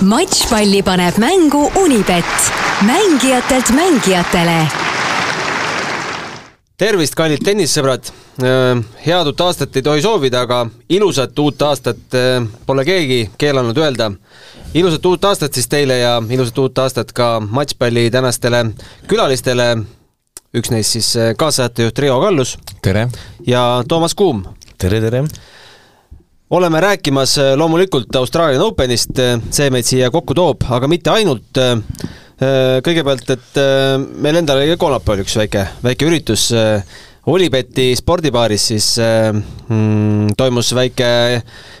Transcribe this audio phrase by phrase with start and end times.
[0.00, 2.24] matšpalli paneb mängu Unibet,
[2.86, 4.68] mängijatelt mängijatele.
[6.76, 8.10] tervist, kallid tennissõbrad.
[9.06, 12.16] head uut aastat ei tohi soovida, aga ilusat uut aastat
[12.66, 14.12] pole keegi keelanud öelda.
[14.74, 18.64] ilusat uut aastat siis teile ja ilusat uut aastat ka matšpalli tänastele
[19.08, 19.76] külalistele.
[20.56, 22.58] üks neist siis kaassaatejuht Riho Kallus.
[22.82, 23.08] tere!
[23.46, 24.44] ja Toomas Kuum.
[24.78, 25.24] tere, tere!
[26.50, 31.58] Oleme rääkimas äh, loomulikult Austraalian Openist, äh, see meid siia kokku toob, aga mitte ainult.
[31.58, 31.80] Äh,
[32.84, 33.58] kõigepealt, et
[34.20, 36.50] meil endal oli kolmapäeval üks väike, väike üritus
[37.32, 41.08] Olibeti spordibaaris siis mm, toimus väike,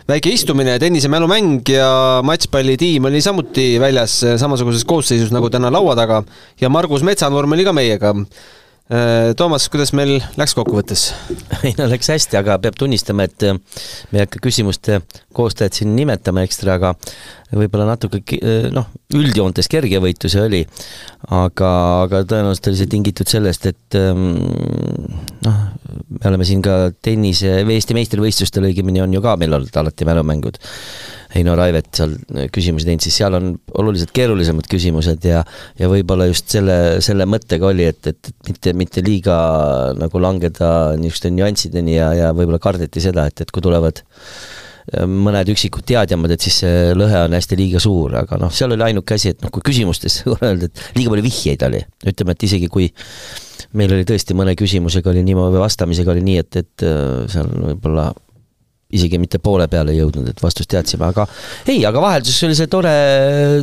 [0.08, 1.90] väike istumine, tennisemälumäng ja
[2.24, 6.22] matšpallitiim oli samuti väljas samasuguses koosseisus nagu täna laua taga
[6.56, 8.14] ja Margus Metsanurm oli ka meiega
[8.86, 11.08] Toomas, kuidas meil läks kokkuvõttes?
[11.66, 13.56] ei no läks hästi, aga peab tunnistama, et äh,
[14.12, 15.00] me ei hakka küsimuste
[15.34, 16.92] koostajat siin nimetama ekstra, aga
[17.50, 18.86] võib-olla natuke äh, noh,
[19.18, 20.62] üldjoontes kergevõitu see oli,
[21.34, 21.72] aga,
[22.04, 24.38] aga tõenäoliselt oli see tingitud sellest, et ähm,
[25.42, 25.60] noh,
[26.20, 30.62] me oleme siin ka tennise, Eesti meistrivõistlustel õigemini on ju ka meil olnud alati mälumängud
[31.36, 32.16] Heino Raivet seal
[32.54, 35.44] küsimusi teinud, siis seal on oluliselt keerulisemad küsimused ja
[35.78, 39.36] ja võib-olla just selle, selle mõttega oli, et, et mitte, mitte liiga
[39.98, 45.50] nagu langeda niisuguste nüanssideni ja, ja võib-olla kardeti seda, et, et kui tulevad äh, mõned
[45.52, 49.16] üksikud teadjamad, et siis see lõhe on hästi liiga suur, aga noh, seal oli ainuke
[49.16, 52.90] asi, et noh, kui küsimustes öelda, et liiga palju vihjeid oli, ütleme, et isegi kui
[53.76, 58.12] meil oli tõesti mõne küsimusega oli niimoodi, vastamisega oli nii, et, et äh, seal võib-olla
[58.96, 61.26] isegi mitte poole peale jõudnud, et vastust teadsime, aga
[61.68, 62.96] ei, aga vahelduseks oli see tore,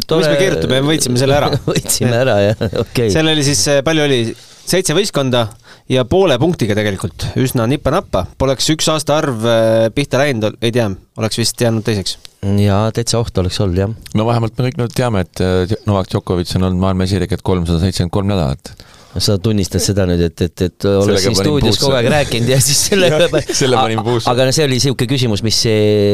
[0.08, 0.24] tore....
[0.24, 3.14] mis me keerutame, me võitsime selle ära võitsime ära, jah, okei okay..
[3.14, 4.22] seal oli siis, eh, palju oli,
[4.64, 5.48] seitse võistkonda
[5.92, 8.26] ja poole punktiga tegelikult, üsna nipa-nappa.
[8.40, 10.88] Poleks üks aastaarv eh, pihta läinud, ei tea,
[11.20, 12.18] oleks vist jäänud teiseks.
[12.60, 13.94] jaa, täitsa oht oleks olnud, jah.
[14.18, 17.84] no vähemalt me kõik nüüd teame, et eh, Novak Djokovic on olnud maailma esireket kolmsada
[17.84, 18.76] seitsekümmend kolm nädalat
[19.22, 22.80] sa tunnistad seda nüüd, et, et, et oled siin stuudios kogu aeg rääkinud ja siis
[22.90, 23.12] selle
[23.46, 24.30] selle panin puusse.
[24.32, 25.62] aga see oli niisugune küsimus, mis,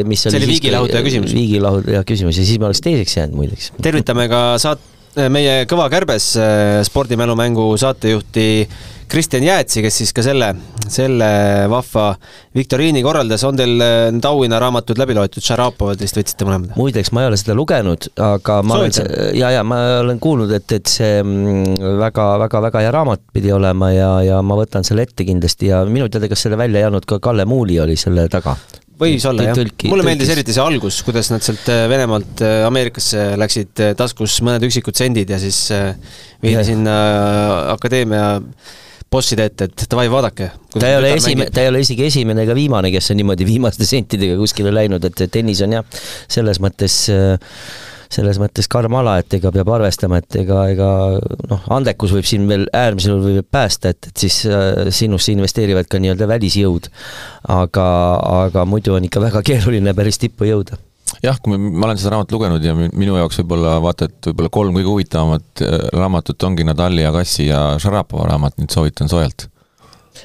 [0.09, 1.35] mis oli see oli viigilahutaja küsimus.
[1.37, 3.71] viigilahutaja küsimus ja siis ma oleks teiseks jäänud muideks.
[3.81, 4.83] tervitame ka saat-,
[5.33, 8.45] meie Kõva kärbes äh, spordimälumängu saatejuhti
[9.09, 10.51] Kristjan Jäätsi, kes siis ka selle,
[10.87, 11.29] selle
[11.69, 12.11] vahva
[12.55, 16.75] viktoriini korraldas, on teil äh, need auhinnaraamatud läbi loetud, Šarapovad vist võtsite mõlemad?
[16.77, 19.09] muideks, ma ei ole seda lugenud, aga ma Soovitan.
[19.09, 23.91] olen, ja, ja ma olen kuulnud, et, et see väga-väga-väga mm, hea raamat pidi olema
[23.95, 27.09] ja, ja ma võtan selle ette kindlasti ja minu teada, kas selle välja ei andnud
[27.09, 28.55] ka Kalle Muuli oli selle taga
[28.99, 33.31] võis olla jah, mulle meeldis eriti see algus, kuidas nad sealt äh, Venemaalt äh, Ameerikasse
[33.39, 35.67] läksid taskus mõned üksikud sendid ja siis
[36.43, 36.99] viidi sinna
[37.75, 38.29] akadeemia
[39.09, 40.51] bosside ette, et davai, vaadake.
[40.75, 43.87] ta ei ole esimene, ta ei ole isegi esimene ega viimane, kes on niimoodi viimaste
[43.89, 47.01] sentidega kuskile läinud, et tennis on jah, selles mõttes
[48.09, 50.89] selles mõttes karm ala, et ega peab arvestama, et ega, ega
[51.51, 55.89] noh, andekus võib siin veel äärmisel juhul võib päästa, et, et siis äh, sinusse investeerivad
[55.89, 56.89] ka nii-öelda välisjõud.
[57.53, 57.87] aga,
[58.45, 60.79] aga muidu on ikka väga keeruline päris tippu jõuda
[61.23, 64.51] jah, kui me, ma olen seda raamatut lugenud ja minu jaoks võib-olla vaata, et võib-olla
[64.57, 69.45] kolm kõige huvitavamat äh, raamatut ongi Nadali ja Kassi ja Šarapova raamat, et soovitan soojalt.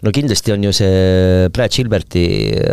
[0.04, 2.24] no kindlasti on ju see Brad Gilberti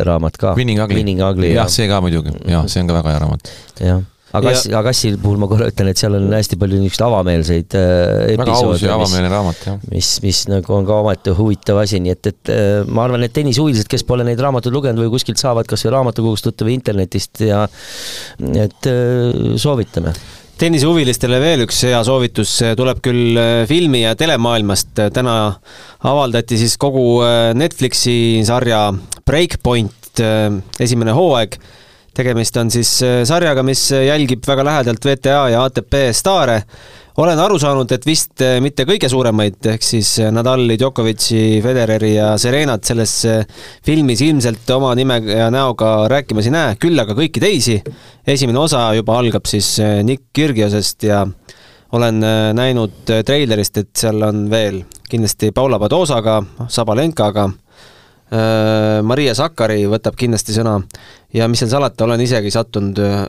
[0.07, 0.55] raamat ka.
[0.55, 0.79] Winning
[1.27, 1.51] Ugly.
[1.57, 3.53] jah, see ka muidugi, jah, see on ka väga hea raamat.
[3.83, 4.01] jah
[4.37, 9.63] Agassi, Agassi puhul ma korra ütlen, et seal on hästi palju niisuguseid avameelseid äh, raamat,
[9.67, 9.79] jah.
[9.91, 13.33] mis, mis nagu on ka omaette huvitav asi, nii et, et äh, ma arvan, et
[13.35, 17.43] tennisehuvilised, kes pole neid raamatuid lugenud või kuskilt saavad kas või raamatukogust võtta või internetist
[17.43, 17.65] ja
[18.61, 20.15] et äh, soovitame
[20.61, 24.91] tennisehuvilistele veel üks hea soovitus tuleb küll filmi ja telemaailmast.
[25.09, 25.35] täna
[26.05, 27.23] avaldati siis kogu
[27.57, 28.83] Netflixi sarja
[29.25, 30.21] Breakpoint
[30.85, 31.57] esimene hooaeg
[32.17, 36.63] tegemist on siis äh, sarjaga, mis jälgib väga lähedalt VTA ja ATP staare.
[37.17, 42.13] olen aru saanud, et vist äh, mitte kõige suuremaid, ehk siis äh, Nadali, Djokovic'i, Federeri
[42.15, 43.15] ja Serenat selles
[43.85, 47.81] filmis ilmselt oma nime ja näoga rääkimas ei näe, küll aga kõiki teisi.
[48.27, 51.25] esimene osa juba algab siis Nick Kyrgiosest ja
[51.91, 52.23] olen
[52.55, 57.49] näinud treilerist, et seal on veel kindlasti Paula Padosaga, Sabalenkaga
[58.31, 60.77] Äh, Maria Sakari võtab kindlasti sõna
[61.35, 63.21] ja mis seal salata, olen isegi sattunud äh,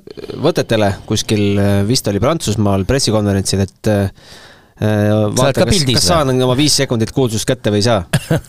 [0.42, 3.92] võtetele kuskil, äh, vist oli Prantsusmaal pressikonverentsil, et
[4.82, 8.00] vaata, kas, kas saan oma viis sekundit kuulsust kätte või ei saa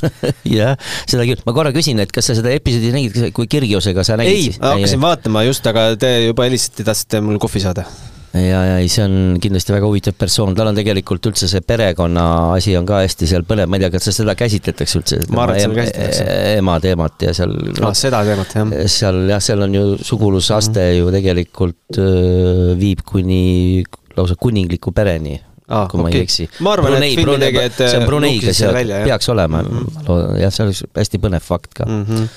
[0.59, 1.43] jah, seda küll.
[1.45, 4.55] ma korra küsin, et kas sa seda episoodi nägid, kui Kirgiosega sa nägid?
[4.55, 7.85] ei, hakkasin vaatama just, aga te juba helistasite, tahtsite mul kohvi saada
[8.33, 12.25] ja, ja ei, see on kindlasti väga huvitav persoon, tal on tegelikult üldse see perekonna
[12.55, 15.19] asi on ka hästi seal põnev, ma ei tea, kas seda käsitletakse üldse?
[15.29, 16.25] ma arvan, et seal käsitletakse.
[16.57, 18.73] ema teemat ja seal no, ah, seda teemat, jah.
[18.95, 20.99] seal jah, seal on ju sugulusaste mm -hmm.
[20.99, 23.83] ju tegelikult öö, viib kuni
[24.17, 25.37] lausa kuningliku pereni
[25.67, 26.01] ah, kui okay.
[26.01, 26.49] ma ei eksi.
[26.59, 30.41] ma arvan, et filmitegijad see on Bruneiga seotud, peaks olema mm, -hmm.
[30.41, 32.03] jah, see oleks hästi põnev fakt ka mm.
[32.09, 32.27] -hmm.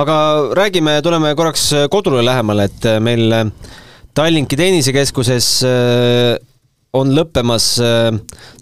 [0.00, 0.16] aga
[0.56, 3.50] räägime, tuleme korraks kodule lähemale, et meil
[4.14, 6.36] Tallinki tennisekeskuses äh,
[6.94, 8.12] on lõppemas äh,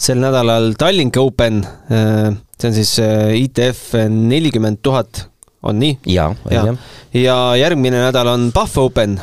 [0.01, 1.61] sel nädalal Tallink Open,
[1.93, 2.95] äh, see on siis
[3.37, 5.27] ITF nelikümmend tuhat,
[5.69, 5.99] on nii?
[6.15, 6.65] jaa, ja.
[7.13, 9.19] ja järgmine nädal on Pahv Open,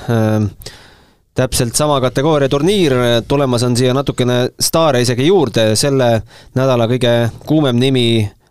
[1.40, 2.94] täpselt sama kategooria turniir,
[3.28, 6.12] tulemas on siia natukene staare isegi juurde, selle
[6.60, 7.16] nädala kõige
[7.48, 8.10] kuumem nimi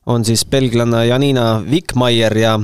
[0.09, 2.59] on siis belglanna Janina Wickmeier ja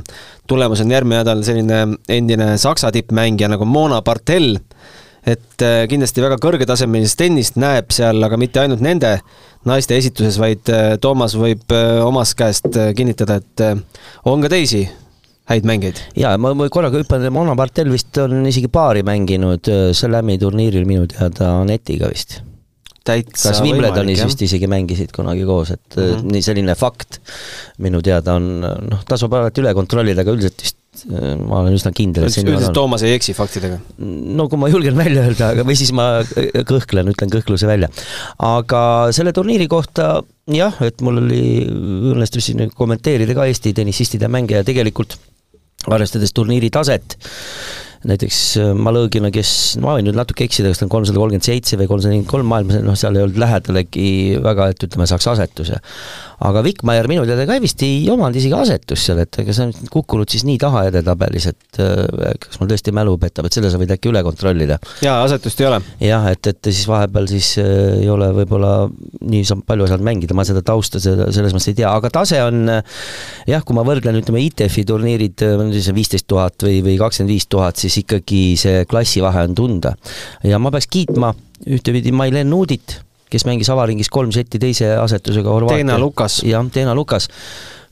[0.49, 4.57] tulemas on järgmine nädal selline endine Saksa tippmängija nagu Mona Bartel
[5.29, 9.17] et äh, kindlasti väga kõrgetasemelist tennist näeb seal, aga mitte ainult nende
[9.69, 13.65] naiste esituses, vaid äh, Toomas võib äh, omast käest kinnitada, et
[14.29, 14.85] on ka teisi
[15.51, 16.01] häid mängijaid.
[16.21, 21.09] jaa, ma, ma korraga hüppan, Mona Bartel vist on isegi paari mänginud Slami turniiril minu
[21.09, 22.39] teada Anetiga vist.
[23.05, 26.33] kas Wimbledonis vist isegi mängisid kunagi koos, et mm -hmm.
[26.33, 27.21] nii selline fakt
[27.79, 32.29] minu teada on, noh, tasub alati üle kontrollida, aga üldiselt vist ma olen üsna kindel,
[32.29, 33.79] et üldiselt Toomas ei eksi faktidega?
[33.99, 36.09] no kui ma julgen välja öelda, aga või siis ma
[36.69, 37.91] kõhklen, ütlen kõhkluse välja.
[38.41, 38.83] aga
[39.17, 41.45] selle turniiri kohta jah, et mul oli,
[42.15, 45.19] õnnestus siin kommenteerida ka Eesti tennisistide mänge ja tegelikult
[45.93, 47.19] arvestades turniiri taset,
[48.09, 49.51] näiteks äh, Malõgina, kes,
[49.83, 52.51] ma võin nüüd natuke eksida, kas ta on kolmsada kolmkümmend seitse või kolmsada nelikümmend kolm
[52.53, 54.07] maailmas, noh, seal ei olnud lähedalegi
[54.45, 55.81] väga, et ütleme, saaks asetuse.
[56.45, 59.91] aga Wickmeier minu teada ka vist ei omanud isegi asetust seal, et ega see on
[59.93, 63.81] kukkunud siis nii taha edetabelis, et äh, kas mul tõesti mälu petab, et selle sa
[63.81, 64.79] võid äkki üle kontrollida.
[65.05, 65.81] jaa, asetust ei ole.
[66.05, 68.75] jah, et, et siis vahepeal siis äh, ei ole võib-olla
[69.25, 72.67] nii palju saanud mängida, ma seda tausta seda selles mõttes ei tea, aga tase on
[73.49, 77.81] jah, kui ma võrdlen, ütleme, ITF-i turniirid, siis viisteist tuhat või, või kakskümmend viis tuhat,
[77.81, 79.95] siis siis ikkagi see klassivahe on tunda.
[80.45, 81.33] ja ma peaks kiitma
[81.71, 82.99] ühtepidi Mailen Nuudit,
[83.31, 85.85] kes mängis avaringis kolm setti teise asetusega Horvaatia.
[85.85, 86.43] Teena Lukas.
[86.47, 87.29] jah, Teena Lukas.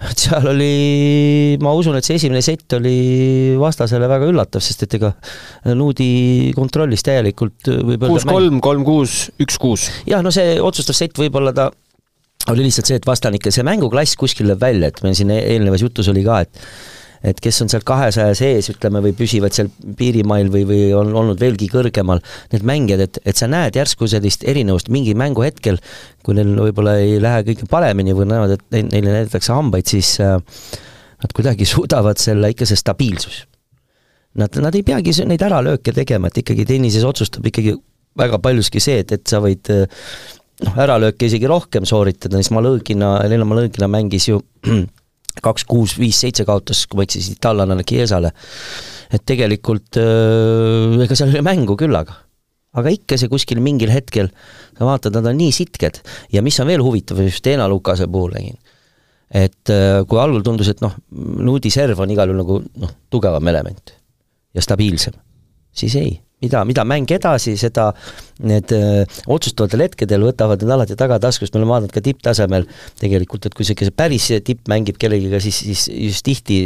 [0.02, 4.96] et seal oli, ma usun, et see esimene sett oli vastasele väga üllatav, sest et
[4.99, 5.12] ega
[5.78, 9.87] Nuudi kontrollis täielikult võib öelda kuus-kolm, kolm-kuus, üks-kuus.
[10.10, 11.70] jah, no see otsustav sett võib-olla ta
[12.50, 16.10] oli lihtsalt see, et vastanike see mänguklass kuskil lööb välja, et meil siin eelnevas jutus
[16.10, 16.66] oli ka, et
[17.23, 21.41] et kes on seal kahesaja sees, ütleme, või püsivad seal piirimail või, või on olnud
[21.41, 22.23] veelgi kõrgemal,
[22.55, 25.79] need mängijad, et, et sa näed järsku sellist erinevust mingi mänguhetkel,
[26.27, 30.37] kui neil võib-olla ei lähe kõige paremini või näevad, et neile näidatakse hambaid, siis äh,
[31.23, 33.45] nad kuidagi suudavad selle, ikka see stabiilsus.
[34.41, 37.77] Nad, nad ei peagi neid äralööke tegema, et ikkagi tennises otsustab ikkagi
[38.19, 39.85] väga paljuski see, et, et sa võid äh,
[40.67, 44.41] noh, äralööke isegi rohkem sooritada, siis Malõgina, Helena Malõgina mängis ju
[45.43, 48.32] kaks, kuus, viis, seitse kaotas, kui ma eksisin, itaallanale Chiesale.
[49.12, 52.19] et tegelikult ega seal oli mängu küllaga.
[52.73, 54.31] aga ikka see kuskil mingil hetkel,
[54.79, 56.00] sa vaatad, nad on nii sitked
[56.32, 58.56] ja mis on veel huvitav, just Eena Lukase puhul nägin,
[59.29, 59.73] et
[60.08, 63.93] kui algul tundus, et noh, Nuudi serv on igal juhul nagu noh, tugevam element
[64.56, 65.17] ja stabiilsem,
[65.76, 67.91] siis ei mida, mida mäng edasi, seda
[68.43, 72.67] need öö, äh, otsustavatel hetkedel võtavad nad alati tagataskust, me oleme vaadanud ka tipptasemel
[73.00, 76.59] tegelikult, et kui see, see päris tipp mängib kellegiga, siis, siis just tihti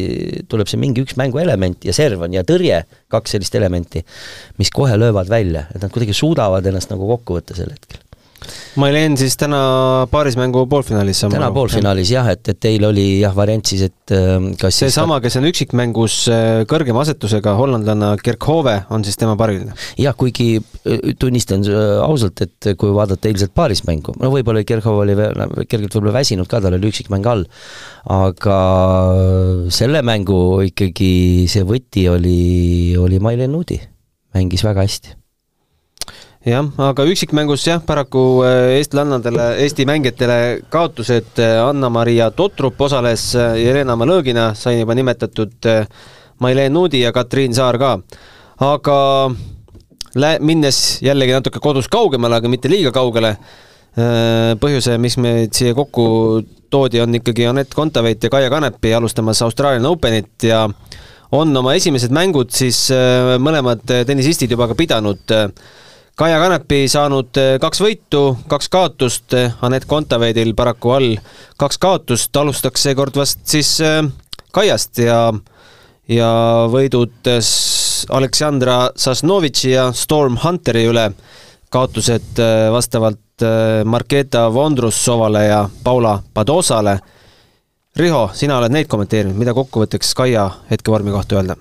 [0.50, 2.82] tuleb see mingi üks mänguelement ja serv on ja tõrje,
[3.12, 4.04] kaks sellist elementi,
[4.60, 8.05] mis kohe löövad välja, et nad kuidagi suudavad ennast nagu kokku võtta sel hetkel
[8.80, 9.58] Mailen siis täna
[10.10, 11.22] paarismängu poolfinaalis.
[11.32, 15.38] täna poolfinaalis jah, et, et teil oli jah variant siis, et äh, kas seesama, kes
[15.40, 19.74] on üksikmängus äh, kõrgema asetusega, hollandlanna Kerkhove, on siis tema paariline?
[20.00, 21.64] jah, kuigi äh, tunnistan
[22.04, 26.62] ausalt, et kui vaadata eilset paarismängu, no võib-olla Kerkhove oli veel, kergelt võib-olla väsinud ka,
[26.64, 27.46] tal oli üksikmäng all,
[28.12, 28.58] aga
[29.74, 31.12] selle mängu ikkagi
[31.50, 32.40] see võti oli,
[33.00, 33.80] oli Mailen Nudi,
[34.36, 35.16] mängis väga hästi
[36.46, 40.38] jah, aga üksikmängus jah, paraku äh, eestlannadele, Eesti mängijatele
[40.70, 45.56] kaotused, äh, Anna-Maria Totrup osales, äh, Jelena Malõgina sai juba nimetatud,
[46.38, 47.96] Mailen Nuudi ja Katriin Saar ka.
[48.60, 48.98] aga
[50.14, 53.36] lä-, minnes jällegi natuke kodust kaugemale, aga mitte liiga kaugele,
[54.60, 59.86] põhjuse, miks meid siia kokku toodi, on ikkagi Anett Kontaveit ja Kaia Kanepi alustamas Australian
[59.88, 60.66] Openit ja
[61.32, 62.90] on oma esimesed mängud siis
[63.40, 65.32] mõlemad tennisistid juba ka pidanud
[66.16, 71.18] Kaia Kanepi saanud eh, kaks võitu, kaks kaotust, eh, Anett Kontaveidil paraku all
[71.60, 74.00] kaks kaotust, alustaks seekord vast siis eh,
[74.56, 75.18] Kaiast ja
[76.08, 76.30] ja
[76.72, 77.28] võidud
[78.16, 81.10] Aleksandra Sasnovitši ja Storm Hunteri üle
[81.68, 82.40] kaotused
[82.72, 83.44] vastavalt
[83.84, 87.00] Marketa Vondrussovale ja Paula Padosale.
[87.98, 91.58] Riho, sina oled neid kommenteerinud, mida kokkuvõtteks Kaia hetkevormi kohta öelda?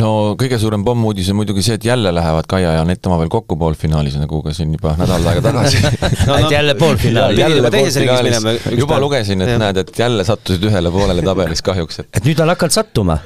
[0.00, 3.56] No kõige suurem pommuudis on muidugi see, et jälle lähevad Kaia ja Anett omavahel kokku
[3.60, 5.82] poolfinaalis, nagu ka siin juba nädal aega tagasi.
[6.26, 7.40] No, no, jälle poolfinaali.
[7.40, 9.58] jälle poolfinaalis, juba lugesin, et ja.
[9.62, 13.18] näed, et jälle sattusid ühele poolele tabelis kahjuks, et et nüüd on hakanud sattuma.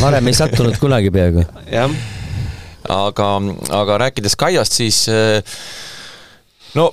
[0.00, 1.44] Varem ei sattunud kunagi peaaegu.
[1.72, 1.98] jah,
[2.94, 3.28] aga,
[3.80, 5.04] aga rääkides Kaiast, siis
[6.74, 6.90] no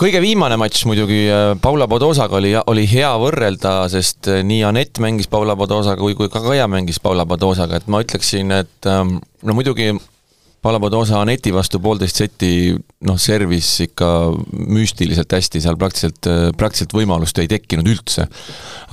[0.00, 5.00] kõige viimane matš muidugi äh, Paula Podosaga oli, oli hea võrrelda, sest äh, nii Anett
[5.02, 9.18] mängis Paula Podosaga kui, kui ka Kaia mängis Paula Podosaga, et ma ütleksin, et ähm,
[9.44, 9.92] no muidugi
[10.60, 12.72] Paula Podosa Aneti vastu poolteist seti
[13.08, 14.08] noh, servis ikka
[14.52, 18.26] müstiliselt hästi, seal praktiliselt, äh, praktiliselt võimalust ei tekkinud üldse.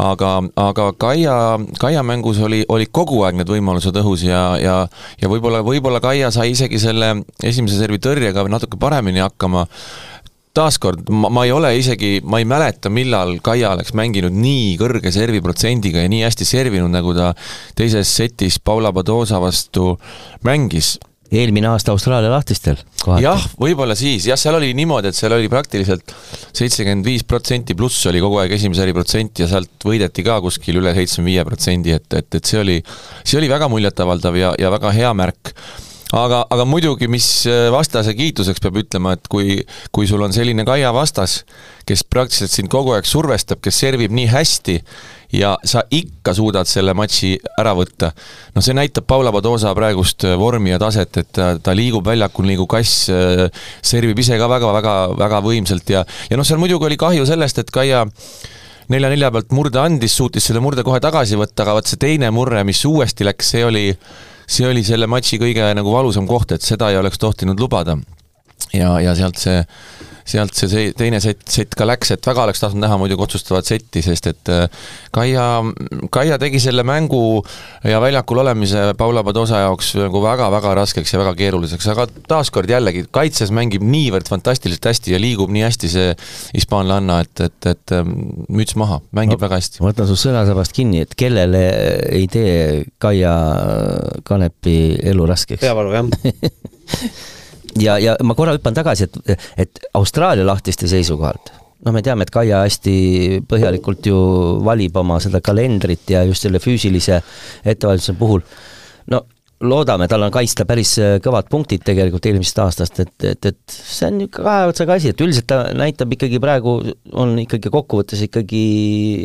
[0.04, 0.34] aga,
[0.64, 1.38] aga Kaia,
[1.80, 4.76] Kaia mängus oli, oli kogu aeg need võimalused õhus ja, ja
[5.22, 9.68] ja võib-olla, võib-olla Kaia sai isegi selle esimese servi tõrjega natuke paremini hakkama
[10.58, 15.12] taaskord, ma, ma ei ole isegi, ma ei mäleta, millal Kaia oleks mänginud nii kõrge
[15.14, 17.34] serviprotsendiga ja nii hästi servinud, nagu ta
[17.78, 19.96] teises setis Paula Badosa vastu
[20.48, 20.98] mängis.
[21.28, 22.78] Eelmine aasta Austraalia lahtistel.
[23.20, 26.14] jah, võib-olla siis, jah, seal oli niimoodi, et seal oli praktiliselt
[26.56, 30.80] seitsekümmend viis protsenti pluss oli kogu aeg esimese eri protsent ja sealt võideti ka kuskil
[30.80, 32.78] üle seitsmekümne viie protsendi, et, et, et see oli,
[33.28, 35.52] see oli väga muljetavaldav ja, ja väga hea märk
[36.16, 39.60] aga, aga muidugi, mis äh, vastase kiituseks peab ütlema, et kui,
[39.96, 41.42] kui sul on selline Kaia vastas,
[41.88, 44.78] kes praktiliselt sind kogu aeg survestab, kes servib nii hästi
[45.36, 48.14] ja sa ikka suudad selle matši ära võtta.
[48.56, 52.48] no see näitab Paula Padosa praegust äh, vormi ja taset, et ta, ta liigub väljakul
[52.48, 53.48] nagu kass, äh,
[53.82, 58.06] servib ise ka väga-väga-väga võimsalt ja, ja noh, seal muidugi oli kahju sellest, et Kaia
[58.88, 62.64] nelja-nelja pealt murde andis, suutis selle murde kohe tagasi võtta, aga vot see teine murre,
[62.64, 63.88] mis uuesti läks, see oli
[64.48, 67.98] see oli selle matši kõige nagu valusam koht, et seda ei oleks tohtinud lubada.
[68.74, 69.62] ja, ja sealt see
[70.28, 74.04] sealt see teine sett, sett ka läks, et väga oleks tahtnud näha muidugi otsustavat setti,
[74.06, 74.66] sest et äh,
[75.16, 75.46] Kaia,
[76.14, 77.42] Kaia tegi selle mängu
[77.88, 83.06] ja väljakul olemise Paula Padosa jaoks nagu väga-väga raskeks ja väga keeruliseks, aga taaskord jällegi,
[83.14, 86.12] kaitses mängib niivõrd fantastiliselt hästi ja liigub nii hästi see
[86.56, 88.14] hispaanlanna, et, et, et ähm,
[88.54, 89.82] müts maha, mängib ma, väga hästi.
[89.82, 91.64] ma võtan su sõnasabast kinni, et kellele
[92.12, 93.34] ei tee Kaia
[94.28, 95.64] Kanepi elu raskeks?
[95.64, 96.06] peavalu, jah
[97.82, 101.54] ja, ja ma korra hüppan tagasi, et, et Austraalia lahtiste seisukohalt,
[101.86, 102.98] noh, me teame, et Kaia hästi
[103.50, 104.20] põhjalikult ju
[104.66, 107.22] valib oma seda kalendrit ja just selle füüsilise
[107.66, 108.46] ettevalmistuse puhul,
[109.14, 109.24] no
[109.66, 110.92] loodame, tal on kaitsta päris
[111.26, 115.24] kõvad punktid tegelikult eelmisest aastast, et, et, et see on niisugune kahe otsaga asi, et
[115.26, 116.78] üldiselt ta näitab ikkagi praegu,
[117.18, 118.62] on ikkagi kokkuvõttes ikkagi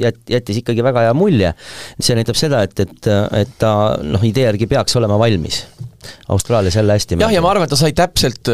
[0.06, 1.52] jät-, jättis ikkagi väga hea mulje.
[2.00, 5.66] see näitab seda, et, et, et ta noh, idee järgi peaks olema valmis
[6.32, 8.48] Austraalias jälle hästi jah, ja ma arvan, et ta sai täpselt,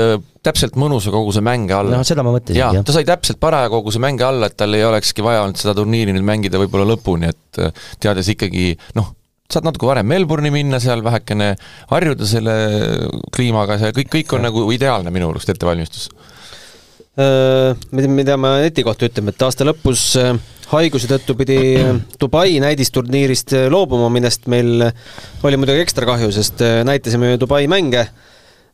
[0.44, 1.98] täpselt mõnusa koguse mänge alla.
[1.98, 2.86] noh, seda ma mõtlesingi, jah.
[2.86, 6.14] ta sai täpselt paraja koguse mänge alla, et tal ei olekski vaja olnud seda turniiri
[6.16, 7.62] nüüd mängida võib-olla lõpuni, et
[8.02, 9.12] teades ikkagi noh,
[9.48, 11.54] saad natuke varem Melbourne'i minna, seal vähekene
[11.92, 12.56] harjuda selle
[13.34, 14.50] kliimaga, see kõik, kõik on ja.
[14.50, 16.10] nagu ideaalne minu arust ettevalmistus.
[17.90, 20.12] mida me neti kohta ütleme, et aasta lõpus
[20.72, 21.58] haiguse tõttu pidi
[22.20, 24.84] Dubai näidisturniirist loobuma, millest meil
[25.46, 28.08] oli muidugi ekstra kahju, sest näitasime ju Dubai mänge.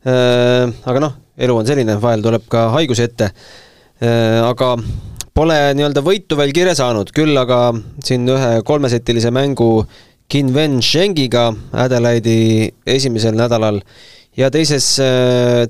[0.05, 3.31] aga noh, elu on selline, vahel tuleb ka haigusi ette.
[4.01, 4.75] aga
[5.35, 7.73] pole nii-öelda võitu veel kirja saanud, küll aga
[8.03, 9.85] siin ühe kolmesetilise mängu
[10.31, 13.81] Kinven Shengiga Adelaide'i esimesel nädalal
[14.37, 14.87] ja teises,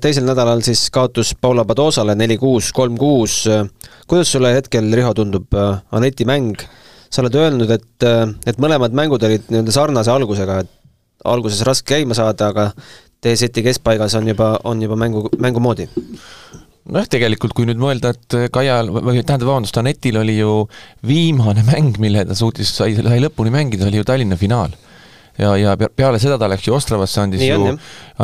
[0.02, 3.44] teisel nädalal siis kaotus Paula Padosale neli-kuus, kolm-kuus
[4.06, 6.54] kuidas sulle hetkel, Riho, tundub äh, Aneti mäng?
[7.06, 10.72] sa oled öelnud, et, äh, et mõlemad mängud olid nii-öelda sarnase algusega, et
[11.24, 12.64] alguses raske käima saada, aga
[13.22, 18.12] teie seti keskpaigas on juba, on juba mängu, mängu moodi nojah, tegelikult kui nüüd mõelda,
[18.14, 20.66] et Kaial, või tähendab, vabandust, Anetil oli ju
[21.06, 24.74] viimane mäng, mille ta suutis, sai, sai lõpuni mängida, oli ju Tallinna finaal
[25.38, 27.74] ja, ja peale seda ta läks ju Ostravasse, andis Nii ju,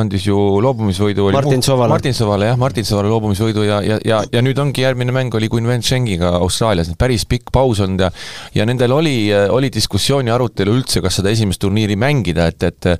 [0.01, 1.93] andis ju loobumisvõidu Martin Sovale.
[1.93, 5.51] Martin Sovale jah, Martin Sovale loobumisvõidu ja, ja, ja, ja nüüd ongi järgmine mäng oli
[5.53, 8.11] Quinven Schengiga Austraalias, päris pikk paus olnud ja
[8.57, 12.91] ja nendel oli, oli diskussioon ja arutelu üldse, kas seda esimest turniiri mängida, et, et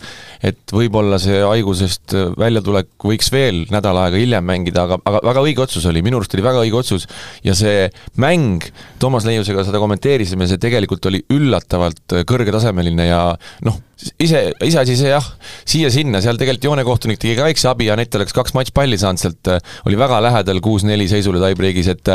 [0.43, 5.65] et võib-olla see haigusest väljatulek võiks veel nädal aega hiljem mängida, aga, aga väga õige
[5.65, 7.07] otsus oli, minu arust oli väga õige otsus
[7.47, 7.89] ja see
[8.21, 8.67] mäng,
[9.03, 13.23] Toomas Leiusega seda kommenteerisime, see tegelikult oli üllatavalt kõrgetasemeline ja
[13.67, 13.81] noh,
[14.23, 15.29] ise, iseasi see jah,
[15.69, 19.53] siia-sinna, seal tegelikult joonekohtunik tegi ka väikse abi, Anett oleks kaks matšpalli saanud sealt,
[19.89, 22.13] oli väga lähedal kuus-neli seisule tiebreak'is, et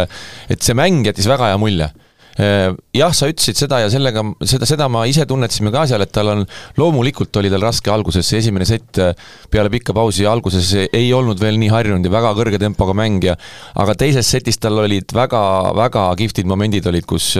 [0.51, 1.89] et see mäng jättis väga hea mulje.
[1.91, 2.06] Äh,
[2.37, 6.29] jah, sa ütlesid seda ja sellega, seda, seda ma ise tunnetasime ka seal, et tal
[6.33, 6.43] on,
[6.77, 9.15] loomulikult oli tal raske alguses, see esimene sett äh,
[9.53, 13.37] peale pikka pausi alguses ei olnud veel nii harjunud ja väga kõrge tempoga mängija,
[13.81, 15.41] aga teises setis tal olid väga,
[15.77, 17.33] väga kihvtid momendid olid, kus,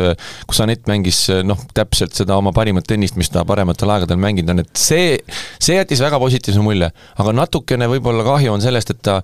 [0.50, 4.64] kus Anett mängis noh, täpselt seda oma parimat tennist, mis ta parematel aegadel mänginud on,
[4.66, 5.18] et see,
[5.62, 6.90] see jättis väga positiivse mulje.
[7.22, 9.20] aga natukene võib-olla kahju on sellest, et ta,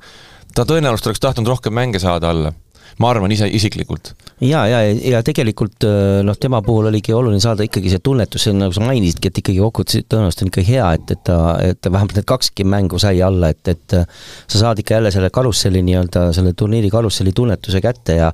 [0.53, 2.53] ta tõenäoliselt oleks tahtnud rohkem mänge saada alla
[3.01, 4.13] ma arvan ise isiklikult.
[4.43, 4.81] ja, ja,
[5.13, 9.31] ja tegelikult äh, noh, tema puhul oligi oluline saada ikkagi see tunnetus, nagu sa mainisidki,
[9.31, 12.99] et ikkagi kokkuvõttes tõenäoliselt on ikka hea, et, et ta, et vähemalt need kakski mängu
[13.01, 17.33] sai alla, et, et äh, sa saad ikka jälle selle karusselli nii-öelda, selle turniiri karusselli
[17.35, 18.31] tunnetuse kätte ja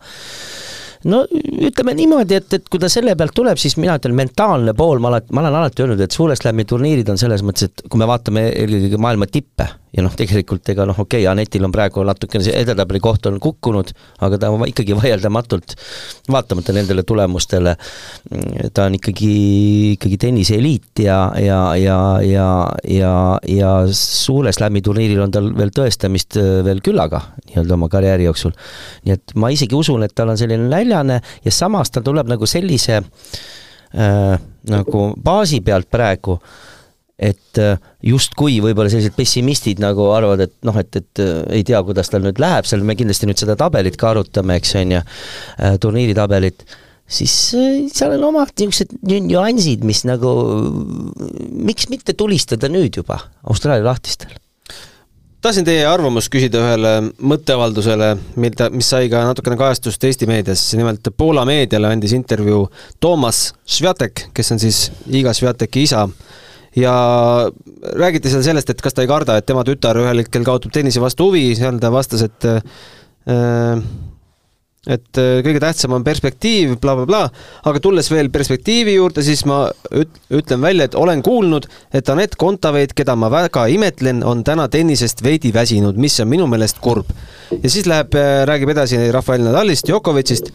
[1.07, 1.21] no
[1.69, 5.13] ütleme niimoodi, et, et kui ta selle pealt tuleb, siis mina ütlen, mentaalne pool, ma
[5.13, 8.07] alati, ma olen alati öelnud, et Suure Slami turniirid on selles mõttes, et kui me
[8.09, 12.46] vaatame eelkõige maailma tippe, ja noh, tegelikult ega noh, okei okay,, Anetil on praegu natukene
[12.46, 13.91] see edetabeli koht on kukkunud,
[14.25, 15.75] aga ta ikkagi vaieldamatult,
[16.29, 17.75] vaatamata nendele tulemustele,
[18.75, 19.31] ta on ikkagi,
[19.96, 22.48] ikkagi tennise eliit ja, ja, ja, ja,
[22.86, 23.13] ja,
[23.50, 28.53] ja suure slam'i turniiril on tal veel tõestamist äh, veel küllaga nii-öelda oma karjääri jooksul.
[29.08, 32.50] nii et ma isegi usun, et tal on selline näljane ja samas ta tuleb nagu
[32.50, 34.36] sellise äh,
[34.69, 36.69] nagu baasi pealt praegu äh,
[37.19, 41.81] et äh, justkui võib-olla sellised pessimistid nagu arvavad, et noh, et, et äh, ei tea,
[41.85, 45.01] kuidas tal nüüd läheb, seal me kindlasti nüüd seda tabelit ka arutame, eks on ju,
[45.59, 46.63] äh, turniiritabelit,
[47.09, 47.35] siis
[47.91, 50.31] seal on omad niisugused nüansid, mis nagu,
[51.69, 54.31] miks mitte tulistada nüüd juba Austraalia lahtistel.
[55.39, 56.89] Tahtsin teie arvamust küsida ühele
[57.23, 58.09] mõtteavaldusele,
[58.43, 62.65] mida, mis sai ka natukene kajastust Eesti meedias, nimelt Poola meediale andis intervjuu
[62.99, 66.03] Toomas Sviatek, kes on siis Iga Sviateki isa
[66.77, 66.93] ja
[67.95, 71.01] räägiti seal sellest, et kas ta ei karda, et tema tütar ühel hetkel kaotab tennise
[71.01, 73.81] vastu huvi, seal ta vastas, et äh,
[74.88, 79.43] et äh, kõige tähtsam on perspektiiv bla, bla, blablabla, aga tulles veel perspektiivi juurde, siis
[79.49, 79.61] ma
[79.91, 84.69] üt-, ütlen välja, et olen kuulnud, et Anett Kontaveit, keda ma väga imetlen, on täna
[84.71, 87.11] tennisest veidi väsinud, mis on minu meelest kurb.
[87.51, 90.53] ja siis läheb, äh, räägib edasi Rafael Nadalist, Djokovicist,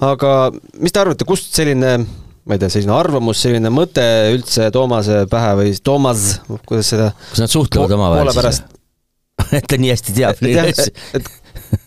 [0.00, 0.36] aga
[0.80, 1.98] mis te arvate, kust selline
[2.46, 6.26] ma ei tea, selline arvamus, selline mõte üldse Toomase pähe või Toomas,
[6.68, 8.72] kuidas seda kas nad suhtlevad omavahel siis või?
[9.58, 11.24] et ta nii hästi teab neid asju.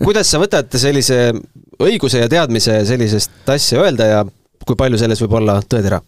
[0.03, 1.31] kuidas sa võtad sellise
[1.79, 4.24] õiguse ja teadmise sellisest asja öelda ja
[4.67, 6.01] kui palju selles võib olla tõetera?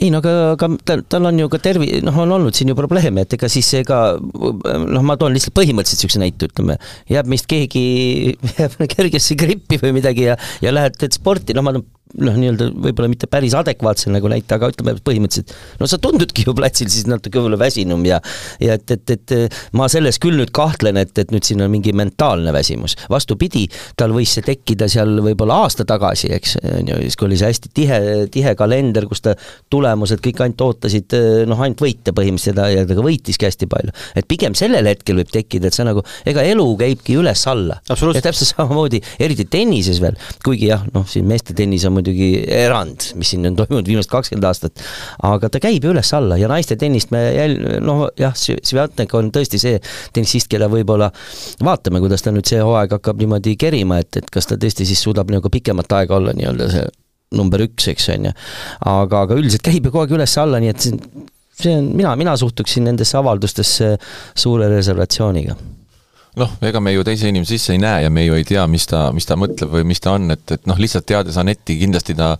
[0.00, 2.74] ei no aga, aga tal, tal on ju ka tervi-, noh, on olnud siin ju
[2.78, 6.78] probleeme, et ega siis ega noh, ma toon lihtsalt põhimõtteliselt niisuguse näite, ütleme,
[7.12, 7.84] jääb meist keegi,
[8.58, 11.76] jääb kergesse grippi või midagi ja, ja lähed, teed sporti, no ma
[12.20, 16.54] noh, nii-öelda võib-olla mitte päris adekvaatse nagu näite, aga ütleme põhimõtteliselt, no sa tundudki ju
[16.56, 18.20] platsil siis natuke võib-olla väsinum ja
[18.62, 21.94] ja et, et, et ma selles küll nüüd kahtlen, et, et nüüd siin on mingi
[21.96, 22.96] mentaalne väsimus.
[23.10, 23.66] vastupidi,
[23.98, 27.50] tal võis see tekkida seal võib-olla aasta tagasi, eks, on ju, siis kui oli see
[27.50, 28.00] hästi tihe,
[28.34, 29.34] tihe kalender, kus ta
[29.72, 31.16] tulemused kõik ainult ootasid
[31.50, 33.94] noh, ainult võite põhimõtteliselt ja, ja ta ka võitiski hästi palju.
[34.18, 37.80] et pigem sellel hetkel võib tekkida, et see nagu, ega elu käibki üles-alla.
[37.88, 43.08] ja täpselt samamoodi, eriti tennises veel, kuigi jah, noh, siin meeste tennis on muidugi erand,
[43.18, 44.82] mis siin on toimunud viimased kakskümmend aastat,
[45.26, 49.60] aga ta käib ju üles-alla ja naiste tennist me jäl-, noh jah, Sviatnek on tõesti
[49.60, 49.78] see
[50.14, 51.10] tennisist, keda võib-olla
[51.64, 55.02] vaatame, kuidas ta nüüd see hooaeg hakkab niimoodi kerima, et, et kas ta tõesti siis
[55.04, 56.88] suudab nagu pikemat aega olla nii-öelda see
[57.34, 58.34] number üks, eks on ju.
[58.90, 60.88] aga, aga üldiselt käib ju kogu aeg üles-alla, nii et
[61.60, 63.94] see on, mina, mina suhtuksin nendesse avaldustesse
[64.34, 65.56] suure reservatsiooniga
[66.40, 68.86] noh, ega me ju teise inimese sisse ei näe ja me ju ei tea, mis
[68.90, 72.16] ta, mis ta mõtleb või mis ta on, et, et noh, lihtsalt teades Anetti, kindlasti
[72.18, 72.34] ta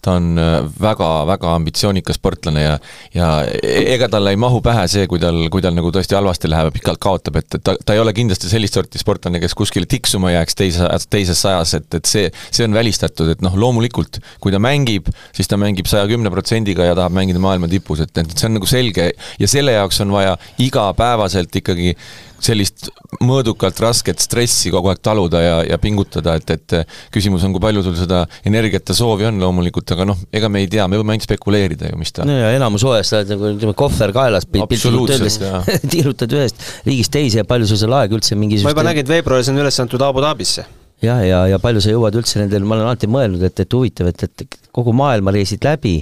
[0.00, 0.38] ta on
[0.80, 2.78] väga-väga äh, ambitsioonikas sportlane ja
[3.14, 3.28] ja
[3.62, 6.74] ega talle ei mahu pähe see, kui tal, kui tal nagu tõesti halvasti läheb ja
[6.74, 10.32] pikalt kaotab, et, et ta, ta ei ole kindlasti sellist sorti sportlane, kes kuskile tiksuma
[10.34, 14.62] jääks teise, teises sajas, et, et see, see on välistatud, et noh, loomulikult kui ta
[14.62, 18.48] mängib, siis ta mängib saja kümne protsendiga ja tahab mängida maailma tipus, et, et see
[18.48, 21.94] on nagu selge ja selle jaoks on vaja igapäevaselt ikkagi
[22.40, 22.88] sellist
[23.24, 26.76] mõõdukalt rasket stressi kogu aeg taluda ja, ja pingutada, et, et
[27.12, 30.64] küsimus on, kui palju sul seda energiat ja soovi on loomulikult, aga noh, ega me
[30.64, 33.32] ei tea, me võime ainult spekuleerida ju, mis ta no ja enamus hooajast sa oled
[33.34, 35.40] nagu ütleme, kohver kaelas, piltlikult öeldes
[35.92, 39.14] tiirutad ühest riigist teise ja palju sul seal aega üldse mingi ma juba nägin, et
[39.14, 40.66] veebruaris on üles antud Abu Dhabisse.
[41.00, 43.72] Jah, ja, ja, ja palju sa jõuad üldse nendel, ma olen alati mõelnud, et, et
[43.72, 45.94] huvitav, et, et kogu maailma reisid läbi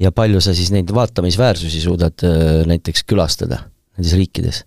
[0.00, 3.66] ja palju sa siis neid vaatamisväärsusi suudad äh, näiteks külastada
[3.98, 4.64] nendes riikides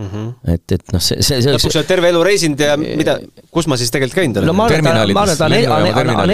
[0.00, 0.54] Mm -hmm.
[0.54, 3.18] et, et noh, see, see, see lõpuks oled terve elu reisinud ja mida,
[3.52, 4.68] kus ma siis tegelikult käinud olen no,?
[4.70, 5.42] terminalides.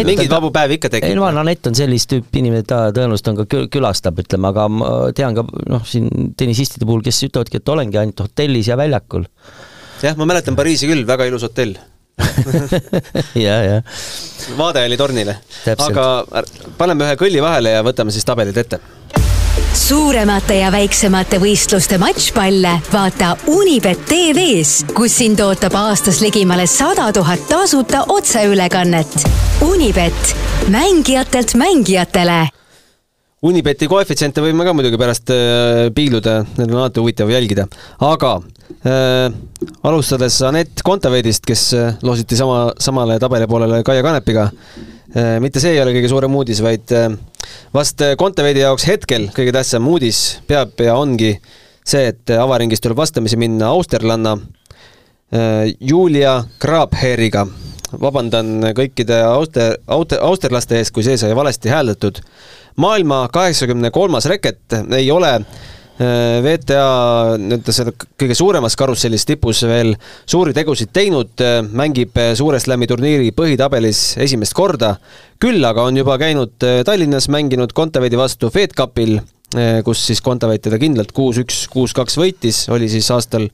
[0.06, 1.08] mingeid vabu päevi ikka tekib.
[1.08, 4.52] ei no ma arvan, Anett on sellist tüüpi inimene, ta tõenäoliselt on ka külastab, ütleme,
[4.54, 8.78] aga ma tean ka noh, siin tennisistide puhul, kes ütlevadki, et olengi ainult hotellis ja
[8.78, 9.26] väljakul.
[10.04, 11.74] jah, ma mäletan Pariisi küll, väga ilus hotell
[13.46, 13.80] ja, ja
[14.56, 15.36] vaade oli tornile.
[15.74, 16.06] Aga
[16.78, 18.78] paneme ühe kõlli vahele ja võtame siis tabelid ette
[19.76, 27.44] suuremate ja väiksemate võistluste matšpalle vaata Unibet tv-s, kus sind ootab aastas ligimale sada tuhat
[27.48, 29.26] tasuta otseülekannet.
[29.66, 30.36] Unibet,
[30.72, 32.46] mängijatelt mängijatele
[33.46, 37.66] Unibeti koefitsiente võime ka muidugi pärast äh, piiluda, need on alati huvitav jälgida,
[38.02, 38.30] aga
[38.88, 39.28] äh,
[39.86, 44.48] alustades Anett Kontaveidist, kes äh, loositi sama, samale tabeli poolele Kaia Kanepiga.
[45.40, 47.12] Mitte see ei ole kõige suurem uudis, vaid äh,
[47.74, 51.36] vast Kontaveidi jaoks hetkel kõige tähtsam uudis peab ja ongi
[51.86, 57.46] see, et avaringis tuleb vastamisi minna austerlanna äh, Julia Grabheriga.
[58.02, 62.18] Vabandan kõikide auster, auster, austerlaste ees, kui see sai valesti hääldatud.
[62.82, 65.46] Maailma kaheksakümne kolmas reket ei ole äh,
[65.96, 69.94] VTA nii-öelda seda kõige suuremas karussellis tipus veel
[70.28, 74.96] suuri tegusid teinud, äh, mängib äh, Suure Slami turniiri põhitabelis esimest korda,
[75.40, 79.18] küll aga on juba käinud Tallinnas, mänginud Kontaveidi vastu Fed Cupil,
[79.86, 83.46] kus siis Kontaveit teda kindlalt kuus-üks, kuus-kaks võitis, oli siis aastal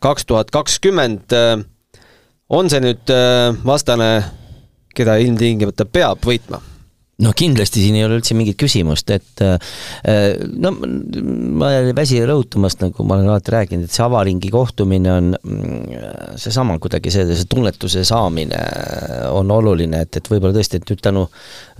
[0.00, 1.34] kaks tuhat kakskümmend.
[2.48, 3.12] on see nüüd
[3.66, 4.12] vastane,
[4.94, 6.62] keda ilmtingimata peab võitma?
[7.20, 9.58] No kindlasti siin ei ole üldse mingit küsimust, et äh,
[10.64, 15.28] no ma ei väsi rõhutamast, nagu ma olen alati rääkinud, et see avaringi kohtumine on
[15.36, 18.62] mm, seesama kuidagi see, see tunnetuse saamine
[19.28, 21.26] on oluline, et, et võib-olla tõesti, et nüüd tänu,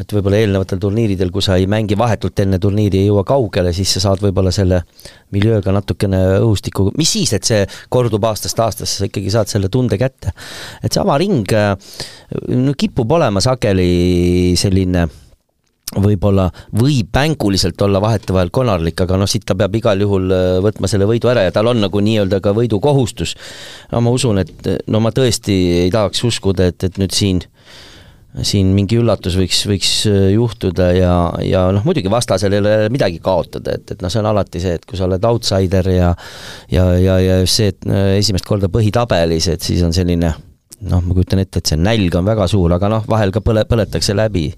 [0.03, 3.97] et võib-olla eelnevatel turniiridel, kui sa ei mängi vahetult enne turniiri, ei jõua kaugele, siis
[3.97, 4.83] sa saad võib-olla selle
[5.33, 9.97] miljööga natukene õhustikku, mis siis, et see kordub aastast aastasse, sa ikkagi saad selle tunde
[9.99, 10.37] kätte.
[10.85, 11.49] et see avaring
[12.53, 15.09] no kipub olema sageli selline
[15.96, 20.90] võib-olla võib mänguliselt olla vahetevahel konarlik, aga noh, siit ta peab igal juhul äh, võtma
[20.90, 23.37] selle võidu ära ja tal on nagu nii-öelda ka võidukohustus.
[23.92, 27.42] no ma usun, et no ma tõesti ei tahaks uskuda, et, et nüüd siin
[28.40, 33.20] siin mingi üllatus võiks, võiks äh, juhtuda ja, ja noh, muidugi vastasel ei ole midagi
[33.20, 36.14] kaotada, et, et noh, see on alati see, et kui sa oled outsider ja
[36.72, 40.33] ja, ja, ja see, et äh, esimest korda põhitabelis, et siis on selline
[40.88, 43.64] noh, ma kujutan ette, et see nälg on väga suur, aga noh, vahel ka põle,
[43.68, 44.49] põletakse läbi.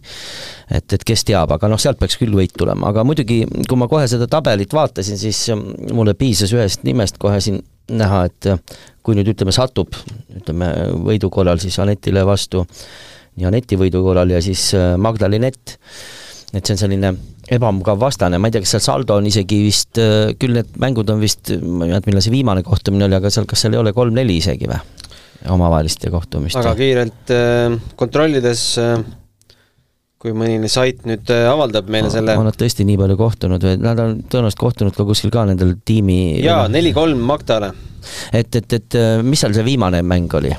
[0.70, 3.88] et, et kes teab, aga noh, sealt peaks küll võit tulema, aga muidugi, kui ma
[3.90, 7.60] kohe seda tabelit vaatasin, siis ähm, mulle piisas ühest nimest kohe siin
[7.92, 9.92] näha, et äh, kui nüüd ütleme, satub,
[10.32, 10.70] ütleme
[11.04, 12.64] võidu korral siis Anetile vastu,
[13.36, 15.76] nii Aneti võidu korral ja siis äh, Magdalinett,
[16.54, 17.12] et see on selline
[17.52, 21.12] ebamugav vastane, ma ei tea, kas seal saldo on isegi vist, äh, küll need mängud
[21.12, 23.84] on vist, ma ei mäleta, millal see viimane kohtumine oli, aga seal, kas seal ei
[23.84, 24.80] ole kolm-neli isegi või?
[25.50, 26.60] Omavaheliste kohtumiste.
[26.62, 28.98] väga kiirelt äh, kontrollides äh,
[30.22, 33.80] kui mõni sait nüüd äh, avaldab meile selle on nad tõesti nii palju kohtunud või
[33.82, 37.74] nad on tõenäoliselt kohtunud ka kuskil ka nendel tiimi jaa, neli-kolm Magdale.
[38.32, 40.54] et, et, et mis seal see viimane mäng oli?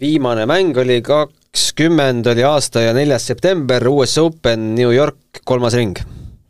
[0.00, 5.98] viimane mäng oli kakskümmend oli aasta ja neljas september, US Open New York, kolmas ring.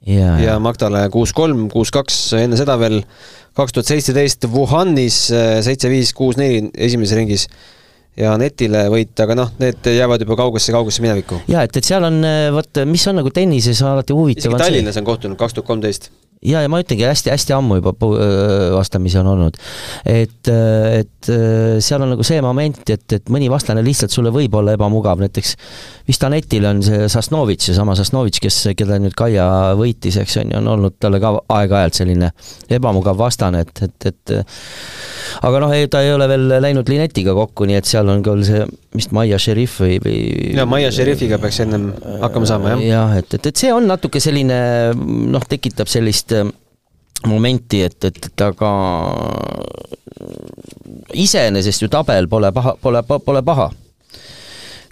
[0.07, 3.03] ja, ja Magdale kuus-kolm, kuus-kaks, enne seda veel
[3.59, 7.47] kaks tuhat seitseteist Wuhanis äh, seitse-viis, kuus-neli esimeses ringis
[8.21, 11.43] ja netile võit, aga noh, need jäävad juba kaugesse, kaugesse minevikku.
[11.51, 15.01] jaa, et, et seal on, äh, vot mis on nagu tennises alati huvitav isegi Tallinnas
[15.01, 17.93] on kohtunud kaks tuhat kolmteist ja, ja ma ütlengi hästi-hästi ammu juba
[18.75, 19.59] vastamisi on olnud.
[20.09, 21.31] et, et
[21.85, 25.55] seal on nagu see moment, et, et mõni vastane lihtsalt sulle võib olla ebamugav, näiteks
[26.09, 29.47] vist Anetil on see Sasnovitš, seesama Sasnovitš, kes, keda nüüd Kaia
[29.79, 32.33] võitis, eks on ju, on olnud talle ka aeg-ajalt selline
[32.73, 34.37] ebamugav vastane, et, et, et
[35.45, 38.65] aga noh, ta ei ole veel läinud Linetiga kokku, nii et seal on küll see
[38.97, 40.17] vist Maia Šerif või, või
[40.57, 41.91] ja Maia Šerifiga peaks ennem
[42.25, 42.83] hakkama saama, jah.
[42.89, 44.59] jah, et, et, et see on natuke selline
[45.31, 46.49] noh, tekitab sellist äh,
[47.31, 48.73] momenti, et, et, et aga
[51.15, 53.71] iseenesest ju tabel pole paha, pole, pole paha.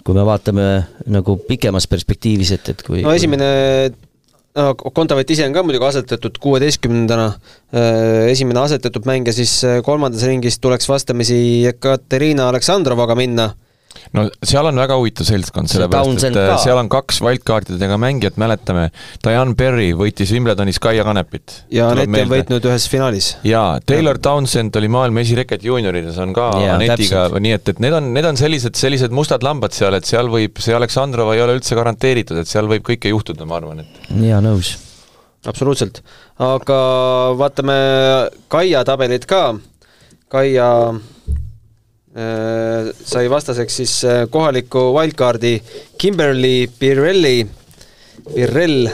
[0.04, 0.66] kui me vaatame
[1.12, 3.48] nagu pikemas perspektiivis, et, et kui no esimene
[4.58, 7.26] no Kontavet ise on ka muidugi asetatud kuueteistkümnendana,
[7.74, 13.52] äh, esimene asetatud mängija siis äh, kolmandas ringis tuleks vastamisi Ekaterina Aleksandrovaga minna
[14.16, 16.56] no seal on väga huvitav seltskond, sellepärast et ka.
[16.62, 18.88] seal on kaks wildcardidega mängijat, mäletame,
[19.24, 21.62] Diane Berry võitis Wimbledonis Kaia Kanepit.
[21.74, 23.30] ja Anett on võitnud ühes finaalis.
[23.46, 27.98] jaa, Taylor Townsend oli maailma esireket juuniorides, on ka ja, Anetiga, nii et, et need
[27.98, 31.58] on, need on sellised, sellised mustad lambad seal, et seal võib, see Aleksandrova ei ole
[31.58, 34.76] üldse garanteeritud, et seal võib kõike juhtuda, ma arvan, et jaa, nõus.
[35.48, 36.02] absoluutselt,
[36.42, 36.80] aga
[37.38, 37.78] vaatame
[38.52, 39.52] Kaia tabelit ka,
[40.28, 41.17] Kaia Äh,
[43.04, 45.62] sai vastaseks siis äh, kohaliku wildcardi
[45.98, 47.46] Kimberly Pirelli,
[48.34, 48.88] Pirell,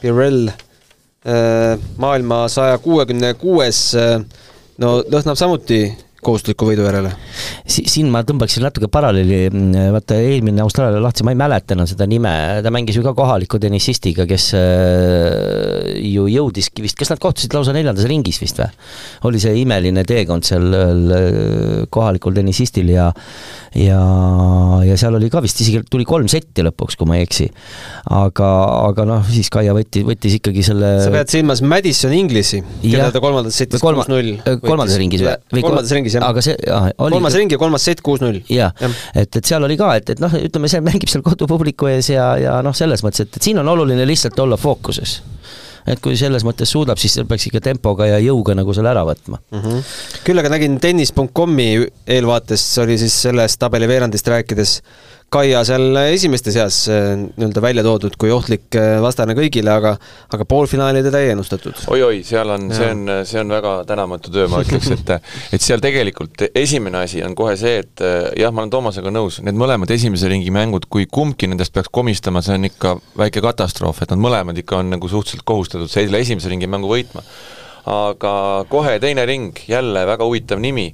[0.00, 3.82] Pirell, äh, maailma saja kuuekümne kuues,
[4.78, 5.82] no lõhnab samuti
[6.24, 7.12] kohustusliku võidu järele
[7.64, 7.84] si.
[7.90, 9.48] siin ma tõmbaksin natuke paralleeli,
[9.94, 12.32] vaata eelmine Austraalia lahtsi, ma ei mäleta enam seda nime,
[12.64, 17.74] ta mängis ju ka kohaliku tennisistiga, kes äh, ju jõudiski vist, kas nad kohtusid lausa
[17.76, 18.70] neljandas ringis vist või?
[19.30, 23.10] oli see imeline teekond seal äh, kohalikul tennisistil ja
[23.74, 24.00] ja,
[24.86, 27.48] ja seal oli ka vist isegi, tuli kolm setti lõpuks, kui ma ei eksi.
[28.14, 28.50] aga,
[28.90, 33.22] aga noh, siis Kaia võtti, võttis ikkagi selle sa pead silmas Madison Inglisi, keda ta
[33.22, 35.62] kolmandas setis kuus-null kolmandas ringis või?
[35.64, 36.26] kolmandas ringis, jah.
[36.28, 36.56] aga see,
[36.98, 38.42] kolmas ring ja kolmas sett kuus-null.
[38.48, 41.90] jah ja., et, et seal oli ka, et, et noh, ütleme, see mängib seal kodupubliku
[41.92, 45.20] ees ja, ja noh, selles mõttes, et, et siin on oluline lihtsalt olla fookuses
[45.90, 49.40] et kui selles mõttes suudab, siis peaks ikka tempoga ja jõuga nagu selle ära võtma
[49.40, 49.60] mm.
[49.60, 49.82] -hmm.
[50.24, 54.78] küll aga nägin tennis.com-i eelvaates oli siis sellest tabeliveerandist rääkides
[55.34, 59.96] Kaia seal esimeste seas äh, nii-öelda välja toodud kui ohtlik äh, vastane kõigile, aga
[60.34, 61.96] aga poolfinaali teda ei ennustatud oi,.
[61.96, 65.10] oi-oi, seal on, see on, see on väga tänamatu töö, ma ütleks, et
[65.56, 69.40] et seal tegelikult esimene asi on kohe see, et äh, jah, ma olen Toomasega nõus,
[69.42, 74.04] need mõlemad esimese ringi mängud, kui kumbki nendest peaks komistama, see on ikka väike katastroof,
[74.04, 77.26] et nad mõlemad ikka on nagu suhteliselt kohustatud selle esimese ringi mängu võitma.
[77.90, 78.32] aga
[78.70, 80.92] kohe teine ring, jälle väga huvitav nimi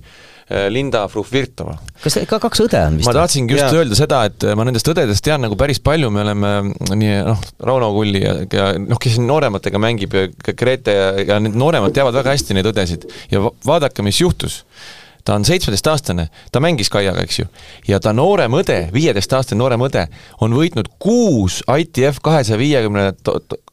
[0.69, 1.77] Linda Frufvirtova.
[2.03, 3.07] kas ka kaks õde on vist?
[3.07, 3.83] ma tahtsingi just ja.
[3.83, 6.55] öelda seda, et ma nendest õdedest tean nagu päris palju, me oleme
[6.91, 11.39] nii noh, Rauno Kulli ja, ja noh, kes siin noorematega mängib ja Grete ja, ja
[11.43, 14.65] need nooremad teavad väga hästi neid õdesid ja vaadake, mis juhtus
[15.25, 17.49] ta on seitsmeteistaastane, ta mängis Kaiaga, eks ju,
[17.89, 20.07] ja ta noorem õde, viieteistaastane noorem õde,
[20.41, 23.11] on võitnud kuus ITF kahesaja viiekümne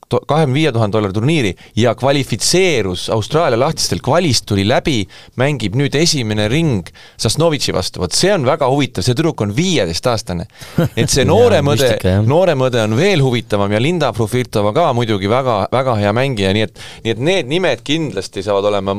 [0.10, 5.02] kahekümne viie tuhande dollari turniiri ja kvalifitseerus Austraalia lahtistel, kvalist tuli läbi,
[5.40, 10.48] mängib nüüd esimene ring Sasnovitši vastu, vot see on väga huvitav, see tüdruk on viieteistaastane.
[10.96, 11.92] et see noorem õde,
[12.28, 16.68] noorem õde on veel huvitavam ja Linda Profirtova ka muidugi väga, väga hea mängija, nii
[16.68, 18.98] et nii et need nimed kindlasti saavad olema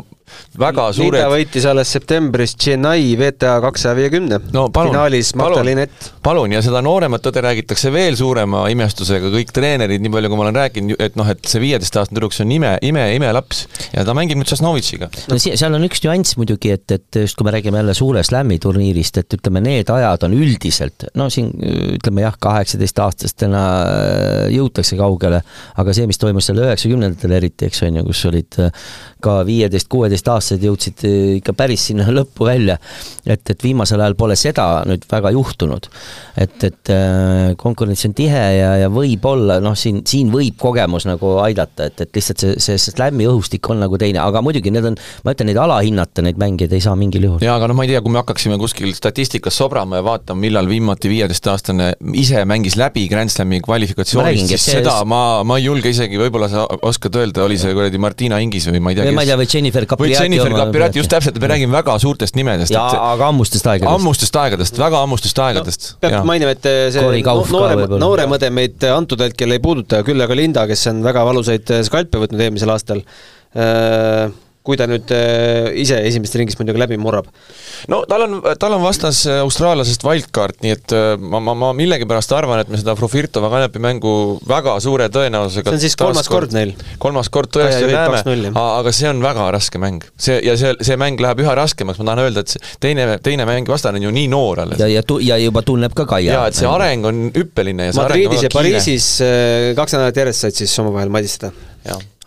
[0.59, 6.13] väga suured Linda võitis alles septembris Chennai VTA kaksaja viiekümne no, finaalis Magdalenett.
[6.25, 10.47] palun, ja seda nooremat õde räägitakse veel suurema imestusega, kõik treenerid, nii palju kui ma
[10.47, 14.15] olen rääkinud, et noh, et see viieteistaastane tüdruk, see on ime, ime, imelaps ja ta
[14.17, 15.11] mängib nüüd Sasnovitšiga.
[15.31, 18.59] no seal on üks nüanss muidugi, et, et just kui me räägime jälle suure slam'i
[18.63, 21.53] turniirist, et ütleme, need ajad on üldiselt, no siin
[21.99, 25.43] ütleme jah, kaheksateistaastastena äh, jõutakse kaugele,
[25.79, 28.89] aga see, mis toimus seal üheksakümnendatel eriti, eks on ju, kus olid äh,
[29.25, 32.79] ka viieteist, kuueteistaastased jõudsid äh, ikka päris sinna lõppu välja,
[33.27, 35.89] et, et viimasel ajal pole seda nüüd väga juhtunud.
[36.39, 36.91] et, et
[37.59, 42.19] konkurents on tihe ja, ja võib-olla noh, siin, siin võib kogemus nagu aidata, et, et
[42.19, 45.61] lihtsalt see, see, slam'i õhustik on nagu teine, aga muidugi need on, ma ütlen, neid
[45.61, 47.45] alahinnata, neid mängijaid ei saa mingil juhul.
[47.45, 50.71] jaa, aga noh, ma ei tea, kui me hakkaksime kuskil statistikas sobrama ja vaatama, millal
[50.71, 56.21] viimati viieteistaastane ise mängis läbi Grand Slami kvalifikatsioonist, siis seda ma, ma ei julge isegi,
[56.21, 59.25] võib-olla sa oskad öelda, oli see kuradi Martina Hingis või ma ei tea, kes ma
[59.25, 62.75] ei tea, või Jennifer Capriati või Jennifer Capriati, just täpselt, me räägime väga suurtest nimedest.
[62.75, 63.95] jaa, aga ammustest aegadest.
[63.95, 66.01] ammustest aegadest, väga ammustest aegadest no,.
[66.05, 70.67] peab mainima, et see noorem, noorem õde meid antud hetkel ei puuduta, küll aga Linda,
[70.71, 74.29] kes on väga valusaid äh, skalpe võtnud eelmisel aastal äh,
[74.69, 77.31] kui ta nüüd äh, ise esimesest ringist muidugi läbi murrab.
[77.89, 82.61] no tal on, tal on vastas austraallasest wildcard, nii et ma, ma, ma millegipärast arvan,
[82.63, 84.13] et me seda Profirtova Kanepi mängu
[84.49, 86.75] väga suure tõenäosusega see on siis kolmas kord, kord neil?
[87.01, 90.05] kolmas kord tõesti näeme, aga see on väga raske mäng.
[90.21, 93.49] see, ja see, see mäng läheb üha raskemaks, ma tahan öelda, et see teine, teine
[93.49, 94.83] mäng vastane on ju nii noor alles.
[94.83, 96.35] ja, ja tu-, ja juba tunneb ka Kaia.
[96.35, 99.09] jaa, et see areng on hüppeline ja see Madridis ja Pariisis
[99.79, 101.53] kaks nädalat järjest said siis omavahel madistada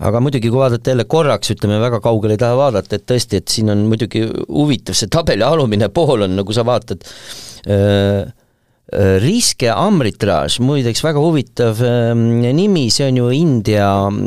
[0.02, 3.54] aga muidugi, kui vaadata jälle korraks, ütleme väga kaugele ei taha vaadata, et tõesti, et
[3.54, 7.06] siin on muidugi huvitav, see tabeli alumine pool on, nagu sa vaatad
[7.68, 8.32] Äh,
[8.92, 13.86] Riske Amritraaž, muideks väga huvitav ähm, nimi, see on ju India,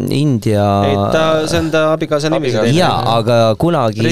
[0.08, 2.48] India ei, ta, see on ta abikaasa nimi.
[2.72, 4.08] jaa, aga kunagi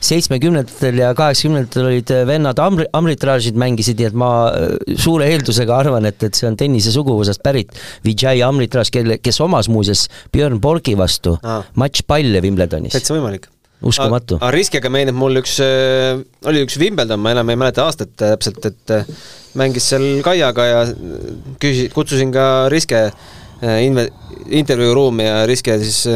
[0.00, 5.76] seitsmekümnendatel ja kaheksakümnendatel olid äh, vennad Amri-, Amritraažid mängisid, nii et ma äh, suure eeldusega
[5.84, 7.76] arvan, et, et see on tennise suguvõsast pärit
[8.06, 11.68] Vijay Amritraaž, kelle, kes omas muuseas Björn Borgi vastu ah.
[11.76, 12.96] matšpalle Wimbledonis.
[12.96, 13.50] täitsa võimalik
[13.84, 14.40] uskumatu.
[14.40, 15.60] aga riskiga meenub mul üks,
[16.48, 18.96] oli üks Wimbledon, ma enam ei mäleta aastat täpselt, et
[19.58, 20.84] mängis seal Kaiaga ja
[21.62, 23.08] küsi-, kutsusin ka Riske
[23.62, 24.10] inve-,
[24.62, 26.06] intervjuuruumi ja Riske siis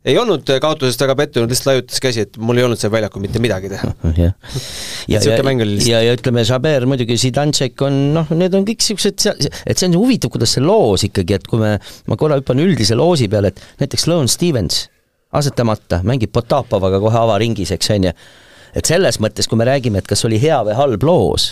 [0.00, 3.42] ei olnud kaotusest väga pettunud, lihtsalt laiutas käsi, et mul ei olnud seal väljakul mitte
[3.42, 3.90] midagi teha.
[4.22, 4.32] jah.
[5.10, 5.40] ja, ja,
[5.84, 9.98] ja, ja ütleme, Žaber muidugi, Zidanšek on noh, need on kõik niisugused, et see on
[10.00, 11.74] huvitav, kuidas see loos ikkagi, et kui me,
[12.08, 14.86] ma korra hüppan üldise loosi peale, et näiteks Sloane Stevens
[15.36, 18.14] asetamata, mängib Potapovaga kohe avaringis, eks on ju
[18.76, 21.46] et selles mõttes, kui me räägime, et kas oli hea või halb loos,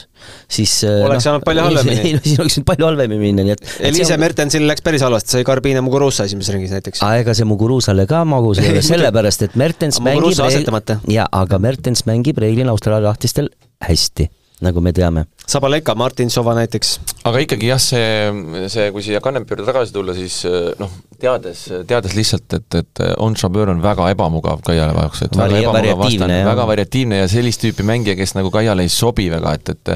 [0.51, 2.19] siis Oleks saanud palju halvemini.
[2.25, 5.45] siis oleks võinud palju halvemini minna, nii et Eliise on- Mertensil läks päris halvasti, sai
[5.49, 7.03] Garbine Muguruza esimeses ringis näiteks.
[7.03, 11.01] aga ega see Muguruzale ka magus ei ole, sellepärast et Mertens mängib asetamata.
[11.11, 13.51] jaa, aga Mertens mängib reeglina Austraalia lahtistel
[13.85, 14.29] hästi,
[14.65, 15.25] nagu me teame.
[15.49, 16.99] Sabaleka, Martin Sova näiteks.
[17.29, 21.67] aga ikkagi jah, see, see, kui siia Kanepi juurde tagasi tulla, siis eh, noh, teades,
[21.89, 26.25] teades lihtsalt, et, et on Chabeur on väga ebamugav Kaiale jaoks, et väga ebamugav variatiivne,
[26.27, 29.95] vastane, väga variatiivne ja sellist tüüpi mängija, kes nagu Kaiale ei sobi väga, et, et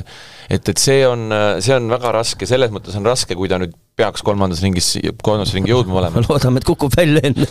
[0.52, 1.30] et, et see on,
[1.64, 5.56] see on väga raske, selles mõttes on raske, kui ta nüüd peaks kolmandas ringis, kolmandasse
[5.58, 6.22] ringi jõudma olema.
[6.28, 7.44] loodame, et kukub välja enne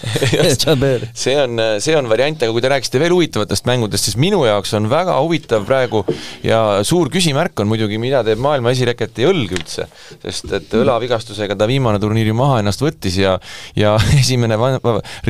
[1.24, 4.74] see on, see on variant, aga kui te rääkisite veel huvitavatest mängudest, siis minu jaoks
[4.78, 6.02] on väga huvitav praegu
[6.46, 9.86] ja suur küsimärk on muidugi, mida teeb maailma esireketi õlg üldse.
[10.24, 13.38] sest et õlavigastusega ta viimane turniiri maha ennast võttis ja,
[13.78, 14.58] ja esimene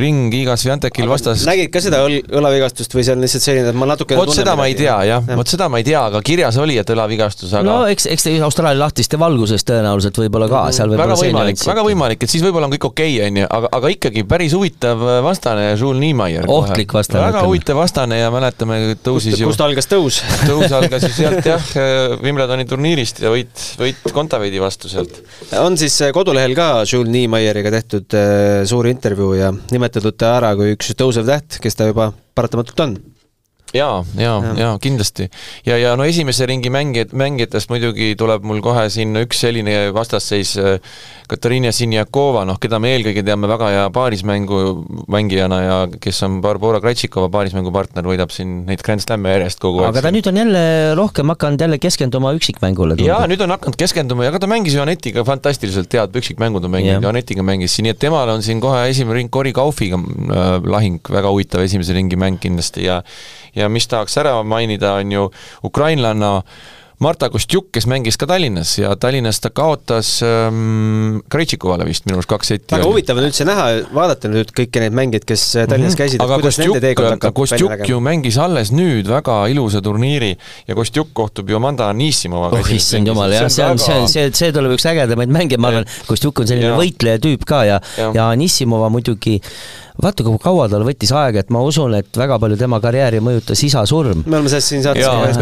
[0.00, 3.78] ring Iga Sviantekil vastas nägid ka seda õl-, õlavigastust või see on lihtsalt selline, et
[3.78, 6.56] ma natuke vot seda ma ei tea jah, vot seda ma ei tea, aga kirjas
[6.62, 10.88] oli, et õlavigastus, aga no eks, eks ta Austraalia lahtiste valguses tõenäoliselt võib-olla ka, seal
[10.88, 13.92] võib väga võimalik, väga võimalik, et siis võib-olla on kõik okei okay,, onju, aga, aga
[13.94, 16.48] ikkagi päris huvitav vastane, Jules Niemeyer.
[16.52, 20.22] Ohtlik vastane, väga huvitav vastane ja mäletame, tõusis ju kust algas tõus?
[20.48, 21.70] tõus algas ju sealt jah,
[22.22, 25.22] Wimbledoni turniirist ja võit, võit Kontaveidi vastu sealt.
[25.60, 30.74] on siis kodulehel ka Jules Niemeyeriga tehtud äh, suur intervjuu ja nimetatud ta ära kui
[30.76, 32.96] üks tõusev täht, kes ta juba paratamatult on.
[33.76, 35.28] jaa, jaa, jaa, kindlasti.
[35.66, 40.56] ja, ja no esimese ringi mängijad, mängijatest muidugi tuleb mul kohe siin üks selline vastasseis,
[41.32, 44.58] Katariina Sinjakova, noh, keda me eelkõige teame väga hea paarismängu
[45.12, 49.94] mängijana ja kes on Barbora Krejtšikova paarismängupartner, võidab siin neid Grand Slam'e järjest kogu aeg.
[49.94, 50.64] aga ta nüüd on jälle
[50.98, 52.98] rohkem hakanud jälle keskenduma üksikmängule.
[53.00, 56.74] jaa, nüüd on hakanud keskenduma ja ka ta mängis ju Anetiga fantastiliselt head üksikmängud on
[56.74, 57.06] mänginud Jah.
[57.06, 60.58] ja Anetiga mängis siin, nii et temal on siin kohe esimene ring Cory Kaufiga äh,
[60.68, 63.00] lahing, väga huvitav esimese ringi mäng kindlasti ja
[63.56, 65.30] ja mis tahaks ära mainida, on ju
[65.62, 66.42] ukrainlanna
[67.02, 72.30] Marta Kostjuk, kes mängis ka Tallinnas ja Tallinnas ta kaotas ähm, Krejtšikovale vist minu arust
[72.30, 72.70] kaks seti.
[72.76, 76.22] väga huvitav on üldse näha, vaadata nüüd kõiki neid mängijaid, kes äh, Tallinnas käisid, et
[76.22, 76.28] Mhm.
[76.30, 80.30] aga kuidas Kostjuk nende, teekond hakkab välja Kostjuk ju mängis alles nüüd väga ilusa turniiri
[80.68, 84.30] ja Kostjuk kohtub ju Amanda Anissimovaga oh issand jumal, jah, see on, see on, see,
[84.30, 86.78] see tuleb üks ägedamaid mänge, ma arvan, Kostjuk on selline Jaa.
[86.78, 88.14] võitleja tüüp ka ja, Jah.
[88.14, 89.40] ja Anissimova muidugi,
[90.02, 93.60] vaata kui kaua tal võttis aega, et ma usun, et väga palju tema karjääri mõjutas
[93.66, 94.22] isa surm.
[94.26, 95.36] me oleme sellest siin saates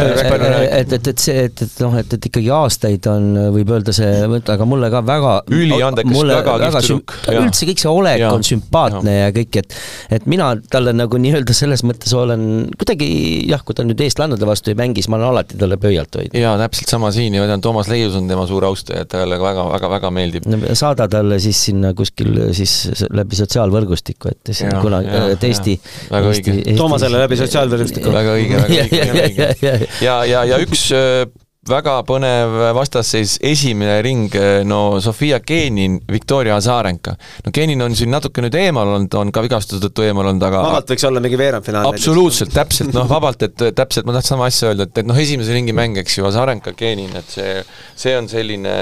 [0.80, 4.24] et, et, et see, et, et noh, et, et ikkagi aastaid on, võib öelda see,
[4.40, 8.32] aga mulle ka väga Üliandekas, mulle väga kihvt tüdruk, üldse kõik see olek Jaa.
[8.36, 9.76] on sümpaatne ja kõik, et
[10.18, 12.44] et mina talle nagu nii-öelda selles mõttes olen
[12.78, 13.08] kuidagi
[13.50, 16.38] jah, kui ta nüüd eestlannade vastu ei mängi, siis ma olen alati talle pöialt hoidnud.
[16.40, 19.66] jaa, täpselt sama siin ja tean, Toomas Leius on tema suur austaja, et talle väga,
[19.74, 20.48] väga, väga meeldib.
[20.78, 25.76] saada talle siis sinna kuskil siis läbi sotsiaalvõrgustiku, et siis Jaa, kuna, jaa, et Eesti.
[26.10, 26.56] Väga õige.
[26.78, 28.12] Toomasele läbi sotsiaalvõrgustiku.
[28.14, 29.88] väga õige, väga Ja, õige, ja, väga ja, õige ja, ja..
[30.00, 31.24] ja, ja, ja üks äh,
[31.68, 34.32] väga põnev vastasseis, esimene ring,
[34.64, 37.14] no Sofia Kenin, Viktoria Azarenka.
[37.44, 40.64] no Kenin on siin natuke nüüd eemal olnud, on ka vigastuse tõttu eemal olnud, aga
[40.64, 41.92] vabalt võiks olla mingi veerandfinaal.
[41.92, 45.52] absoluutselt, täpselt, noh vabalt, et täpselt ma tahtsin sama asja öelda, et, et noh, esimese
[45.56, 47.58] ringi mäng, eks ju, Azarenka, Kenin, et see,
[47.98, 48.76] see on selline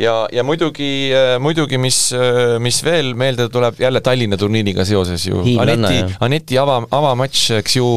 [0.00, 1.10] ja, ja muidugi,
[1.42, 1.98] muidugi mis,
[2.62, 7.88] mis veel meelde tuleb, jälle Tallinna turniiriga seoses ju, Aneti Aneti ava, avamatš Xiu,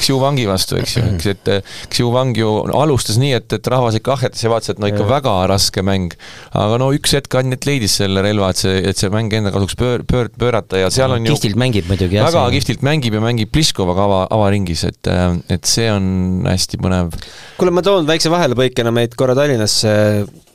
[0.00, 1.50] Xiu Wangi vastu, eks ju, eks, et
[1.92, 5.04] Xiu Wang ju alustas nii, et, et rahvas ikka ahhetas ja vaatas, et no ikka
[5.04, 5.12] Jah.
[5.12, 6.16] väga raske mäng.
[6.56, 9.76] aga no üks hetk Anett leidis selle relva, et see, et see mäng enda kasuks
[9.80, 12.28] pöör-, pöör-, pöörata ja seal on ju kihvtilt mängib muidugi jah.
[12.30, 15.10] väga kihvtilt mängib ja mängib Pliškovaga ava, avaringis, et,
[15.50, 17.16] et see on hästi põnev.
[17.60, 19.96] kuule, ma toon väikse vahelepõikena meid korra Tallinnasse.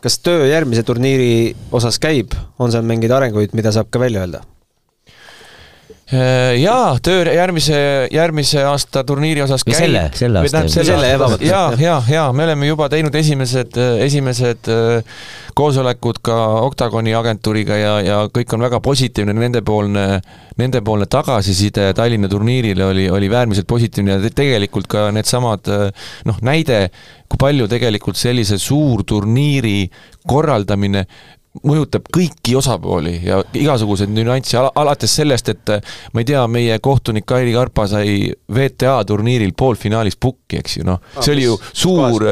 [0.06, 4.44] Kas töö järgmise turniiri osas käib, on seal mingeid arenguid, mida saab ka välja öelda?
[6.14, 7.78] Äh, jaa, töö järgmise,
[8.14, 9.74] järgmise aasta turniiri osas käib.
[9.80, 11.48] selle- selle aasta selle Selle, aasta, vabandust.
[11.50, 13.74] jaa, jaa, jaa, me oleme juba teinud esimesed,
[14.06, 15.16] esimesed äh,
[15.58, 16.36] koosolekud ka
[16.68, 20.06] Octagoni agentuuriga ja, ja kõik on väga positiivne, nendepoolne,
[20.62, 25.90] nendepoolne tagasiside Tallinna turniirile oli, oli äärmiselt positiivne ja te- tegelikult ka needsamad äh,
[26.30, 26.92] noh, näide,
[27.26, 29.90] kui palju tegelikult sellise suurturniiri
[30.30, 31.08] korraldamine
[31.64, 35.74] mõjutab kõiki osapooli ja igasuguseid nüansse, alates sellest, et
[36.14, 41.02] ma ei tea, meie kohtunik Kairi Karpa sai VTA turniiril poolfinaalis pukki, eks ju, noh,
[41.22, 42.28] see oli ju suur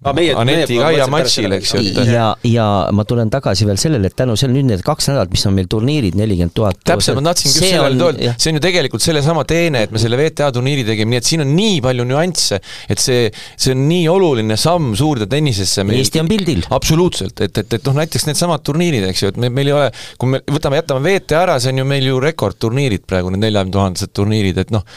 [0.00, 4.56] Aneti Kaia matšil, eks ju, ja, ja ma tulen tagasi veel sellele, et tänu sellele
[4.56, 6.78] nüüd need kaks nädalat, mis on meil turniirid, nelikümmend tuhat.
[6.88, 10.16] täpselt, ma tahtsingi just sellele öelda, see on ju tegelikult sellesama teene, et me selle
[10.16, 13.28] VTA turniiri tegime, nii et siin on nii palju nüansse, et see,
[13.60, 15.84] see on nii oluline samm suurde tennisesse.
[16.00, 16.64] Eesti on pildil.
[16.72, 19.94] absoluutselt, et, et, et noh, näiteks needsamad turniirid, eks ju, et me, meil ei ole,
[20.16, 23.76] kui me võtame, jätame VTA ära, see on ju meil ju rekordturniirid praegu, need neljakümne
[23.76, 24.88] tuhandesed turniirid, et noh,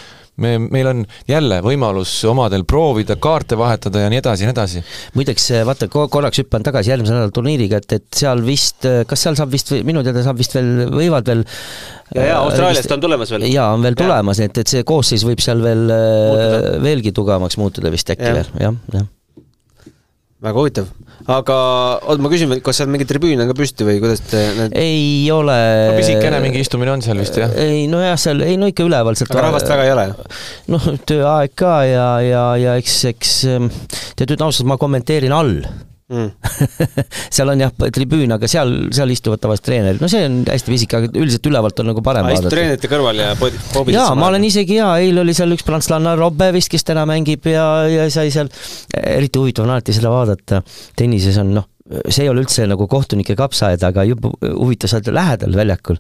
[0.42, 4.84] me, meil on jälle võimalus omadel proovida, kaarte vahetada ja nii edasi ja nii edasi.
[5.18, 9.54] muideks vaata, korraks hüppan tagasi järgmise nädala turniiriga, et, et seal vist, kas seal saab
[9.54, 11.44] vist, minu teada saab vist veel, võivad veel
[12.16, 13.50] ja, ja Austraaliast on tulemas veel.
[13.52, 15.90] jaa, on veel tulemas, et, et see koosseis võib seal veel
[16.84, 18.40] veelgi tugevamaks muutuda vist äkki ja.
[18.42, 19.12] veel, jah, jah
[20.44, 20.90] väga huvitav,
[21.32, 21.58] aga
[22.04, 24.76] oot, ma küsin veel, kas seal mingi tribüün on ka püsti või kuidas te need...
[24.80, 27.54] ei ole no pisikene mingi istumine on seal vist, jah?
[27.64, 30.06] ei nojah, seal, ei no ikka üleval sealt aga rahvast väga ei ole?
[30.74, 33.34] noh, tööaeg ka ja, ja, ja eks, eks
[34.20, 35.56] tead, ütlen ausalt, ma kommenteerin all
[36.12, 36.30] mm.
[37.36, 41.00] seal on jah tribüün, aga seal, seal istuvad tavaliselt treenerid, no see on hästi pisike,
[41.00, 42.54] aga üldiselt ülevalt on nagu parem vaadata.
[42.54, 46.52] treenerite kõrval ja poobid jaa, ma olen isegi jaa, eile oli seal üks prantslanna Robbe
[46.56, 48.52] vist, kes täna mängib ja, ja sai seal,
[49.00, 50.64] eriti huvitav on alati seda vaadata,
[51.00, 51.70] tennises on noh,
[52.08, 56.00] see ei ole üldse nagu kohtunike kapsaaed, aga jube huvitav, sa oled lähedal väljakul.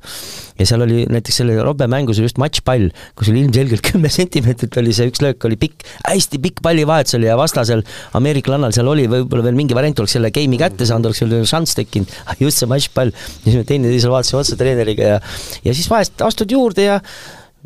[0.59, 2.89] ja seal oli näiteks selle Robbe mängus oli just matšpall,
[3.19, 7.29] kus oli ilmselgelt kümme sentimeetrit oli see üks löök oli pikk, hästi pikk pallivahetus oli
[7.29, 7.83] ja vastasel
[8.17, 11.77] ameeriklannal seal oli võib-olla veel mingi variant, oleks selle game'i kätte saanud, oleks veel šanss
[11.79, 13.13] tekkinud, just see matšpall.
[13.13, 15.21] ja siis me teineteisele vaatasime otsa treeneriga ja,
[15.65, 16.99] ja siis vahest astud juurde ja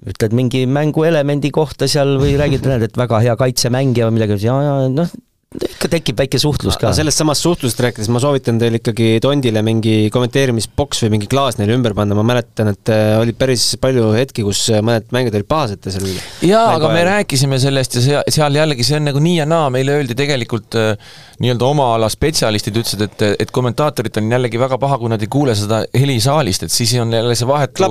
[0.07, 4.75] ütled mingi mänguelemendi kohta seal või räägid, et väga hea kaitsemängija või midagi, ja, ja
[4.93, 5.09] noh,
[5.55, 6.89] ikka tekib väike suhtlus ka.
[6.95, 11.77] sellest samast suhtlusest rääkides ma soovitan teil ikkagi Tondile mingi kommenteerimisboks või mingi klaas neile
[11.77, 15.47] ümber panna, ma mäletan, et äh, oli päris palju hetki, kus äh, mõned mängijad olid
[15.47, 16.09] pahased seal.
[16.43, 19.69] jaa, aga me rääkisime sellest ja seal, seal jällegi see on nagu nii ja naa,
[19.71, 24.81] meile öeldi tegelikult äh, nii-öelda oma ala spetsialistid ütlesid, et, et kommentaatoritel on jällegi väga
[24.81, 27.87] paha, kui nad ei kuule seda heli saalist, et siis on jälle see vahetu,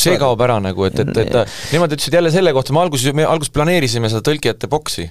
[0.00, 3.12] see kaob ära nagu, et, et, et, et nemad ütlesid jälle selle kohta, me alguses,
[3.12, 5.10] me alguses planeerisime seda tõlkijate boksi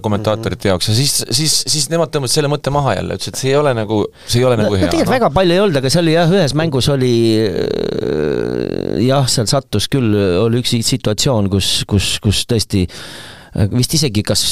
[0.00, 3.52] kommentaatorite jaoks ja siis siis, siis nemad tõmbasid selle mõtte maha jälle, ütlesid, et see
[3.52, 4.88] ei ole nagu, see ei ole no, nagu hea.
[4.90, 5.16] tegelikult no.
[5.16, 7.14] väga palju ei olnud, aga see oli jah, ühes mängus oli
[7.44, 10.12] äh, jah, seal sattus küll,
[10.42, 12.86] oli üks situatsioon, kus, kus, kus tõesti
[13.72, 14.42] vist isegi kas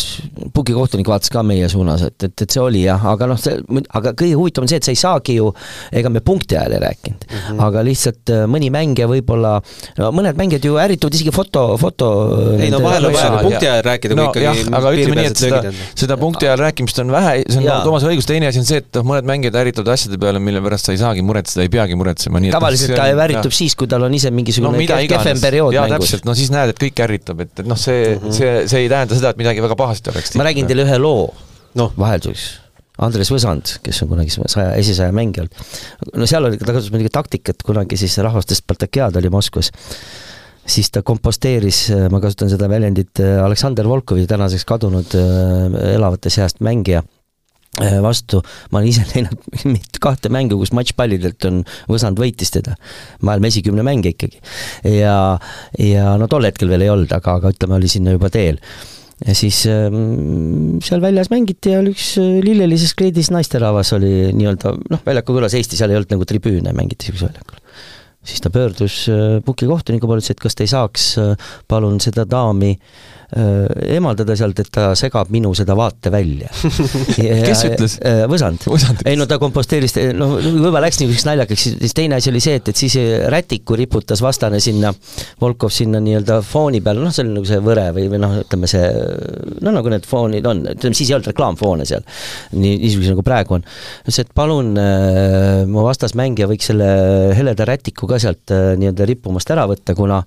[0.55, 3.59] pugikohtunik vaatas ka meie suunas, et, et, et see oli jah, aga noh, see,
[3.99, 5.51] aga kõige huvitavam on see, et sa ei saagi ju,
[5.93, 7.63] ega me punkti ajal ei rääkinud mm, -hmm.
[7.67, 9.57] aga lihtsalt äh, mõni mängija võib-olla,
[9.99, 12.09] no mõned mängijad ju ärrituvad isegi foto, foto
[12.57, 15.33] ei no vahel on vaja punkti ajal rääkida, kui no, ikkagi jah, aga ütleme nii,
[15.33, 15.61] et seda,
[16.05, 19.01] seda punkti ajal rääkimist on vähe, see on Toomasel õigus, teine asi on see, et
[19.01, 22.41] noh, mõned mängijad ärrituvad asjade peale, mille pärast sa ei saagi muretseda, ei peagi muretsema,
[22.41, 26.17] nii et tavaliselt ta ärritub siis, kui tal on ise mingisugune no, kehvem periood mängus.
[26.25, 28.37] no siis näed, et kõik ärritab, et, et noh, see mm, -hmm.
[28.39, 30.35] see, see ei tähenda seda, et midagi väga pahasti oleks.
[30.41, 31.27] ma räägin teile ühe loo
[31.79, 31.91] no.
[31.99, 32.61] vahelduseks.
[33.05, 35.73] Andres Võsand, kes on kunagi saja, esisaja mängija olnud.
[36.23, 39.73] no seal oli, ta kasutas muidugi taktikat, kunagi siis rahvaste Spartakiaad oli Moskvas
[40.65, 45.13] siis ta komposteeris, ma kasutan seda väljendit, Aleksander Volkovi tänaseks kadunud
[45.91, 47.03] elavate seast mängija
[48.05, 52.77] vastu, ma olen ise näinud kahte mängu, kus matšpallidelt on Võsand võitis teda.
[53.27, 54.41] maailma esikümne mängija ikkagi.
[54.95, 55.39] ja,
[55.81, 58.61] ja no tol hetkel veel ei olnud, aga, aga ütleme, oli sinna juba teel
[59.25, 64.75] ja siis ähm, seal väljas mängiti ja oli üks äh, lillelises kleidis naisterahvas oli nii-öelda
[64.91, 67.64] noh, väljaku külas Eesti, seal ei olnud nagu tribüüne, mängiti niisugusel väljakul.
[68.25, 72.01] Siis ta pöördus äh, puki kohtuniku poole, ütles, et kas te ei saaks äh, palun
[72.03, 73.05] seda daami äh,
[73.95, 76.51] eemaldada sealt, et ta segab minu seda vaatevälja
[77.49, 77.97] kes ütles?
[78.05, 78.67] Äh, Võsand.
[79.09, 82.71] ei no ta komposteeris, noh, võib-olla läks niisuguseks naljakaks, siis teine asi oli see, et,
[82.71, 82.97] et siis
[83.33, 84.93] rätiku riputas vastane sinna,
[85.41, 88.71] Volkov sinna nii-öelda fooni peale, noh, see oli nagu see võre või, või noh, ütleme
[88.71, 88.89] see,
[89.65, 92.05] no nagu need foonid on, ütleme siis ei olnud reklaamfoone seal,
[92.55, 93.67] nii, niisuguse nagu praegu on.
[94.05, 94.73] ütles, et palun
[95.71, 96.89] mu vastasmängija võiks selle
[97.37, 100.23] heleda rätiku ka sealt äh, nii-öelda rippumast ära võtta, kuna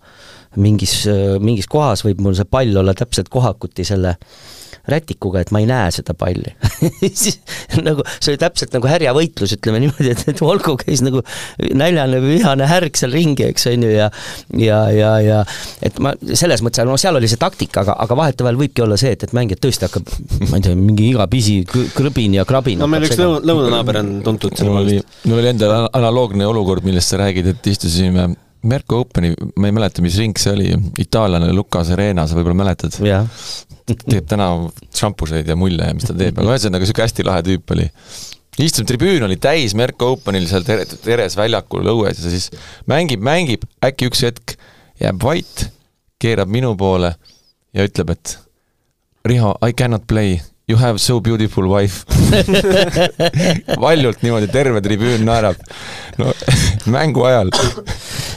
[0.57, 1.01] mingis,
[1.43, 4.15] mingis kohas võib mul see pall olla täpselt kohakuti selle
[4.91, 6.53] rätikuga, et ma ei näe seda palli
[7.22, 7.39] siis
[7.82, 11.24] nagu see oli täpselt nagu härjavõitlus, ütleme niimoodi, et, et Volko käis nagu
[11.57, 14.09] näljane vihane härg seal ringi, eks on ju, ja
[14.57, 15.41] ja, ja, ja
[15.84, 19.13] et ma selles mõttes, no seal oli see taktika, aga, aga vahetevahel võibki olla see,
[19.15, 20.11] et, et mängija tõesti hakkab,
[20.47, 22.82] ma ei tea, mingi iga pisi krõbin ja krabin.
[22.82, 25.22] no meil üks lõuna, lõunanaaber on tuntud selle poolest.
[25.28, 28.30] mul oli endal analoogne olukord, millest sa räägid, et istusime
[28.68, 30.72] Merko Openi, ma ei mäleta, mis ring see oli,
[31.03, 32.97] itaallane Luka Serena, sa võib-olla mäletad?
[33.88, 34.49] teeb täna
[34.97, 37.86] šampuseid ja mulle ja mis ta teeb, aga ühesõnaga niisugune hästi lahe tüüp oli.
[38.58, 42.49] istusime, tribüün oli täis Merko Openil seal tere, Teres väljakul õues ja siis
[42.89, 44.58] mängib, mängib, äkki üks hetk
[44.99, 45.70] jääb vait,
[46.20, 47.14] keerab minu poole
[47.74, 48.38] ja ütleb, et
[49.28, 52.03] Riho, I cannot play You have so beautiful wife
[53.84, 55.55] valjult niimoodi, terve tribüün naerab.
[56.20, 56.34] no
[56.95, 57.53] mängu ajal.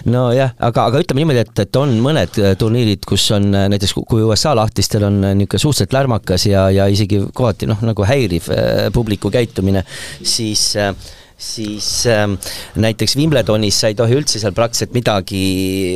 [0.06, 3.96] nojah, aga, aga ütleme niimoodi, et, et on mõned äh, turniirid, kus on äh, näiteks,
[4.06, 8.46] kui USA lahtistel on äh, niisugune suhteliselt lärmakas ja, ja isegi kohati noh, nagu häiriv
[8.94, 9.82] publiku käitumine,
[10.22, 10.68] siis
[11.40, 12.36] siis ähm,
[12.76, 15.42] näiteks Wimbledonis sa ei tohi üldse seal praktiliselt midagi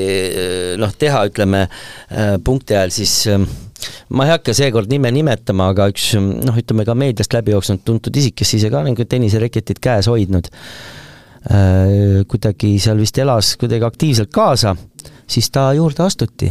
[0.01, 3.45] äh, noh, teha, ütleme äh, punkti ajal, siis äh,
[4.15, 8.17] ma ei hakka seekord nime nimetama, aga üks noh, ütleme ka meediast läbi jooksnud tuntud
[8.17, 14.33] isik, kes ise ka nagu tennisereketit käes hoidnud äh,, kuidagi seal vist elas kuidagi aktiivselt
[14.35, 14.77] kaasa,
[15.27, 16.51] siis ta juurde astuti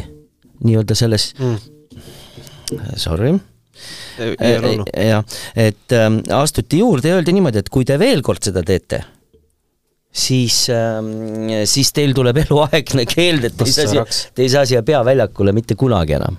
[0.63, 1.57] nii-öelda selles mm.
[2.95, 3.33] sorry.
[4.13, 5.25] Jah,
[5.57, 6.07] et äh,
[6.37, 9.01] astuti juurde ja öeldi niimoodi, et kui te veel kord seda teete,
[10.13, 14.05] siis äh,, siis teil tuleb eluaegne keeld, et te ei saa siia,
[14.35, 16.37] te ei saa siia peaväljakule mitte kunagi enam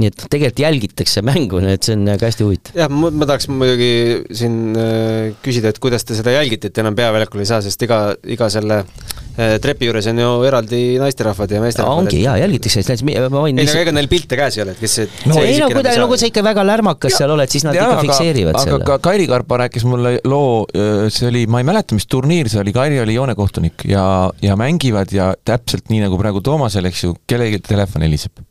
[0.00, 2.76] nii et tegelikult jälgitakse mängu, nii et see on ka hästi huvitav.
[2.76, 3.90] jah, ma, tahaks muidugi
[4.36, 8.00] siin äh, küsida, et kuidas te seda jälgite, et enam peaväljakul ei saa, sest iga,
[8.36, 12.04] iga selle äh, trepi juures on ju eraldi naisterahvad ja meesterahvad.
[12.04, 14.98] ongi jaa, jälgitakse, ma võin ei no ega neil pilte käes ei ole, et kes
[15.00, 17.52] see no ei no kui ta, no kui sa ikka väga lärmakas ja, seal oled,
[17.52, 18.82] siis nad ja, ikka fikseerivad aga, selle.
[18.82, 20.66] aga Kairi Karpa rääkis mulle loo,
[21.12, 24.04] see oli, ma ei mäleta, mis turniir see oli, Kairi oli joonekohtunik ja,
[24.44, 28.44] ja mängivad ja täpselt nii, nagu praegu Toomasel, eks ju, kellelgi telefon heliseb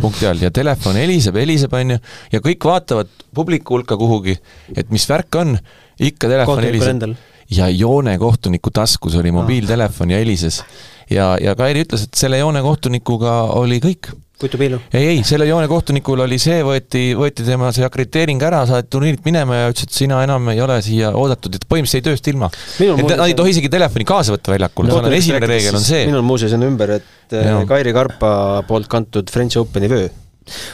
[0.00, 0.40] punkti all.
[0.42, 1.98] Ja telefon heliseb, heliseb, on ju,
[2.32, 4.36] ja kõik vaatavad publiku hulka kuhugi,
[4.76, 5.56] et mis värk on,
[6.00, 7.14] ikka telefon heliseb.
[7.52, 10.62] ja joonekohtuniku taskus oli mobiiltelefon ja helises.
[11.10, 14.80] ja, ja Kairi ütles, et selle joonekohtunikuga oli kõik putupiilu?
[14.92, 19.60] ei, ei, selle joonekohtunikul oli see, võeti, võeti tema see akrediteering ära, saati turniirilt minema
[19.62, 22.50] ja ütles, et sina enam ei ole siia oodatud, et põhimõtteliselt jäi tööst ilma.
[22.82, 26.06] et nad ei tohi isegi telefoni kaasa võtta väljakul no,, esimene reegel on see.
[26.10, 27.60] minul muuseas on ümber, et ja.
[27.60, 28.32] Eh, Kairi Karpa
[28.68, 30.10] poolt kantud French Openi vöö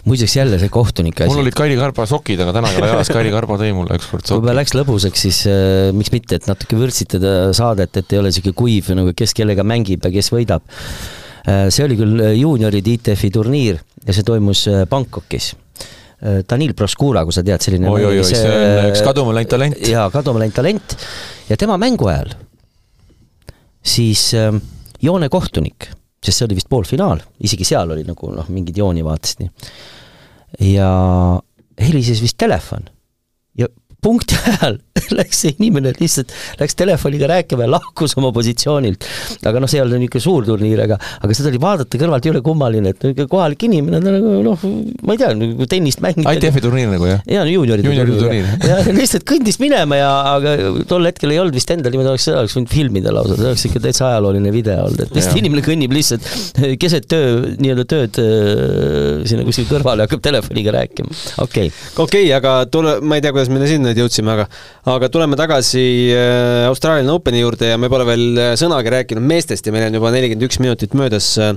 [0.09, 1.35] muideks jälle see kohtunike asi.
[1.35, 4.25] mul olid Kairi Karba sokid, aga täna ei ole jalas, Kairi Karba tõi mulle ükskord
[4.25, 4.41] soki.
[4.47, 8.57] kui läks lõbusaks, siis äh, miks mitte, et natuke vürtsitada saadet, et ei ole niisugune
[8.57, 11.18] kuiv nagu kes kellega mängib ja kes võidab Äh,
[11.73, 15.55] see oli küll äh, juunioride ITF-i turniir ja see toimus äh, Bangkokis.
[16.19, 19.77] Danil Proskura, kui sa tead, selline oi, oi, oi, see on üks kaduma läinud talent.
[19.87, 20.97] jaa, kaduma läinud talent
[21.47, 22.33] ja tema mängu ajal
[23.87, 24.25] siis
[24.99, 25.87] joonekohtunik,
[26.19, 29.53] sest see oli vist poolfinaal, isegi seal oli nagu noh, mingid jooni vaatasid nii.
[30.73, 30.91] ja
[31.87, 32.91] helises vist telefon
[34.05, 34.79] punkti ajal
[35.19, 39.07] läks see inimene lihtsalt, läks telefoniga rääkima ja lahkus oma positsioonilt.
[39.49, 42.43] aga noh, see ei olnud niisugune suur turniir, aga, aga seda oli vaadata kõrvalt jõle
[42.45, 44.65] kummaline, et kohalik inimene, ta nagu noh,
[45.07, 46.29] ma ei tea, nagu tennist mängib.
[46.29, 47.23] ITF-i turniir nagu jah?
[47.29, 48.51] jaa, juunioride juunioride turniir.
[48.69, 50.57] ja lihtsalt kõndis minema ja, aga
[50.91, 53.67] tol hetkel ei olnud vist endal niimoodi, oleks, seda oleks võinud filmida lausa, see oleks
[53.71, 56.29] ikka täitsa ajalooline video olnud, et lihtsalt inimene kõnnib lihtsalt
[56.81, 61.73] keset töö, nii-öelda tööd äh, sinna kuskil kõrvale ja hakkab telefoniga rääkima, okei okay..
[61.97, 64.47] okei okay,, aga tule, ma ei tea, kuidas me sinna nüüd jõudsime, aga
[64.93, 65.83] aga tuleme tagasi
[66.15, 69.99] äh, Austraalia Openi juurde ja me pole veel äh, sõnagi rääkinud meestest ja meil on
[69.99, 71.31] juba nelikümmend üks minutit möödas.
[71.41, 71.55] Äh,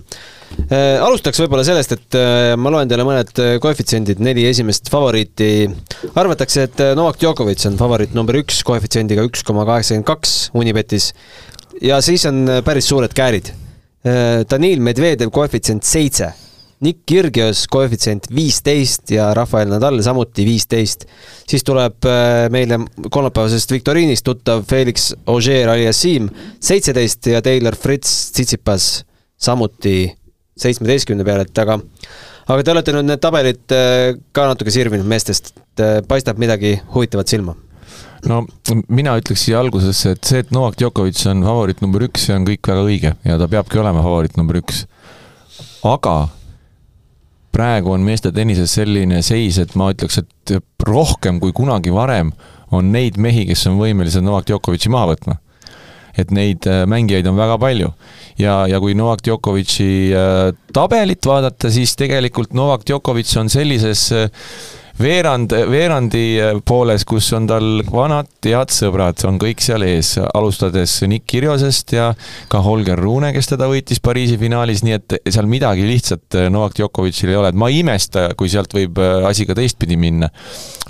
[1.01, 2.17] alustaks võib-olla sellest, et
[2.59, 3.31] ma loen teile mõned
[3.63, 5.69] koefitsiendid, neli esimest favoriiti.
[6.11, 11.11] arvatakse, et Novak Djokovic on favoriit number üks koefitsiendiga üks koma kaheksakümmend kaks Unibetis
[11.81, 13.53] ja siis on päris suured käärid.
[14.49, 16.31] Danil Medvedev koefitsient seitse
[16.81, 21.05] Nick Kyrgios koefitsient viisteist ja Rafael Nadal samuti viisteist.
[21.47, 22.79] siis tuleb äh, meile
[23.09, 26.29] kolmapäevasest viktoriinist tuttav Felix Auger-Aliassime
[26.59, 29.05] seitseteist ja Taylor Fritz Tsitsipas
[29.37, 30.11] samuti
[30.57, 31.79] seitsmeteistkümne peale, et aga
[32.47, 36.79] aga te olete nüüd need tabelid äh, ka natuke sirvinud meestest, et äh, paistab midagi
[36.95, 37.55] huvitavat silma?
[38.25, 38.43] no
[38.89, 42.45] mina ütleks siia algusesse, et see, et Novak Djokovic on favoriit number üks, see on
[42.49, 44.85] kõik väga õige ja ta peabki olema favoriit number üks.
[45.85, 46.15] aga
[47.51, 50.55] praegu on meeste tennises selline seis, et ma ütleks, et
[50.87, 52.31] rohkem kui kunagi varem
[52.71, 55.39] on neid mehi, kes on võimelised Novak Djokovic'i maha võtma.
[56.11, 57.93] et neid äh, mängijaid on väga palju.
[58.37, 64.29] ja, ja kui Novak Djokovic'i äh, tabelit vaadata, siis tegelikult Novak Djokovic on sellises äh,
[65.01, 70.93] veerand, veerandi eh, pooles, kus on tal vanad head sõbrad, on kõik seal ees, alustades
[71.09, 72.09] Nick Kirjosest ja
[72.51, 76.77] ka Holger Rune, kes teda võitis Pariisi finaalis, nii et seal midagi lihtsat eh, Novak
[76.77, 80.31] Djokovicil ei ole, et ma ei imesta, kui sealt võib eh, asi ka teistpidi minna.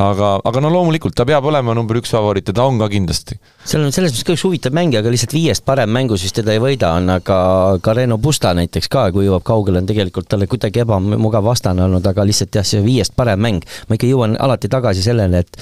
[0.02, 3.40] aga, aga no loomulikult ta peab olema number üks favoriit ja ta on ka kindlasti.
[3.62, 6.56] Seal on selles mõttes ka üks huvitav mängija, aga lihtsalt viiest parem mängus vist teda
[6.56, 7.38] ei võida, on aga
[7.86, 12.26] Carreno Busta näiteks ka, kui jõuab kaugele, on tegelikult talle kuidagi ebamugav vastane olnud, aga
[12.28, 15.62] lihtsalt jah, see viiest parem mäng, ma ikka jõuan alati tagasi sellele, et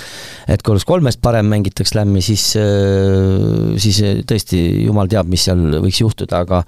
[0.50, 5.82] et kui oleks kolmest parem mängitaks lämmi, siis, äh, siis tõesti jumal teab, mis seal
[5.84, 6.64] võiks juhtuda, aga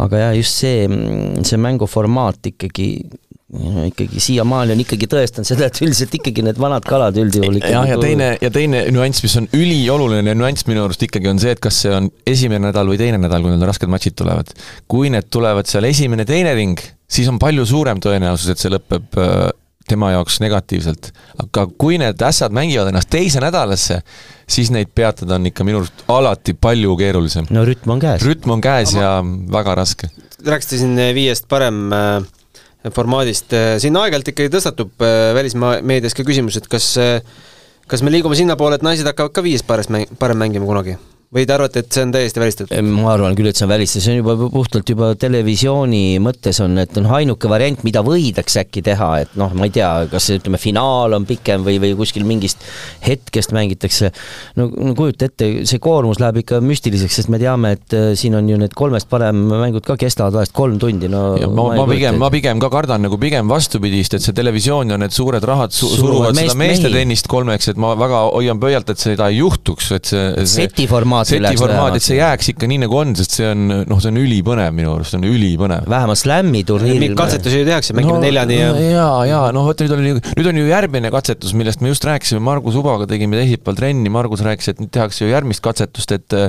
[0.00, 0.86] aga jah, just see,
[1.44, 2.90] see mänguformaat ikkagi
[3.50, 7.88] ikkagi siiamaani on ikkagi tõestanud seda, et üldiselt ikkagi need vanad kalad üldjuhul ikkagi jah,
[7.88, 11.56] ja nagu teine, ja teine nüanss, mis on ülioluline nüanss minu arust ikkagi on see,
[11.56, 14.54] et kas see on esimene nädal või teine nädal, kui need rasked matšid tulevad.
[14.90, 16.78] kui need tulevad seal esimene-teine ring,
[17.10, 19.50] siis on palju suurem tõenäosus, et see lõpeb äh,
[19.90, 21.10] tema jaoks negatiivselt.
[21.42, 24.02] aga kui need ässad mängivad ennast teise nädalasse,
[24.46, 27.50] siis neid peatada on ikka minu arust alati palju keerulisem.
[27.50, 28.22] no rütm on käes.
[28.22, 29.02] rütm on käes Ama...
[29.02, 29.14] ja
[29.58, 30.14] väga raske.
[30.46, 32.36] rääkisite siin viiest parem äh,
[32.88, 33.52] formaadist,
[33.82, 36.94] siin aeg-ajalt ikkagi tõstatub äh, välismeedias ka küsimus, et kas
[37.90, 40.96] kas me liigume sinnapoole, et naised hakkavad ka viies pares mäng-, parem mängima kunagi?
[41.30, 42.86] Või te arvate, et see on täiesti välistatud?
[42.90, 46.74] ma arvan küll, et see on välistatud, see on juba puhtalt juba televisiooni mõttes on,
[46.82, 50.58] et noh, ainuke variant, mida võidakse äkki teha, et noh, ma ei tea, kas ütleme,
[50.58, 52.64] finaal on pikem või, või kuskil mingist
[53.04, 54.10] hetkest mängitakse,
[54.58, 58.34] no, no kujuta ette, see koormus läheb ikka müstiliseks, sest me teame, et äh, siin
[58.34, 61.84] on ju need kolmest parem mängud ka kestavad vahest kolm tundi, no ja ma, ma,
[61.84, 65.46] ma pigem, ma pigem ka kardan nagu pigem vastupidist, et see televisioon ja need suured
[65.46, 69.30] rahad su suruvad meest, seda meeste tennist kolmeks, et ma väga hoian pöialt, et seda
[69.30, 72.98] ei juhtuks, et see, see setiformaat formaati seti formaat, et see jääks ikka nii, nagu
[73.00, 75.88] on, sest see on, noh, see on ülipõnev minu arust, see on ülipõnev.
[75.90, 77.00] vähemalt Slam'i turniiril.
[77.04, 80.52] mingeid katsetusi ju tehakse, mängime no, neljani ja jaa, jaa, noh vot nüüd oli, nüüd
[80.52, 84.72] on ju järgmine katsetus, millest me just rääkisime, Margus Ubaga tegime teisipäeval trenni, Margus rääkis,
[84.74, 86.40] et nüüd tehakse ju järgmist katsetust, et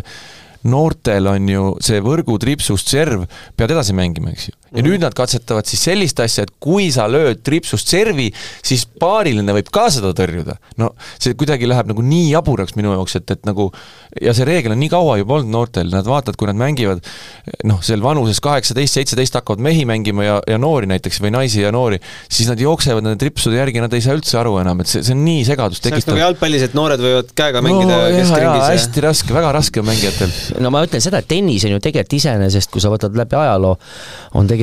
[0.68, 3.26] noortel on ju see võrgutripsust serv,
[3.58, 4.58] pead edasi mängima, eks ju.
[4.72, 8.30] Ja nüüd nad katsetavad siis sellist asja, et kui sa lööd tripsust servi,
[8.64, 10.56] siis paariline võib ka seda tõrjuda.
[10.80, 13.68] no see kuidagi läheb nagu nii jaburaks minu jaoks, et, et nagu
[14.22, 17.04] ja see reegel on nii kaua juba olnud noortel, nad vaatavad, kui nad mängivad
[17.68, 21.74] noh, seal vanuses kaheksateist, seitseteist hakkavad mehi mängima ja, ja noori näiteks või naisi ja
[21.76, 22.00] noori,
[22.32, 25.16] siis nad jooksevad nende tripsude järgi, nad ei saa üldse aru enam, et see, see
[25.18, 26.16] on nii segadust tekitav.
[26.16, 29.90] nagu jalgpallis, et noored võivad käega mängida no, keskringis ja hästi raske, väga raske on
[29.92, 33.40] mängijatel no ma ütlen seda, et tennis on ju tegelikult iseenesest, kui sa võtad läbi
[33.40, 33.76] ajaloo,
[34.40, 34.61] on tegelikult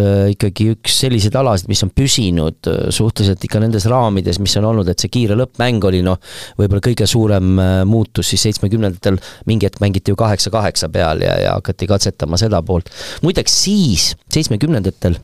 [0.00, 4.68] äh, ikkagi üks selliseid alasid, mis on püsinud äh, suhteliselt ikka nendes raamides, mis on
[4.70, 6.20] olnud, et see kiire lõppmäng oli noh,
[6.58, 11.56] võib-olla kõige suurem äh, muutus siis seitsmekümnendatel, mingi hetk mängiti ju kaheksa-kaheksa peal ja, ja
[11.58, 12.92] hakati katsetama seda poolt.
[13.22, 15.18] muideks siis, seitsmekümnendatel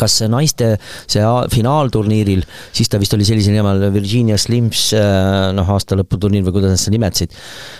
[0.00, 0.74] kas naiste
[1.06, 2.44] see finaalturniiril,
[2.76, 6.82] siis ta vist oli sellise nime all Virginia Slims äh, noh, aastalõputurniir või kuidas nad
[6.82, 7.34] seda nimetasid,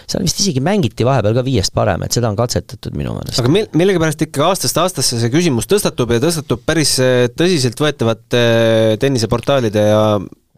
[0.07, 3.41] seal vist isegi mängiti vahepeal ka viiest parem, et seda on katsetatud minu meelest.
[3.43, 8.97] aga mil-, millegipärast ikka aastast aastasse see küsimus tõstatub ja tõstatub päris äh, tõsiseltvõetavate äh,
[9.03, 10.03] tenniseportaalide ja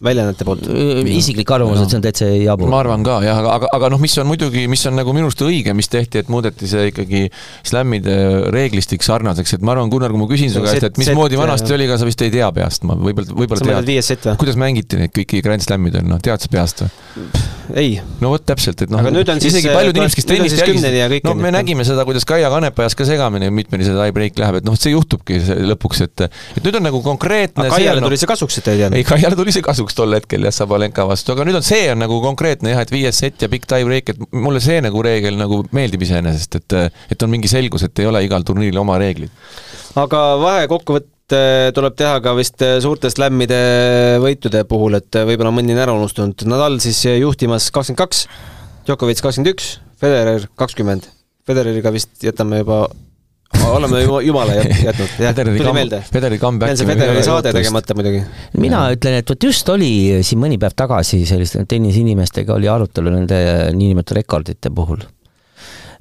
[0.05, 0.66] väljaannete poolt?
[1.09, 2.70] isiklik arvamus, et see on täitsa jabur.
[2.70, 5.28] ma arvan ka jah, aga, aga, aga noh, mis on muidugi, mis on nagu minu
[5.30, 7.24] arust õige, mis tehti, et muudeti see ikkagi
[7.66, 8.16] slämmide
[8.55, 11.88] reeglistik sarnaseks, et ma arvan, Gunnar, kui ma küsin su käest, et mismoodi vanasti oli,
[11.88, 14.32] ega sa vist ei tea peast, ma võib-olla, võib-olla tead.
[14.40, 16.92] kuidas mängiti neid kõiki Grand Slamidel, noh, tead sa peast või?
[17.74, 17.99] ei.
[18.22, 22.07] no vot täpselt, et noh, isegi paljud inimesed, kes tennist jälgisid, no me nägime seda,
[22.09, 25.40] kuidas Kaia Kanep ajas ka segamini, mitmeni see tie-break läheb, et noh, see juhtubki
[25.72, 28.82] lõpuks, et et nüüd on nagu konkreetne aga Kaiale tuli see kasuks, et ta ei
[28.82, 28.99] teadnud?
[28.99, 32.03] ei, Kaiale tuli see kasuks tol hetkel jah, Sabalenka vastu, aga nüüd on see on
[32.03, 35.62] nagu konkreetne jah, et viies sett ja pikk tie-break, et mulle see nagu reegel nagu
[35.76, 36.76] meeldib iseenesest, et
[37.14, 39.32] et on mingi selgus, et ei ole igal turniiril oma reeglid.
[39.97, 41.14] aga vahekokkuvõtt
[41.76, 43.59] tuleb teha ka vist suurte slämmide
[44.22, 46.47] võitude puhul, et võib-olla mõni on ära unustunud.
[46.49, 48.22] Nadal siis juhtimas kakskümmend kaks,
[48.89, 51.11] Djokovic kakskümmend üks, Federer kakskümmend.
[51.49, 52.86] Federeriga vist jätame juba
[53.57, 54.55] oleme jumala
[54.88, 56.03] jätnud, jah, tuli meelde.
[56.12, 56.68] Federi comeback.
[56.68, 58.22] meil see Federi saade tegemata muidugi.
[58.61, 58.96] mina ja.
[58.96, 59.92] ütlen, et vot just oli
[60.26, 63.38] siin mõni päev tagasi selliste tenniseinimestega oli arutelu nende
[63.76, 65.07] niinimetatud rekordite puhul.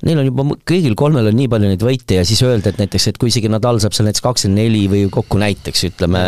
[0.06, 3.08] Neil on juba kõigil kolmel on nii palju neid võite ja siis öelda, et näiteks,
[3.10, 6.22] et kui isegi Nadal saab seal näiteks kakskümmend neli või kokku näiteks ütleme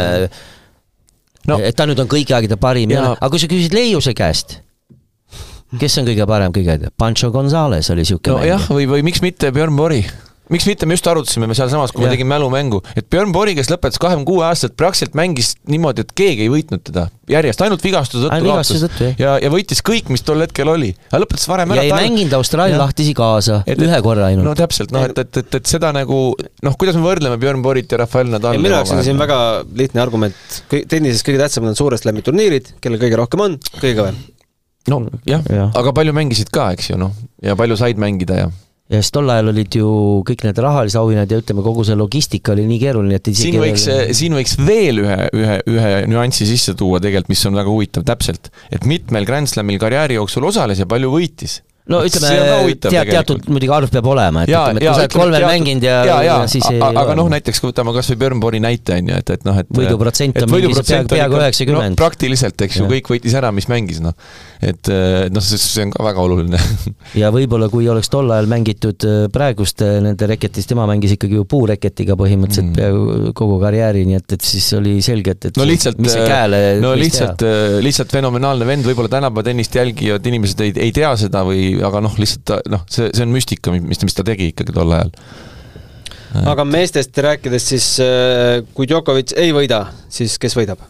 [1.49, 4.15] no., et ta nüüd on kõigi aegade parim ja, ja aga kui sa küsid Leiuse
[4.17, 4.57] käest
[5.77, 9.53] kes on kõige parem, kõige, Pancho Gonzalez oli niisugune no, jah, või, või miks mitte
[9.53, 10.09] Björn Borg
[10.53, 12.09] miks mitte, me just arutasime me sealsamas, kui ja.
[12.09, 16.13] me tegime mälumängu, et Björn Borg, kes lõpetas kahekümne kuue aastaselt, praktiliselt mängis niimoodi, et
[16.17, 19.11] keegi ei võitnud teda järjest, ainult vigastuse tõttu kaotas.
[19.21, 20.91] ja, ja võitis kõik, mis tol hetkel oli.
[21.11, 21.83] aga lõpetas varem ära.
[21.85, 24.47] ja ei mänginud Austraalia lahtisi kaasa, ühe korra ainult.
[24.47, 26.21] no täpselt, noh, et, et, et, et seda nagu
[26.65, 29.39] noh, kuidas me võrdleme Björn Borgit ja Rafael Nadali minu jaoks on siin väga
[29.77, 30.39] lihtne argument,
[30.69, 34.17] tennises kõige tähtsamad on suured slam'i turniirid, kellel kõige rohkem on, kõige kõvem.
[34.89, 37.13] no jah ja., aga palju mängisid ka, eks ju, noh,
[37.45, 38.49] ja palju said mängida ja
[38.89, 39.89] ja siis tol ajal olid ju
[40.27, 43.85] kõik need rahalised auhinnad ja ütleme, kogu see logistika oli nii keeruline, et siin võiks,
[44.17, 48.49] siin võiks veel ühe, ühe, ühe nüansi sisse tuua tegelikult, mis on väga huvitav täpselt,
[48.73, 51.59] et mitmel Grand Slamil karjääri jooksul osales ja palju võitis
[51.89, 55.15] no ütleme, tead, teatud muidugi arv peab olema, et ja, ütleme, et kui sa oled
[55.15, 58.43] kolmel mänginud ja, ja, ja, ja siis ei aga noh, näiteks võtame kas või Björn
[58.43, 61.99] Borgi näite, on ju, et, et noh, et võiduprotsent on mingi peaaegu, peaaegu üheksakümmend no,.
[61.99, 64.13] praktiliselt, eks ju, kõik võitis ära, mis mängis, noh.
[64.65, 64.91] et
[65.33, 66.61] noh, see on ka väga oluline
[67.21, 71.47] ja võib-olla kui oleks tol ajal mängitud äh, praeguste nende reketis, tema mängis ikkagi ju
[71.49, 72.77] puureketiga põhimõtteliselt mm.
[72.77, 76.61] peaaegu kogu karjääri, nii et, et siis oli selge, et, et no lihtsalt, see kääle
[76.83, 77.45] no lihtsalt,
[77.81, 82.15] lihtsalt fenomenaalne vend, võib-olla tänapäeva tennist jälgivad inimesed ei, ei tea seda või aga noh,
[82.19, 85.11] lihtsalt noh, see, see on müstika, mis, mis ta tegi ikkagi tol ajal.
[86.53, 90.85] aga meestest rääkides siis, äh, kui Djokovic ei võida, siis kes võidab?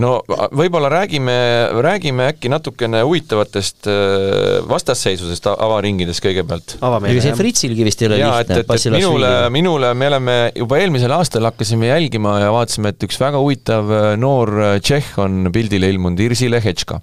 [0.00, 0.20] no
[0.56, 1.34] võib-olla räägime,
[1.82, 6.76] räägime äkki natukene huvitavatest äh, vastasseisudest avaringides kõigepealt.
[6.80, 8.60] ega see Fritsilgi vist ei ole ja, lihtne.
[8.60, 13.08] et, et, et minule, minule, me oleme juba eelmisel aastal hakkasime jälgima ja vaatasime, et
[13.08, 17.00] üks väga huvitav äh, noor tšehh on pildile ilmunud, Irsi Lehetška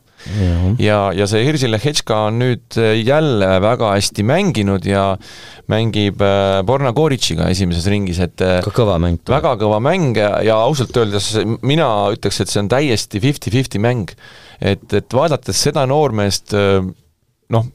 [0.82, 5.12] ja, ja see Hirsi Lehetška on nüüd jälle väga hästi mänginud ja
[5.72, 9.20] mängib äh, Borna Goritšiga esimeses ringis, et äh, ka kõva mäng.
[9.28, 11.34] väga kõva mäng ja, ja ausalt öeldes
[11.66, 14.14] mina ütleks, et see on täiesti fifty-fifty mäng.
[14.62, 16.80] et, et vaadates seda noormeest, äh,
[17.54, 17.68] noh,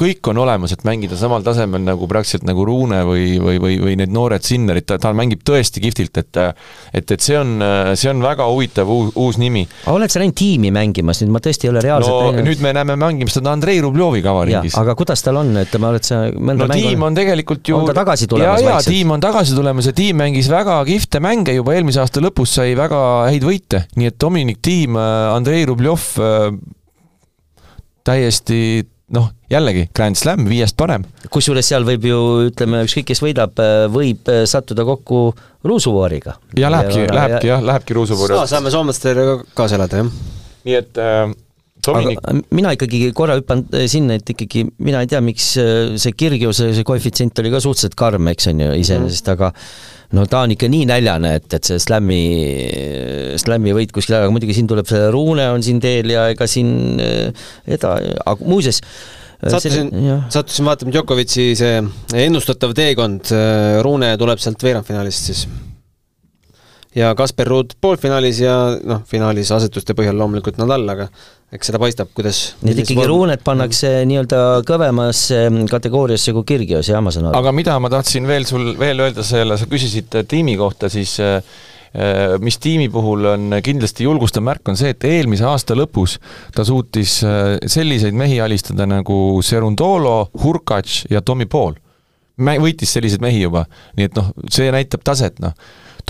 [0.00, 3.96] kõik on olemas, et mängida samal tasemel nagu praktiliselt nagu Ruune või, või, või, või
[4.00, 7.58] need noored Sinnerid, ta, ta mängib tõesti kihvtilt, et et, et see on,
[7.98, 9.66] see on väga huvitav uus, uus nimi.
[9.84, 12.48] aga oled sa näinud tiimi mängimas, nüüd ma tõesti ei ole reaalselt no näinud.
[12.48, 14.76] nüüd me näeme mängimas seda Andrei Rubljoviga avaringis.
[14.80, 18.30] aga kuidas tal on, ütleme, oled sa no tiim on tegelikult ju on ta tagasi
[18.30, 22.02] tulemas ja, ja tiim on tagasi tulemas ja tiim mängis väga kihvte mänge juba eelmise
[22.02, 26.06] aasta lõpus sai väga häid võite, nii et Dominic Tiim, Andrei Rubljov
[28.06, 28.60] täiesti
[29.14, 31.04] noh, jällegi Grand Slam, viiest parem.
[31.30, 35.22] kusjuures seal võib ju, ütleme, ükskõik, kes võidab, võib sattuda kokku
[35.66, 36.36] ruusuvooriga.
[36.56, 38.46] ja lähebki, lähebki jah, lähebki ruusuvoori no,.
[38.50, 40.12] saame soomlastele kaasa elada, jah.
[40.68, 41.32] nii et äh,
[41.86, 42.20] Dominik.
[42.54, 46.70] mina ikkagi korra hüppan äh, sinna, et ikkagi mina ei tea, miks äh, see Kirgiose
[46.76, 49.52] see koefitsient oli ka suhteliselt karm, eks on ju, iseenesest mm., aga
[50.18, 52.20] no ta on ikka nii näljane, et, et see slam'i,
[53.40, 57.00] slam'i võit kuskil, aga muidugi siin tuleb see Ruune on siin teel ja ega siin
[57.00, 58.82] äh, eda-, aga muuseas
[59.40, 59.88] sattusin,
[60.28, 61.80] sattusin vaatama Djokovic'i see
[62.26, 63.32] ennustatav teekond,
[63.86, 65.48] Ruune tuleb sealt veerandfinaalist siis.
[66.96, 71.06] Ja Kasper Ruud poolfinaalis ja noh, finaalis asetuste põhjal loomulikult Nadal, aga
[71.54, 77.02] eks seda paistab, kuidas nii et ikkagi ruunet pannakse nii-öelda kõvemasse kategooriasse kui Kirgios, jah,
[77.02, 77.38] ma saan aru?
[77.40, 81.42] aga mida ma tahtsin veel sul, veel öelda selle, sa küsisid tiimi kohta, siis äh,
[82.42, 86.18] mis tiimi puhul on kindlasti julgustav märk, on see, et eelmise aasta lõpus
[86.54, 91.78] ta suutis äh, selliseid mehi alistada nagu Serundolo, Hurkacz ja Tommy Paul.
[92.40, 93.66] võitis selliseid mehi juba,
[93.98, 95.54] nii et noh, see näitab taset, noh.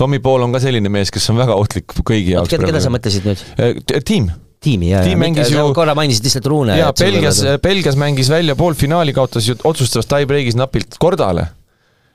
[0.01, 2.55] Tommy Paul on ka selline mees, kes on väga ohtlik kõigi jaoks.
[2.57, 3.43] keda sa mõtlesid nüüd?
[3.61, 4.31] Äh, tiim
[4.61, 5.71] tiimi, jaa, jaa, ju...
[5.73, 6.75] korra mainisid lihtsalt Ruune.
[6.77, 11.47] jaa, Belgias, Belgias mängis välja poolfinaali, kaotas ju otsustavas tie-break'is napilt Kordale.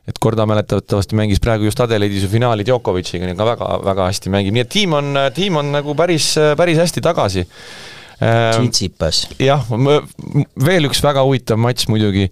[0.06, 4.06] et Korda mäletatavasti mängis praegu just Adelaidis ju finaali Djokovic'iga, nii et ka väga, väga
[4.12, 6.28] hästi mängib, nii et tiim on, tiim on nagu päris,
[6.58, 7.42] päris hästi tagasi.
[8.16, 9.24] Tsitsipas.
[9.42, 9.66] jah,
[10.64, 12.30] veel üks väga huvitav matš muidugi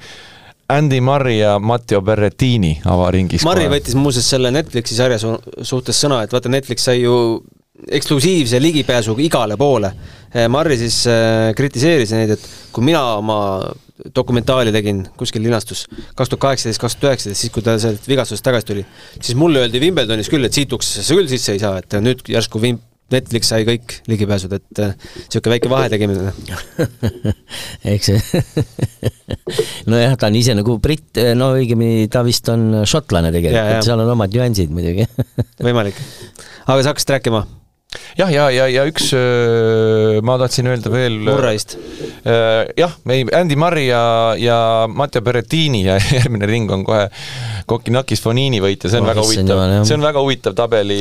[0.69, 3.45] Andy Murray ja Matteo Berrettini avaringis.
[3.45, 7.15] Murray võttis muuseas selle Netflixi sarja su suhtes sõna, et vaata, Netflix sai ju
[7.99, 9.91] eksklusiivse ligipääsuga igale poole.
[10.35, 13.39] Eh, Marri siis äh, kritiseeris neid, et kui mina oma
[14.15, 15.85] dokumentaali tegin, kuskil linastus
[16.17, 18.87] kaks tuhat kaheksateist, kaks tuhat üheksateist, siis kui ta sealt vigastusest tagasi tuli,
[19.21, 22.63] siis mulle öeldi Wimbledonis küll, et siit uksesse küll sisse ei saa, et nüüd järsku
[22.63, 22.81] Wim-,
[23.13, 26.33] Netflix sai kõik ligipääsud, et niisugune väike vahetegemine
[27.95, 28.45] eks see
[29.91, 34.15] nojah, ta on ise nagu britt, no õigemini ta vist on šotlane tegelikult, seal on
[34.15, 35.07] omad nüansid muidugi.
[35.67, 36.01] Võimalik.
[36.65, 37.45] aga sa hakkasid rääkima
[38.19, 39.13] jah, ja, ja, ja üks
[40.25, 41.19] ma tahtsin öelda veel.
[41.25, 41.77] Murraist.
[42.25, 44.03] jah, ei, Andy Murray ja,
[44.41, 44.59] ja
[44.91, 47.07] Matteo Berrettini ja järgmine ring on kohe
[47.71, 51.01] Kokinakis Fonini võitja, see on oh, väga huvitav, see on väga huvitav tabeli,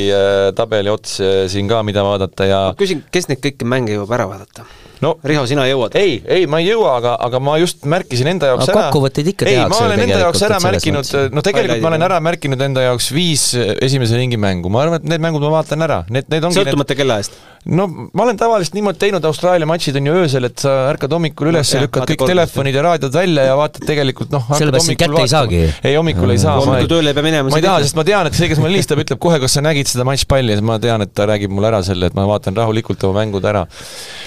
[0.56, 1.20] tabeli ots
[1.52, 2.64] siin ka, mida vaadata ja.
[2.80, 4.68] küsin, kes neid kõiki mänge jõuab ära vaadata?
[5.04, 5.98] No Riho, sina jõuad?
[6.00, 8.86] ei, ei, ma ei jõua, aga, aga ma just märkisin enda jaoks no, ära.
[8.88, 9.64] kokkuvõtteid ikka tehakse.
[9.64, 13.10] ei, ma olen enda jaoks ära märkinud, no tegelikult ma olen ära märkinud enda jaoks
[13.16, 16.62] viis esimese ringi mängu, ma arvan, et need mängud ma vaatan ära, need, need ongi
[16.62, 17.04] sõltumata need...
[17.04, 17.38] kella eest?
[17.66, 21.52] No ma olen tavaliselt niimoodi teinud, Austraalia matšid on ju öösel, et sa ärkad hommikul
[21.54, 25.22] üles no,, lükkad kõik telefonid ja raadiod välja ja vaatad tegelikult noh, sellepärast sind kätte
[25.24, 25.62] ei saagi?
[25.84, 26.58] ei, hommikul ei saa.
[26.60, 27.54] hommikul tööle ei pea minema.
[27.54, 29.64] ma ei taha, sest ma tean, et see, kes mulle helistab, ütleb kohe, kas sa
[29.64, 32.28] nägid seda matšpalli ja siis ma tean, et ta räägib mulle ära selle, et ma
[32.28, 33.64] vaatan rahulikult oma mängud ära.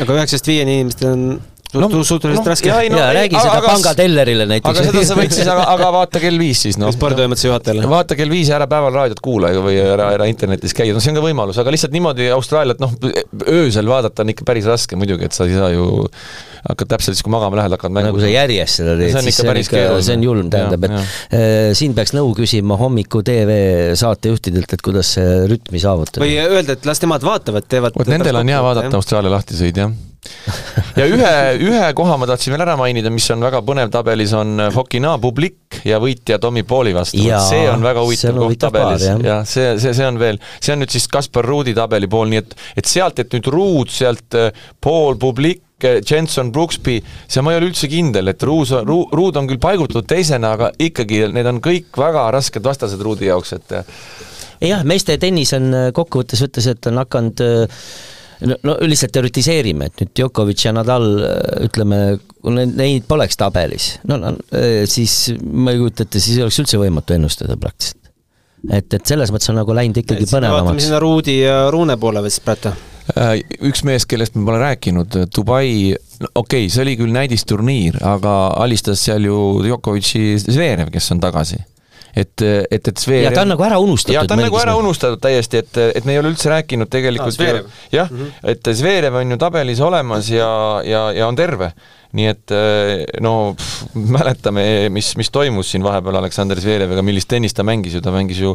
[0.00, 1.28] aga üheksast viieni inimestel on
[1.74, 2.70] no, suhteliselt no, raske.
[2.92, 4.70] No, ja räägi seda aga, pangatellerile näiteks.
[4.70, 6.92] aga seda sa võid siis, aga, aga vaata kell viis siis noh.
[6.94, 7.86] sporditoimetuse juhatajale.
[7.90, 11.14] vaata kell viis ja ära päeval raadiot kuula või ära, ära internetis käia, no see
[11.14, 12.94] on ka võimalus, aga lihtsalt niimoodi Austraaliat noh,
[13.46, 16.06] öösel vaadata on ikka päris raske muidugi, et sa ei saa ju
[16.66, 18.12] hakkad täpselt siis, kui magama lähed, hakkad mängima.
[18.12, 21.04] nagu sa järjest seda teed, siis see on ikka, see on julm, tähendab, et ja.
[21.38, 23.60] Äh, siin peaks nõu küsima hommiku tv
[23.98, 26.24] saatejuhtidelt, et kuidas see rütmi saavutada.
[26.24, 27.96] või öelda, et las nemad vaatavad, teevad.
[27.98, 29.94] vot nendel on hea vaadata Austraalia lahtisõid, jah
[31.00, 31.32] ja ühe,
[31.66, 35.80] ühe koha ma tahtsin veel ära mainida, mis on väga põnev tabelis, on Fokina publik
[35.86, 37.20] ja võitja Tommy Pauli vastu.
[37.20, 39.16] see on väga huvitav koht tabelis ja.
[39.24, 42.42] ja see, see, see on veel, see on nüüd siis Kaspar Ruudi tabeli pool, nii
[42.42, 47.54] et, et sealt, et nüüd Ruud, sealt äh, Paul publik, äh, Jenson Brooksby, see ma
[47.54, 51.52] ei ole üldse kindel, et Ruus, Ru-, Ruud on küll paigutatud teisena, aga ikkagi need
[51.52, 53.78] on kõik väga rasked vastased Ruudi jaoks, et
[54.64, 57.46] jah, meeste tennis on kokkuvõttes ütles, et on hakanud
[58.44, 61.06] no, no lihtsalt teoritiseerime, et nüüd Djokovic ja Nadal
[61.66, 62.00] ütleme,
[62.42, 64.34] kui neid poleks tabelis, no, no
[64.90, 68.12] siis ma ei kujuta ette, siis oleks üldse võimatu ennustada praktiliselt.
[68.72, 70.68] et, et selles mõttes on nagu läinud ikkagi põnevamaks.
[70.68, 72.74] vaatame sinna Ruudi ja Ruune poole vist praegu
[73.14, 78.32] Äh, üks mees, kellest ma pole rääkinud, Dubai, okei okay,, see oli küll näidisturniir, aga
[78.64, 81.60] alistas seal ju Djokovic'i Zverev, kes on tagasi
[82.16, 83.26] et, et, et Zverev.
[83.28, 84.14] ja ta on nagu ära unustatud.
[84.14, 87.36] ja ta on nagu ära unustatud täiesti, et, et me ei ole üldse rääkinud tegelikult
[87.44, 87.60] ah,.
[87.92, 88.48] jah mm, -hmm.
[88.52, 90.48] et Zverev on ju tabelis olemas ja,
[90.84, 91.72] ja, ja on terve
[92.16, 94.64] nii et eh, no pff, mäletame,
[94.94, 98.54] mis, mis toimus siin vahepeal Aleksander Zvereviga, millist tennist ta mängis ju, ta mängis ju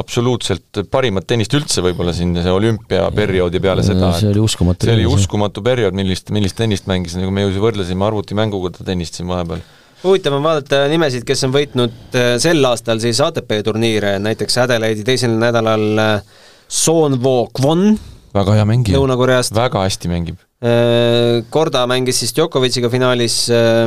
[0.00, 4.12] absoluutselt parimat tennist üldse võib-olla siin see olümpiaperioodi peale seda.
[4.18, 4.88] see oli uskumatu.
[4.88, 9.18] see oli uskumatu periood, millist, millist tennist mängis, nagu me ju võrdlesime arvutimänguga ta tennist
[9.18, 9.64] siin vahepeal
[10.02, 15.06] huvitav on vaadata nimesid, kes on võitnud eh, sel aastal siis ATP turniire, näiteks Adelaide'i
[15.06, 16.36] teisel nädalal eh,
[16.68, 17.88] Soonvo Kwon.
[18.34, 18.98] väga hea mängija.
[18.98, 19.56] Lõuna-Koreast.
[19.56, 23.86] väga hästi mängib Äh, Korda mängis siis Djokovic'iga finaalis, äh,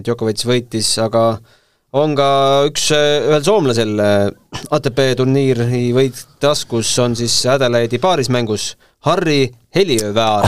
[0.00, 1.36] Djokovic võitis, aga
[1.92, 2.28] on ka
[2.70, 4.00] üks, äh, ühel soomlasel
[4.72, 9.46] ATP turniiri võit taskus, on siis Adelaide'i paarismängus Harri
[9.76, 10.46] Heliöväär.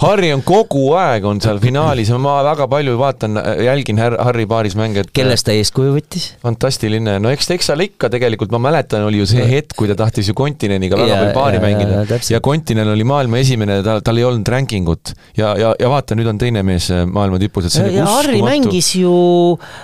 [0.00, 5.04] Harri on, kogu aeg on seal finaalis, ma väga palju vaatan, jälgin Harri paaris mänge,
[5.04, 6.30] et kellest ta eeskuju võttis?
[6.44, 9.98] fantastiline, no eks, eks seal ikka tegelikult, ma mäletan, oli ju see hetk, kui ta
[10.00, 12.04] tahtis ju Kontineniga väga palju paari ja, mängida.
[12.08, 15.92] ja, ja Kontinen oli maailma esimene, tal, tal ei olnud ranking ut ja, ja, ja
[15.92, 19.12] vaata, nüüd on teine mees maailma tipus, et see on ja Harri mängis ju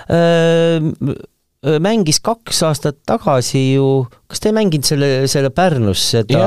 [0.09, 0.81] äh,
[1.61, 3.87] mängis kaks aastat tagasi ju,
[4.31, 6.39] kas ta ei mänginud selle, selle Pärnus seda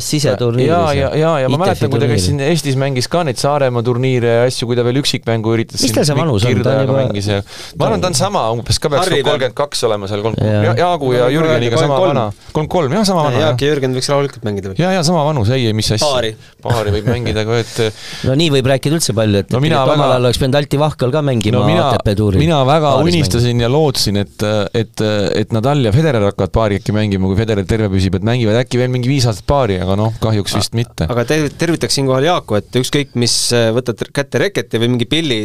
[0.00, 0.70] siseturniiri?
[0.70, 3.84] ja, ja, ja, ja ma mäletan, kui ta käis siin Eestis, mängis ka neid Saaremaa
[3.84, 6.86] turniire ja asju, kui ta veel üksikmängu üritas mis tal see vanus on, ta on
[6.86, 7.42] juba mängis ja
[7.76, 11.28] ma arvan, ta on sama, umbes ka peaks kolmkümmend kaks olema seal, kolmkümmend, Jaagu ja
[11.34, 12.24] Jürgeniga sama vana.
[12.54, 13.44] kolmkümmend kolm, jah, sama vana.
[13.44, 14.80] Jaak ja Jürgen võiks rahulikult mängida veel.
[14.80, 16.08] ja, ja sama vanus, ei, ei mis asja.
[16.08, 16.32] paari.
[16.64, 20.30] paari võib mängida ka, et no nii võib rääkida üldse palju, et, et omal ajal
[20.30, 22.40] oleks pidanud Alti Vahkal ka mängima ATP tuuril.
[22.40, 24.45] mina väga unistasin ja lootsin, et,
[24.76, 28.58] et et Nadal ja Federer hakkavad paari äkki mängima, kui Federer terve püsib, et mängivad
[28.62, 31.08] äkki veel mingi viis aastat paari, aga noh, kahjuks vist mitte.
[31.12, 35.40] aga ter-, tervitaks siinkohal Jaaku, et ükskõik, mis äh, võtad kätte reketi või mingi pilli,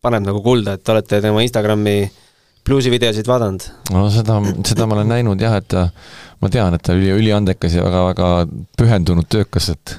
[0.00, 1.96] paneb nagu kulda, et olete tema Instagrami
[2.66, 3.66] bluusivideosid vaadanud?
[3.94, 4.38] no seda,
[4.68, 5.88] seda ma olen näinud jah, et ta,
[6.42, 8.30] ma tean, et ta üli, üliandekas ja väga-väga
[8.78, 9.96] pühendunud töökas, et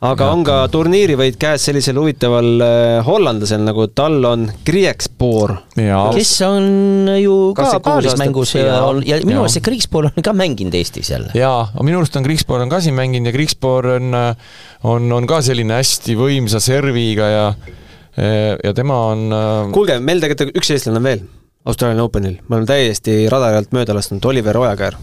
[0.00, 5.56] aga ja, on ka turniirivõit käes sellisel huvitaval äh, hollandlasel nagu Tallon Griekspoor.
[5.76, 11.12] kes on ju ka paarismängus ja, ja minu arust see Griekspoor on ka mänginud Eestis
[11.12, 11.34] jälle.
[11.36, 14.56] jaa, minu arust on Griekspoor on ka siin mänginud ja Griekspoor on, äh,
[14.88, 19.28] on, on ka selline hästi võimsa serviga ja äh, ja tema on
[19.76, 21.28] kuulge, meil tegelikult üks eestlane on veel
[21.68, 24.96] Austraalia Openil, me oleme täiesti radari alt mööda lasknud, Oliver Ojakäär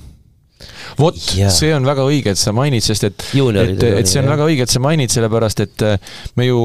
[1.00, 4.48] vot see on väga õige, et sa mainid, sest et, et, et see on väga
[4.50, 6.62] õige, et sa mainid, sellepärast et äh, me ju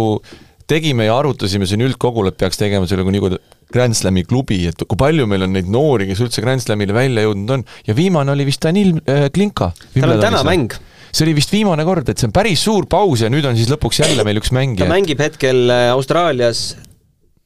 [0.72, 3.40] tegime ja arutasime siin üldkogul, et peaks tegema selle nii-öelda
[3.72, 7.24] Grand Slami klubi, et kui palju meil on neid noori, kes üldse Grand Slamile välja
[7.26, 7.66] jõudnud on.
[7.88, 9.72] Ja viimane oli vist Danil äh, Klinka.
[9.96, 10.76] tal on täna mäng.
[11.12, 13.68] See oli vist viimane kord, et see on päris suur paus ja nüüd on siis
[13.72, 14.86] lõpuks jälle meil üks mängija.
[14.86, 16.70] ta mängib hetkel äh, Austraalias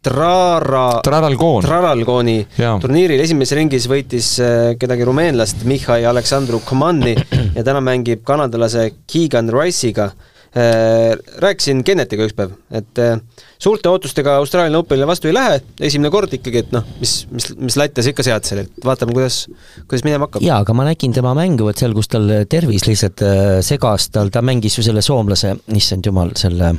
[0.07, 1.64] Trara, Traralgoon.
[1.66, 2.36] Traralgooni
[2.82, 7.16] turniiril esimeses ringis võitis äh, kedagi rumeenlast, Mihhail Aleksandru Komani
[7.57, 10.12] ja täna mängib kanadalase Keegan Rice'iga.
[10.57, 13.18] Äh, rääkisin Kennetiga üks päev, et äh,
[13.61, 17.76] suurte ootustega Austraalia Openile vastu ei lähe, esimene kord ikkagi, et noh, mis, mis, mis
[17.76, 19.42] latte sa ikka sead seal, et vaatame, kuidas,
[19.84, 20.46] kuidas minema hakkab.
[20.46, 23.26] jaa, aga ma nägin tema mängu, et seal, kus tal tervis lihtsalt
[23.66, 26.72] segas, tal, ta mängis ju selle soomlase, issand jumal, selle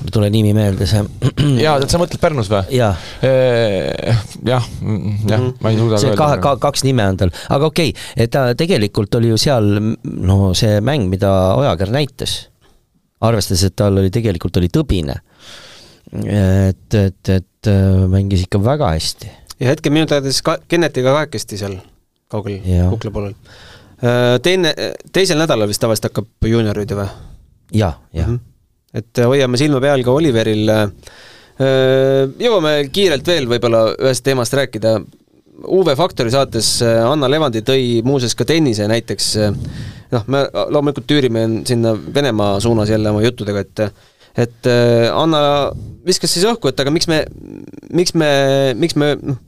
[0.00, 1.02] mul ei tule nimi meelde, see
[1.64, 2.62] jaa, sa mõtled Pärnus või?
[2.74, 2.98] jah.
[3.22, 3.28] jah,
[4.48, 5.52] jah, mhm.
[5.62, 6.42] ma ei suuda see ka öelda.
[6.42, 9.70] Ka, kaks nime on tal, aga okei okay,, et ta tegelikult oli ju seal
[10.02, 12.36] no see mäng, mida Ojakäär näitas,
[13.24, 15.18] arvestades, et tal oli tegelikult oli tõbine,
[16.24, 19.30] et, et, et äh, mängis ikka väga hästi.
[19.62, 21.78] ja hetkel minu teada siis ka Kennetiga kahekesti seal
[22.32, 22.58] kaugel
[22.90, 23.38] kukla poolel.
[24.02, 24.74] Äh, teine,
[25.14, 27.06] teisel nädalal vist tavaliselt hakkab juuniorid ju või?
[27.70, 28.34] jah, jah mm.
[28.34, 28.50] -hmm
[28.94, 30.70] et hoiame silma peal ka Oliveril.
[32.44, 34.96] jõuame kiirelt veel võib-olla ühest teemast rääkida.
[35.70, 39.28] UV Faktori saates Anna Levandi tõi muuseas ka tennise näiteks,
[40.10, 43.84] noh, me loomulikult tüürime sinna Venemaa suunas jälle oma juttudega, et
[44.34, 44.66] et
[45.14, 45.70] Anna
[46.06, 47.20] viskas siis õhku, et aga miks me,
[47.94, 48.30] miks me,
[48.74, 49.38] miks me, noh,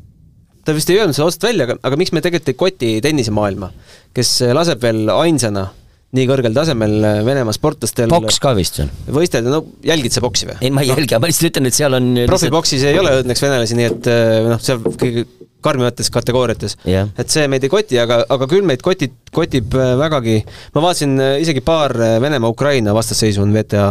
[0.66, 3.72] ta vist ei öelnud seda otseselt välja, aga, aga miks me tegelikult ei koti tennisemaailma,
[4.14, 5.66] kes laseb veel ainsana
[6.14, 8.92] nii kõrgel tasemel äh, Venemaa sportlastel boks ka vist on?
[9.16, 10.58] võistelda, no jälgid sa boksi või?
[10.60, 12.94] ei, ma ei jälgi, ma lihtsalt ütlen, et seal on profiboksis lihtsalt...
[12.94, 15.26] ei ole õnneks venelasi, nii et äh, noh, seal kõige
[15.66, 19.96] karmimates kategooriates jah, et see meid ei koti, aga, aga küll meid kotib, kotib äh,
[19.98, 20.38] vägagi,
[20.76, 23.90] ma vaatasin isegi paar Venemaa-Ukraina vastasseisu on VTA,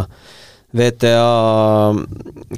[0.76, 1.24] VTA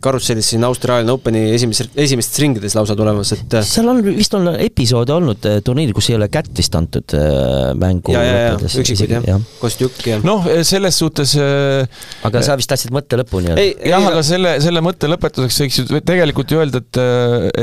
[0.02, 4.50] karussellis siin Austraalia Openi esimeses, esimestes ringides lausa tulemas, et äh, seal on vist on
[4.54, 8.72] episoode olnud äh, turniiril, kus ei ole kätt vist antud äh, mängu ja, ja, ja
[8.84, 13.64] isegi, jah, Kostjuk ja noh, selles suhtes aga sa vist tahtsid mõtte lõpuni öelda?
[13.64, 17.02] ei, jah, aga selle, selle mõtte lõpetuseks võiks ju tegelikult ju öelda, et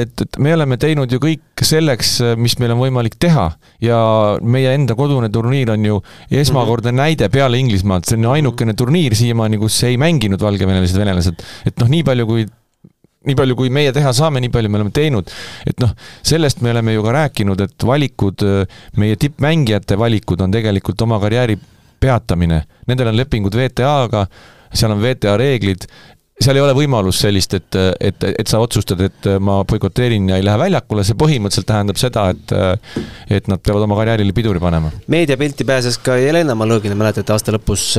[0.05, 3.49] et, et me oleme teinud ju kõik selleks, mis meil on võimalik teha
[3.83, 3.99] ja
[4.43, 6.01] meie enda kodune turniir on ju
[6.31, 7.03] esmakordne mm -hmm.
[7.03, 11.91] näide peale Inglismaalt, see on ainukene turniir siiamaani, kus ei mänginud valgevenelased, venelased, et noh,
[11.91, 12.47] nii palju kui
[13.25, 15.31] nii palju, kui meie teha saame, nii palju me oleme teinud.
[15.67, 18.45] et noh, sellest me oleme ju ka rääkinud, et valikud,
[19.01, 21.57] meie tippmängijate valikud on tegelikult oma karjääri
[22.01, 22.65] peatamine.
[22.89, 24.27] Nendel on lepingud VTA-ga,
[24.75, 25.89] seal on VTA reeglid,
[26.43, 30.45] seal ei ole võimalust sellist, et, et, et sa otsustad, et ma boikoteerin ja ei
[30.47, 32.55] lähe väljakule, see põhimõtteliselt tähendab seda, et
[33.39, 34.91] et nad peavad oma karjäärile piduri panema.
[35.09, 37.95] meediapilti pääses ka Jelena Malõgina, mäletate, aasta lõpus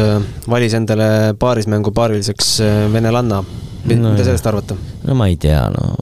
[0.51, 1.07] valis endale
[1.39, 2.57] paarismängu paariliseks
[2.93, 3.43] venelanna.
[3.85, 4.25] mida No jah.
[4.25, 4.75] sellest arvate?
[5.07, 5.95] no ma ei tea, no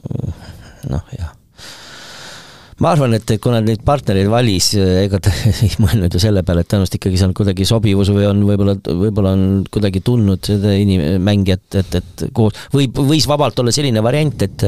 [0.90, 1.32] noh, jah
[2.82, 5.30] ma arvan, et kuna neid partnereid valis, ega ta
[5.64, 8.74] ei mõelnud ju selle peale, et tõenäoliselt ikkagi see on kuidagi sobivus või on võib-olla,
[8.88, 14.02] võib-olla on kuidagi tundnud seda inim-, mängijat, et, et koos, võib, võis vabalt olla selline
[14.04, 14.66] variant, et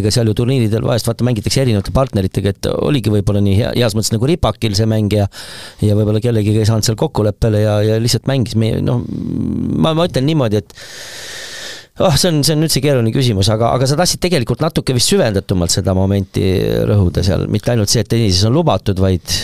[0.00, 3.96] ega seal ju turniiridel vahest vaata mängitakse erinevate partneritega, et oligi võib-olla nii hea, heas
[3.98, 5.28] mõttes nagu ripakil see mängija
[5.84, 10.08] ja võib-olla kellegiga ei saanud seal kokkuleppele ja, ja lihtsalt mängis meie, noh, ma, ma
[10.08, 10.76] ütlen niimoodi, et
[12.02, 15.12] oh, see on, see on üldse keeruline küsimus, aga, aga sa tahtsid tegelikult natuke vist
[15.12, 16.44] süvendatumalt seda momenti
[16.88, 19.38] rõhuda seal, mitte ainult see, et tennises on lubatud, vaid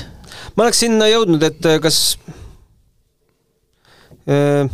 [0.56, 2.02] ma oleks sinna jõudnud, et äh, kas
[4.28, 4.68] äh,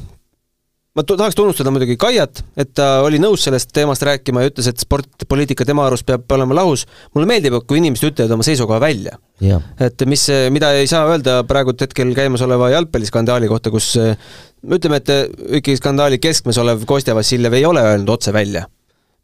[0.95, 4.82] ma tahaks tunnustada muidugi Kaiat, et ta oli nõus sellest teemast rääkima ja ütles, et
[4.82, 6.87] sport, poliitika tema arust peab olema lahus.
[7.14, 9.18] mulle meeldib, kui inimesed ütlevad oma seisukoha välja.
[9.80, 14.14] et mis, mida ei saa öelda praegult hetkel käimasoleva jalgpalliskandaali kohta, kus äh,
[14.73, 15.27] ütleme, et äh,
[15.61, 18.67] ikkagi skandaali keskmes olev Kostja Vassiljev ei ole öelnud otse välja,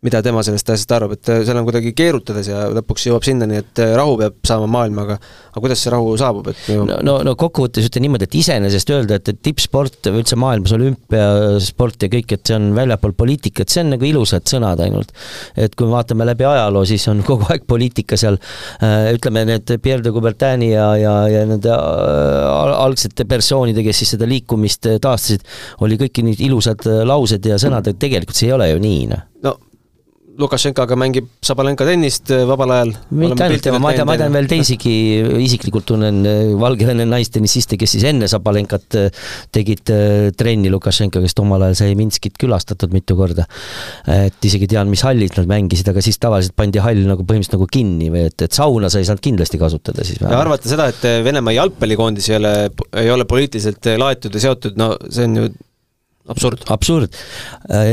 [0.01, 3.59] mida tema sellest asjast arvab, et äh, seal on kuidagi keerutades ja lõpuks jõuab sinnani,
[3.61, 5.19] et äh, rahu peab saama maailmaga,
[5.51, 6.87] aga kuidas see rahu saabub, et ju...
[6.89, 10.73] no, no, no kokkuvõttes ütlen niimoodi, et iseenesest öelda, et, et tippsport või üldse maailmas
[10.79, 15.13] olümpiasport ja kõik, et see on väljapool poliitikat, see on nagu ilusad sõnad ainult.
[15.61, 18.41] et kui me vaatame läbi ajaloo, siis on kogu aeg poliitika seal
[18.81, 24.29] äh,, ütleme need Pierre de Coubertini ja, ja, ja nende algsete persoonide, kes siis seda
[24.31, 25.45] liikumist taastasid,
[25.85, 29.27] oli kõik nii ilusad laused ja sõnad, et tegelikult see ei ole ju nii, noh
[29.45, 29.59] no
[30.39, 32.91] Lukašenkaga mängib Sabalenka tennist äh, vabal ajal.
[33.11, 34.93] mitte ainult tema, ma tean, ma tean veel teisigi,
[35.43, 39.25] isiklikult tunnen äh, Valgevene naistennissiste, kes siis enne Sabalenkat äh,
[39.55, 43.47] tegid äh, trenni Lukašenkaga, sest omal ajal sai Minskit külastatud mitu korda.
[44.11, 47.69] et isegi tean, mis hallis nad mängisid, aga siis tavaliselt pandi hall nagu põhimõtteliselt nagu
[47.71, 50.21] kinni või et, et sauna sa ei saanud kindlasti kasutada siis.
[50.23, 52.55] ja arvata seda, et Venemaa jalgpallikoondis ei ole,
[53.03, 55.51] ei ole poliitiliselt laetud ja seotud, no see on ju
[56.33, 56.65] absurd.
[56.73, 57.21] absurd.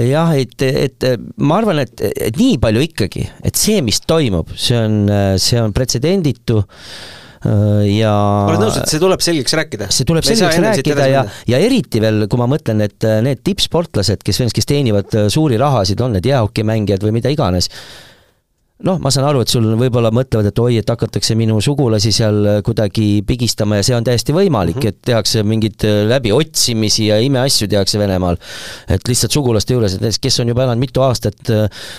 [0.08, 1.08] jah, et, et
[1.38, 5.00] ma arvan, et, et nii palju ikkagi, et see, mis toimub, see on,
[5.42, 6.62] see on pretsedenditu
[7.48, 8.12] ja
[8.50, 9.88] oled nõus, et see tuleb selgeks rääkida?
[9.94, 14.42] see tuleb selgeks rääkida ja, ja eriti veel, kui ma mõtlen, et need tippsportlased, kes,
[14.58, 17.70] kes teenivad suuri rahasid, on need jäähokimängijad või mida iganes,
[18.86, 22.62] noh, ma saan aru, et sul võib-olla mõtlevad, et oi, et hakatakse minu sugulasi seal
[22.66, 24.94] kuidagi pigistama ja see on täiesti võimalik mm, -hmm.
[24.94, 28.38] et tehakse mingeid läbiotsimisi ja imeasju tehakse Venemaal.
[28.88, 31.50] et lihtsalt sugulaste juures, et näiteks kes on juba elanud mitu aastat,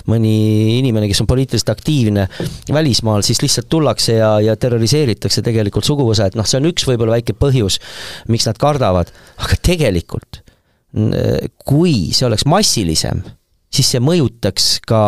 [0.07, 2.29] mõni inimene, kes on poliitiliselt aktiivne
[2.73, 7.19] välismaal, siis lihtsalt tullakse ja, ja terroriseeritakse tegelikult suguvõsa, et noh, see on üks võib-olla
[7.19, 7.81] väike põhjus,
[8.29, 10.45] miks nad kardavad, aga tegelikult
[11.69, 13.21] kui see oleks massilisem
[13.69, 15.03] siis see mõjutaks ka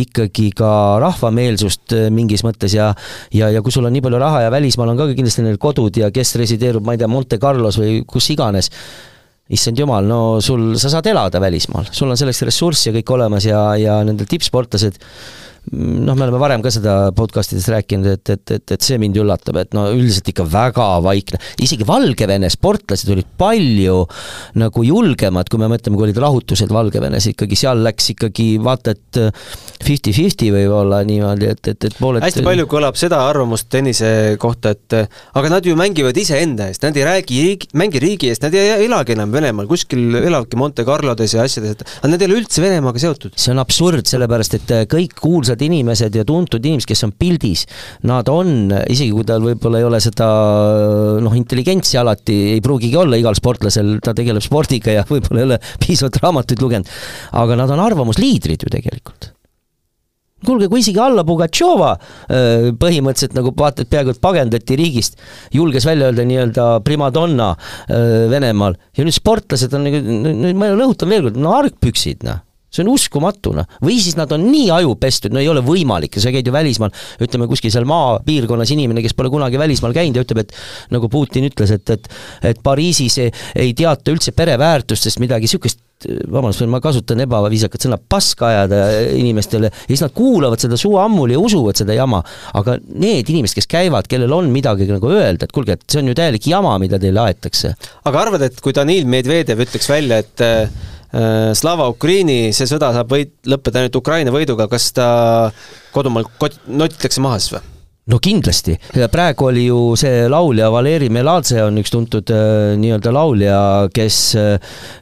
[0.00, 0.70] ikkagi ka
[1.02, 2.92] rahvameelsust mingis mõttes ja
[3.34, 6.00] ja, ja kui sul on nii palju raha ja välismaal on ka kindlasti neil kodud
[6.00, 8.70] ja kes resideerub, ma ei tea, Monte Carlos või kus iganes,
[9.52, 13.48] issand jumal, no sul, sa saad elada välismaal, sul on selleks ressurss ja kõik olemas
[13.48, 15.00] ja, ja nendel tippsportlased
[15.72, 19.58] noh, me oleme varem ka seda podcastides rääkinud, et, et, et, et see mind üllatab,
[19.62, 23.98] et no üldiselt ikka väga vaikne, isegi Valgevene sportlased olid palju
[24.60, 29.20] nagu julgemad, kui me mõtleme, kui olid rahutused Valgevenes ikkagi, seal läks ikkagi vaata et
[29.84, 34.98] fifty-fifty võib-olla niimoodi, et, et, et pooled hästi palju kõlab seda arvamust tennise kohta, et
[35.38, 38.84] aga nad ju mängivad iseenda eest, nad ei räägi riigi, mängi riigi eest, nad ei
[38.86, 43.02] elagi enam Venemaal, kuskil elavadki Monte Carlodes ja asjades, et nad ei ole üldse Venemaaga
[43.02, 43.34] seotud.
[43.38, 47.64] see on absurd, sellepärast et kõik kuulsad inimesed ja tuntud inimesed, kes on pildis,
[48.08, 50.28] nad on, isegi kui tal võib-olla ei ole seda
[51.24, 55.62] noh, intelligentsi alati ei pruugigi olla igal sportlasel, ta tegeleb spordiga ja võib-olla ei ole
[55.82, 56.94] piisavalt raamatuid lugenud,
[57.42, 59.32] aga nad on arvamusliidrid ju tegelikult.
[60.46, 65.18] Kuulge, kui isegi Alla Pugatšova äh, põhimõtteliselt nagu vaata, et peaaegu et pagendati riigist,
[65.54, 71.26] julges välja öelda nii-öelda primadonna äh, Venemaal ja nüüd sportlased on nagu, ma rõhutan veel
[71.26, 73.66] kord, no argpüksid, noh see on uskumatu, noh.
[73.84, 76.92] või siis nad on nii ajupestud, no ei ole võimalik ja sa käid ju välismaal,
[77.24, 80.56] ütleme kuskil seal maapiirkonnas inimene, kes pole kunagi välismaal käinud ja ütleb, et
[80.94, 82.08] nagu Putin ütles, et, et
[82.48, 85.80] et Pariisis ei, ei teata üldse pereväärtustest midagi niisugust,
[86.30, 88.82] vabandust, ma kasutan ebaviisakat sõna, paska ajada
[89.18, 92.20] inimestele ja siis nad kuulavad seda suu ammuli ja usuvad seda jama.
[92.54, 96.12] aga need inimesed, kes käivad, kellel on midagi nagu öelda, et kuulge, et see on
[96.12, 97.74] ju täielik jama, mida teile aetakse.
[98.04, 100.68] aga arvad, et kui Danil Medvedev ütleks välja, et Äh,
[101.08, 105.08] Slava Ukraini, see sõda saab võit, lõppeda ainult Ukraina võiduga, kas ta
[105.94, 107.64] kodumaal kot-, notitakse maha siis või?
[108.08, 108.76] no kindlasti,
[109.12, 113.58] praegu oli ju see laulja Valeri Meladze on üks tuntud äh, nii-öelda laulja,
[113.94, 114.20] kes,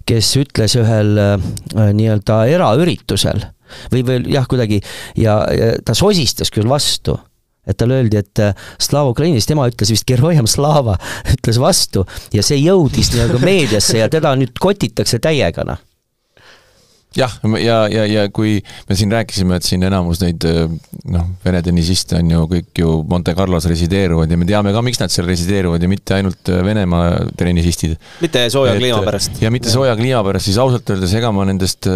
[0.06, 1.36] kes ütles ühel äh,
[1.76, 3.44] nii-öelda eraüritusel
[3.92, 4.80] või, või jah, kuidagi
[5.18, 7.16] ja, ja ta sosistas küll vastu.
[7.66, 8.38] Et talle öeldi, et
[8.78, 10.94] Slava Ukrainis, tema ütles vist Gerojam Slava,
[11.34, 12.04] ütles vastu
[12.34, 15.82] ja see jõudis nii-öelda meediasse ja teda nüüd kotitakse täiega, noh
[17.16, 18.58] jah, ja, ja, ja kui
[18.88, 23.34] me siin rääkisime, et siin enamus neid noh, Vene tennisiste on ju kõik ju Monte
[23.38, 27.96] Carlos resideeruvad ja me teame ka, miks nad seal resideeruvad ja mitte ainult Venemaa tennisistid.
[28.20, 29.40] mitte sooja kliima pärast.
[29.42, 31.88] ja mitte sooja kliima pärast, siis ausalt öeldes ega ma nendest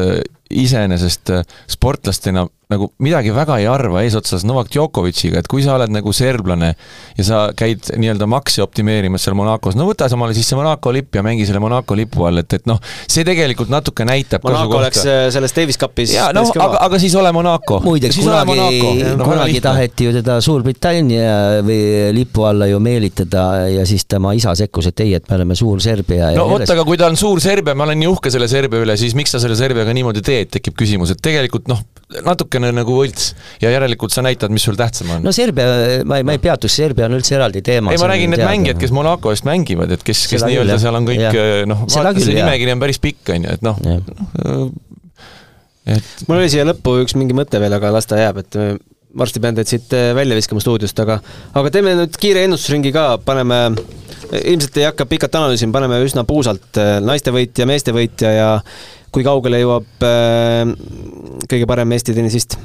[0.51, 1.33] iseenesest
[1.71, 6.71] sportlastena nagu midagi väga ei arva eesotsas Novak Djokovic'iga, et kui sa oled nagu serblane
[7.19, 11.19] ja sa käid nii-öelda makse optimeerimas seal Monacos, no võta omale siis see Monaco lipp
[11.19, 12.79] ja mängi selle Monaco lipu all, et, et noh,
[13.11, 17.17] see tegelikult natuke näitab Monaco oleks äh, selles Davis Cupis jaa, noh, aga, aga siis
[17.19, 17.81] ole Monaco.
[17.87, 18.79] muideks, kunagi,
[19.19, 21.35] no, kunagi taheti ju teda Suurbritannia
[21.67, 21.81] või
[22.15, 25.83] lipu alla ju meelitada ja siis tema isa sekkus, et ei, et me oleme suur
[25.83, 26.31] Serbia.
[26.39, 28.95] no vot, aga kui ta on suur Serbia, ma olen nii uhke selle Serbia üle,
[29.01, 31.85] siis miks ta selle Serbiaga niimoodi teeb, tekib küsimus, et tegelikult noh,
[32.27, 33.31] natukene nagu võlts.
[33.63, 35.25] Ja järelikult sa näitad, mis sul tähtsam on.
[35.27, 37.95] no Serbia, ma ei, ma ei peatuks, Serbia on üldse eraldi teema.
[37.95, 41.09] ei, ma räägin, need mängijad, kes Monaco eest mängivad, et kes, kes nii-öelda seal on
[41.09, 43.83] kõik noh, vaata see nimekiri on päris pikk, on ju, et noh,
[45.91, 48.75] et mul oli siia lõppu üks mingi mõte veel, aga las ta jääb, et äh,
[49.17, 51.19] varsti pean teid siit välja viskama stuudiost, aga
[51.59, 53.63] aga teeme nüüd kiire ennustusringi ka, paneme,
[54.31, 58.51] ilmselt ei hakka pikalt analüüsima, paneme üsna puusalt äh, naiste võitja, meeste võitja ja
[59.15, 60.75] kui kaugele jõuab äh,
[61.51, 62.59] kõige parem Eesti tennisist?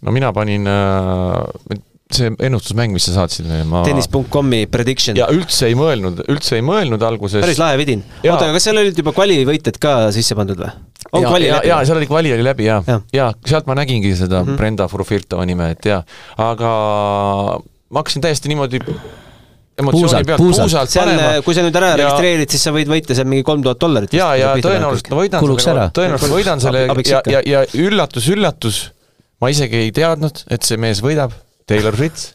[0.00, 1.80] no mina panin äh,
[2.10, 5.18] see ennustusmäng, mis sa saatsid ma tennis.com'i prediction.
[5.18, 7.42] ja üldse ei mõelnud, üldse ei mõelnud alguses.
[7.44, 8.02] päris lahe vidin.
[8.24, 10.72] oota, aga kas seal olid juba kvalivõited ka sisse pandud või?
[11.12, 11.70] on ja, kvali ja, läbi?
[11.70, 12.98] jaa, seal oli kvali oli läbi jaa ja.
[13.14, 14.60] ja sealt ma nägingi seda mm -hmm.
[14.60, 16.02] Brenda Furufirtova nime, et jaa,
[16.38, 16.72] aga
[17.90, 18.82] ma hakkasin täiesti niimoodi
[19.82, 20.96] emotsiooni pealt puusalt.
[20.96, 21.28] panema.
[21.46, 22.00] kui sa nüüd ära ja...
[22.02, 24.16] registreerid, siis sa võid võita seal mingi kolm tuhat dollarit.
[24.16, 28.82] ja, ja tõenäoliselt ma võidan selle, tõenäoliselt võidan selle ja, ja, ja üllatus, üllatus,
[29.42, 31.34] ma isegi ei teadnud, et see mees võidab,
[31.70, 32.32] Taylor Fritz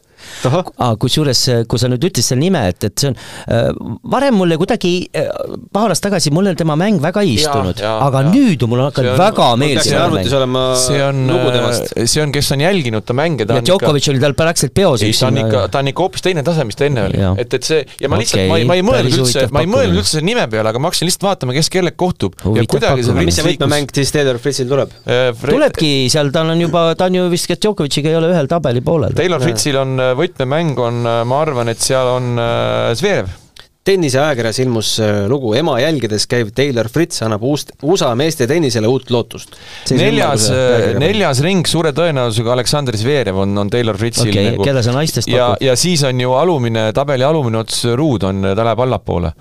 [0.50, 0.94] ah,.
[1.00, 3.70] kusjuures, kui sa nüüd ütlesid selle nime, et, et see on äh,,
[4.16, 5.28] varem mulle kuidagi äh,
[5.72, 8.32] paar aastat tagasi mulle tema mäng väga ei istunud, aga ja.
[8.32, 10.64] nüüd on mulle hakanud väga meeldima.
[10.80, 14.36] see on, äh, see on, kes on jälginud ta mänge, ta ja Djokovic oli tal
[14.38, 15.04] praktiliselt peos.
[15.06, 17.22] ei, ta on ikka, ta on ikka hoopis teine tase, mis ta enne oli.
[17.42, 19.70] et, et see, ja ma lihtsalt okay,, ma ei, ma ei mõelnud üldse, ma ei
[19.70, 22.36] mõelnud üldse selle nime peale, aga ma hakkasin lihtsalt vaatama, kes kellega kohtub.
[22.46, 24.94] mis see võtmemäng siis Taylor Fritzil tuleb?
[25.08, 28.82] Äh, tulebki seal, tal on juba, ta on ju vist, Djokovic'iga ei ole ühel tabeli
[28.84, 29.14] poolel.
[29.16, 33.45] Taylor Fritzil on võtmemäng on, ma arvan, et seal on äh, Zverev
[33.86, 39.10] tenniseajakirjas ilmus äh, lugu Ema jälgedes käiv Taylor Fritz annab uust, USA meeste tennisele uut
[39.14, 39.54] lootust.
[39.94, 44.82] neljas, äh, neljas ring suure tõenäosusega Aleksandr Zverev on, on Taylor Fritzil okay, nagu keda
[44.82, 48.82] sa naistest ja, ja siis on ju alumine, tabeli alumine ots ruud on, ta läheb
[48.86, 49.32] allapoole.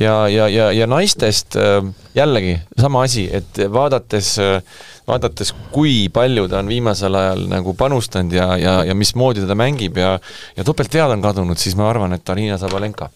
[0.00, 1.58] ja, ja, ja, ja naistest
[2.14, 4.34] jällegi sama asi, et vaadates
[5.06, 10.00] vaadates, kui palju ta on viimasel ajal nagu panustanud ja, ja, ja mismoodi ta mängib
[10.00, 10.16] ja
[10.56, 13.10] ja topeltvead on kadunud, siis ma arvan, et Arina Sabalenka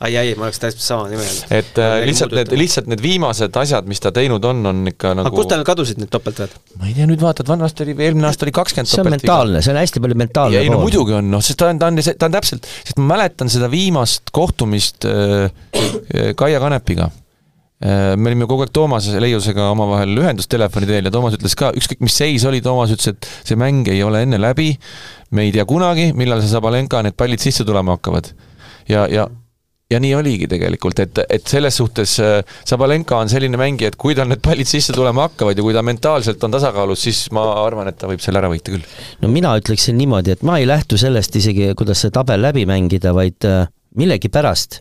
[0.00, 1.52] ai, ai, ma oleks täpselt sama nime öelnud.
[1.60, 5.28] et äh, lihtsalt need, lihtsalt need viimased asjad, mis ta teinud on, on ikka nagu
[5.28, 6.56] aga kust tal kadusid need topeltvead?
[6.80, 9.74] ma ei tea, nüüd vaatad, vanasti oli, eelmine aasta oli kakskümmend see on mentaalne, see
[9.74, 12.30] on hästi palju mentaalne ei no muidugi on, noh, sest ta on, ta on, ta
[12.30, 17.10] on täpselt, sest ma mäletan seda viimast kohtumist äh, äh Kaia Kanepiga
[17.80, 21.70] Äh, me olime kogu aeg Toomase Leiusega omavahel ühendust telefoni teel ja Toomas ütles ka,
[21.72, 24.74] ükskõik mis seis oli, Toomas ütles, et see mäng ei ole enne läbi,
[25.32, 28.34] me ei tea kunagi, millal see Sabalenka need pallid sisse tulema hakkavad.
[28.90, 29.24] ja, ja
[29.90, 34.14] ja nii oligi tegelikult, et, et selles suhtes äh, Sabalenka on selline mängija, et kui
[34.18, 37.90] tal need pallid sisse tulema hakkavad ja kui ta mentaalselt on tasakaalus, siis ma arvan,
[37.90, 38.86] et ta võib selle ära võita küll.
[39.22, 43.14] no mina ütleksin niimoodi, et ma ei lähtu sellest isegi, kuidas see tabel läbi mängida,
[43.16, 43.66] vaid äh,
[43.98, 44.80] millegipärast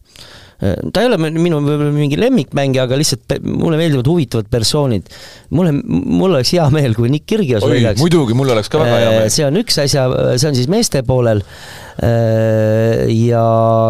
[0.59, 5.05] ta ei ole minu võib-olla mingi lemmikmängija, aga lihtsalt mulle meeldivad huvitavad persoonid.
[5.55, 8.01] mulle, mul oleks hea meel, kui Nick Kyrgios oi, võidaks.
[8.03, 9.29] muidugi, mul oleks ka väga hea meel.
[9.31, 11.43] see on üks asja, see on siis meeste poolel.
[11.99, 13.43] ja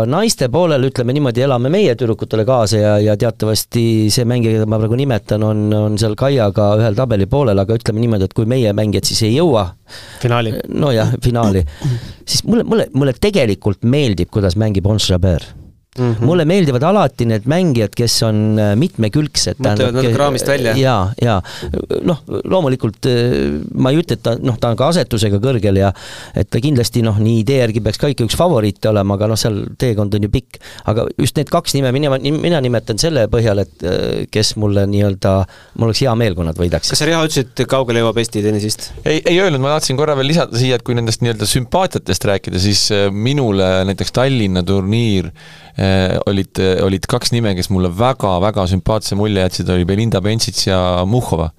[0.09, 3.83] naiste poolel ütleme niimoodi, elame meie tüdrukutele kaasa ja, ja teatavasti
[4.13, 8.01] see mängija, keda ma praegu nimetan, on, on seal Kaiaga ühel tabeli poolel, aga ütleme
[8.05, 9.71] niimoodi, et kui meie mängijad siis ei jõua
[10.21, 10.53] finaali.
[10.69, 11.65] nojah, finaali,
[12.25, 15.45] siis mulle, mulle, mulle tegelikult meeldib, kuidas mängib Ons Jabeur
[15.97, 16.25] Mm -hmm.
[16.25, 19.57] mulle meeldivad alati need mängijad, kes on äh, mitmekülgsed.
[19.57, 20.75] mõtlevad natuke raamist välja.
[20.77, 21.41] ja, ja
[22.05, 25.89] noh, loomulikult äh, ma ei ütle, et ta noh, ta on ka asetusega kõrgel ja
[26.37, 29.39] et ta kindlasti noh, nii idee järgi peaks ka ikka üks favoriite olema, aga noh,
[29.41, 30.59] seal teekond on ju pikk.
[30.85, 35.33] aga just need kaks nime, mina, mina nimetan selle põhjal, et äh, kes mulle nii-öelda,
[35.73, 36.93] mul oleks hea meel, kui nad võidaks.
[36.93, 38.91] kas sa, Riho, ütlesid, kaugele jõuab Eesti tennisist?
[39.05, 42.61] ei, ei öelnud, ma tahtsin korra veel lisada siia, et kui nendest nii-öelda sümpaatiatest rääkida,
[42.61, 45.33] siis minule näiteks Tallinna turniir
[46.27, 51.53] olid, olid kaks nime, kes mulle väga-väga sümpaatse mulje jätsid, oli Belinda Bencic ja Muhhova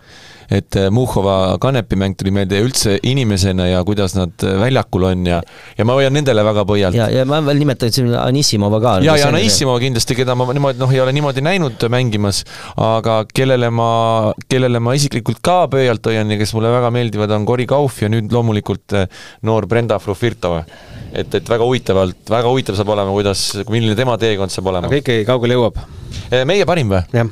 [0.51, 5.41] et äh, Muhhova kanepimäng tuli meelde üldse inimesena ja kuidas nad äh, väljakul on ja
[5.79, 6.99] ja ma hoian nendele väga põhjalt.
[6.99, 8.97] ja, ja ma veel nimetan siin Anissimova ka.
[9.07, 12.43] ja, ja Anissimova kindlasti, keda ma niimoodi noh, ei ole niimoodi näinud mängimas,
[12.77, 13.91] aga kellele ma,
[14.51, 18.11] kellele ma isiklikult ka pöialt hoian ja kes mulle väga meeldivad, on Cory Kauf ja
[18.11, 18.99] nüüd loomulikult
[19.47, 20.65] noor Brenda Frufirtova
[21.13, 24.91] et, et väga huvitavalt, väga huvitav saab olema, kuidas, milline tema teekond saab olema.
[24.91, 25.79] aga ikkagi, kaugele jõuab?
[26.31, 27.03] Eh, meie parim või?
[27.15, 27.31] jah.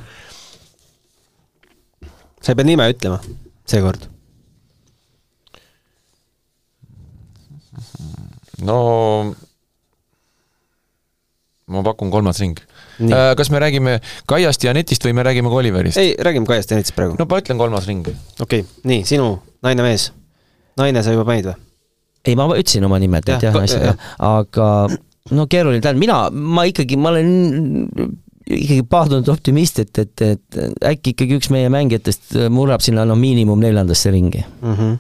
[2.43, 3.21] sa ei pea nime ütlema
[3.69, 4.09] seekord.
[8.65, 8.79] no
[11.69, 12.59] ma pakun kolmas ring.
[12.99, 16.01] Äh, kas me räägime Kaiast ja Anetist või me räägime ka Oliverist?
[16.01, 17.15] ei, räägime Kaiast ja Anetist praegu.
[17.19, 18.09] no ma ütlen kolmas ring.
[18.41, 20.11] okei okay., nii, sinu naine-mees.
[20.81, 21.68] naine sa juba panid või?
[22.29, 24.69] Ei, ma ütlesin oma nimed, et jah, jah, aga
[25.35, 27.31] no keeruline, tähendab mina, ma ikkagi, ma olen
[28.49, 33.61] ikkagi paadunud optimist, et, et, et äkki ikkagi üks meie mängijatest murrab sinna no miinimum
[33.61, 34.73] neljandasse ringi mm.
[34.73, 34.95] -hmm.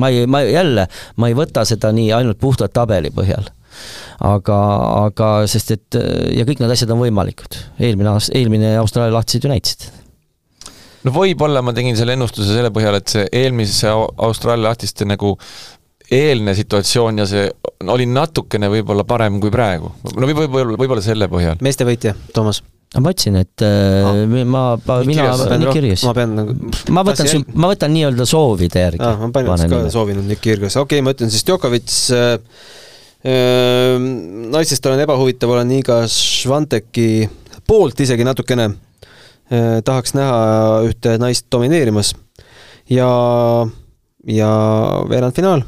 [0.00, 0.86] ma ei, ma jälle,
[1.16, 3.48] ma ei võta seda nii ainult puhtalt tabeli põhjal.
[4.20, 4.58] aga,
[5.06, 5.96] aga sest et
[6.36, 7.56] ja kõik need asjad on võimalikud.
[7.78, 9.88] eelmine aasta, eelmine Austraalia lahtised ju näitasid
[11.04, 13.88] no võib-olla ma tegin selle ennustuse selle põhjal, et see eelmise
[14.18, 15.36] Austraalia lahtiste nagu
[16.10, 17.46] eelne situatsioon ja see
[17.90, 19.92] oli natukene võib-olla parem kui praegu.
[20.10, 21.60] no võib-olla, võib-olla selle põhjal.
[21.64, 22.62] meeste võitja, Toomas?
[22.98, 24.18] ma ütlesin, et ah.
[24.50, 24.64] ma,
[25.06, 25.28] mina,
[25.60, 26.04] Nick Kyrgios.
[26.08, 26.56] ma pean nagu
[26.90, 29.22] ma võtan, ma võtan nii-öelda soovide järgi ah,.
[29.22, 32.32] ma panin ka soovinud Nick Kyrgios, okei okay,, ma ütlen siis Djokovic äh,
[33.22, 33.94] äh,
[34.50, 37.28] naistest olen ebahuvitav, olen Iga Švanteki
[37.70, 39.78] poolt isegi natukene äh,.
[39.86, 40.40] tahaks näha
[40.90, 42.16] ühte naist domineerimas
[42.90, 43.10] ja,
[44.26, 44.54] ja
[45.06, 45.62] veerandfinaal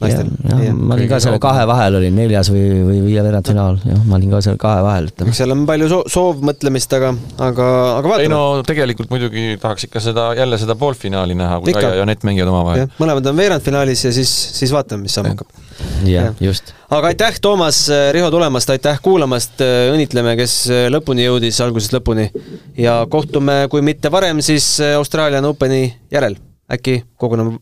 [0.00, 0.30] naistel.
[0.48, 4.18] jah, ma olin ka selle kahe vahel, olin neljas või, või viie veerandfinaal, jah, ma
[4.18, 5.34] olin ka seal kahe vahel, ütleme.
[5.36, 7.68] seal on palju soo-, soovmõtlemist, aga, aga,
[8.00, 8.26] aga vaatame.
[8.26, 12.26] ei no tegelikult muidugi tahaks ikka seda, jälle seda poolfinaali näha, kui Kaia ja Anett
[12.26, 12.88] mängivad omavahel.
[12.98, 15.62] mõlemad on veerandfinaalis ja siis, siis vaatame, mis saama hakkab.
[16.08, 16.74] jah, just.
[16.90, 17.84] aga aitäh, Toomas,
[18.16, 19.62] Riho tulemast, aitäh kuulamast,
[19.94, 20.58] õnnitleme, kes
[20.94, 22.30] lõpuni jõudis, algusest lõpuni.
[22.78, 26.38] ja kohtume, kui mitte varem, siis Austraalian Openi järel.
[26.72, 27.58] äkki koguneme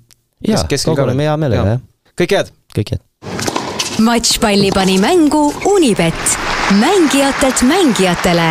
[0.47, 1.89] jaa, koguneme hea meelega, jah
[2.19, 2.53] kõike head!
[2.77, 3.03] kõike head!
[4.03, 6.37] matšpalli pani mängu Unibet,
[6.81, 8.51] mängijatelt mängijatele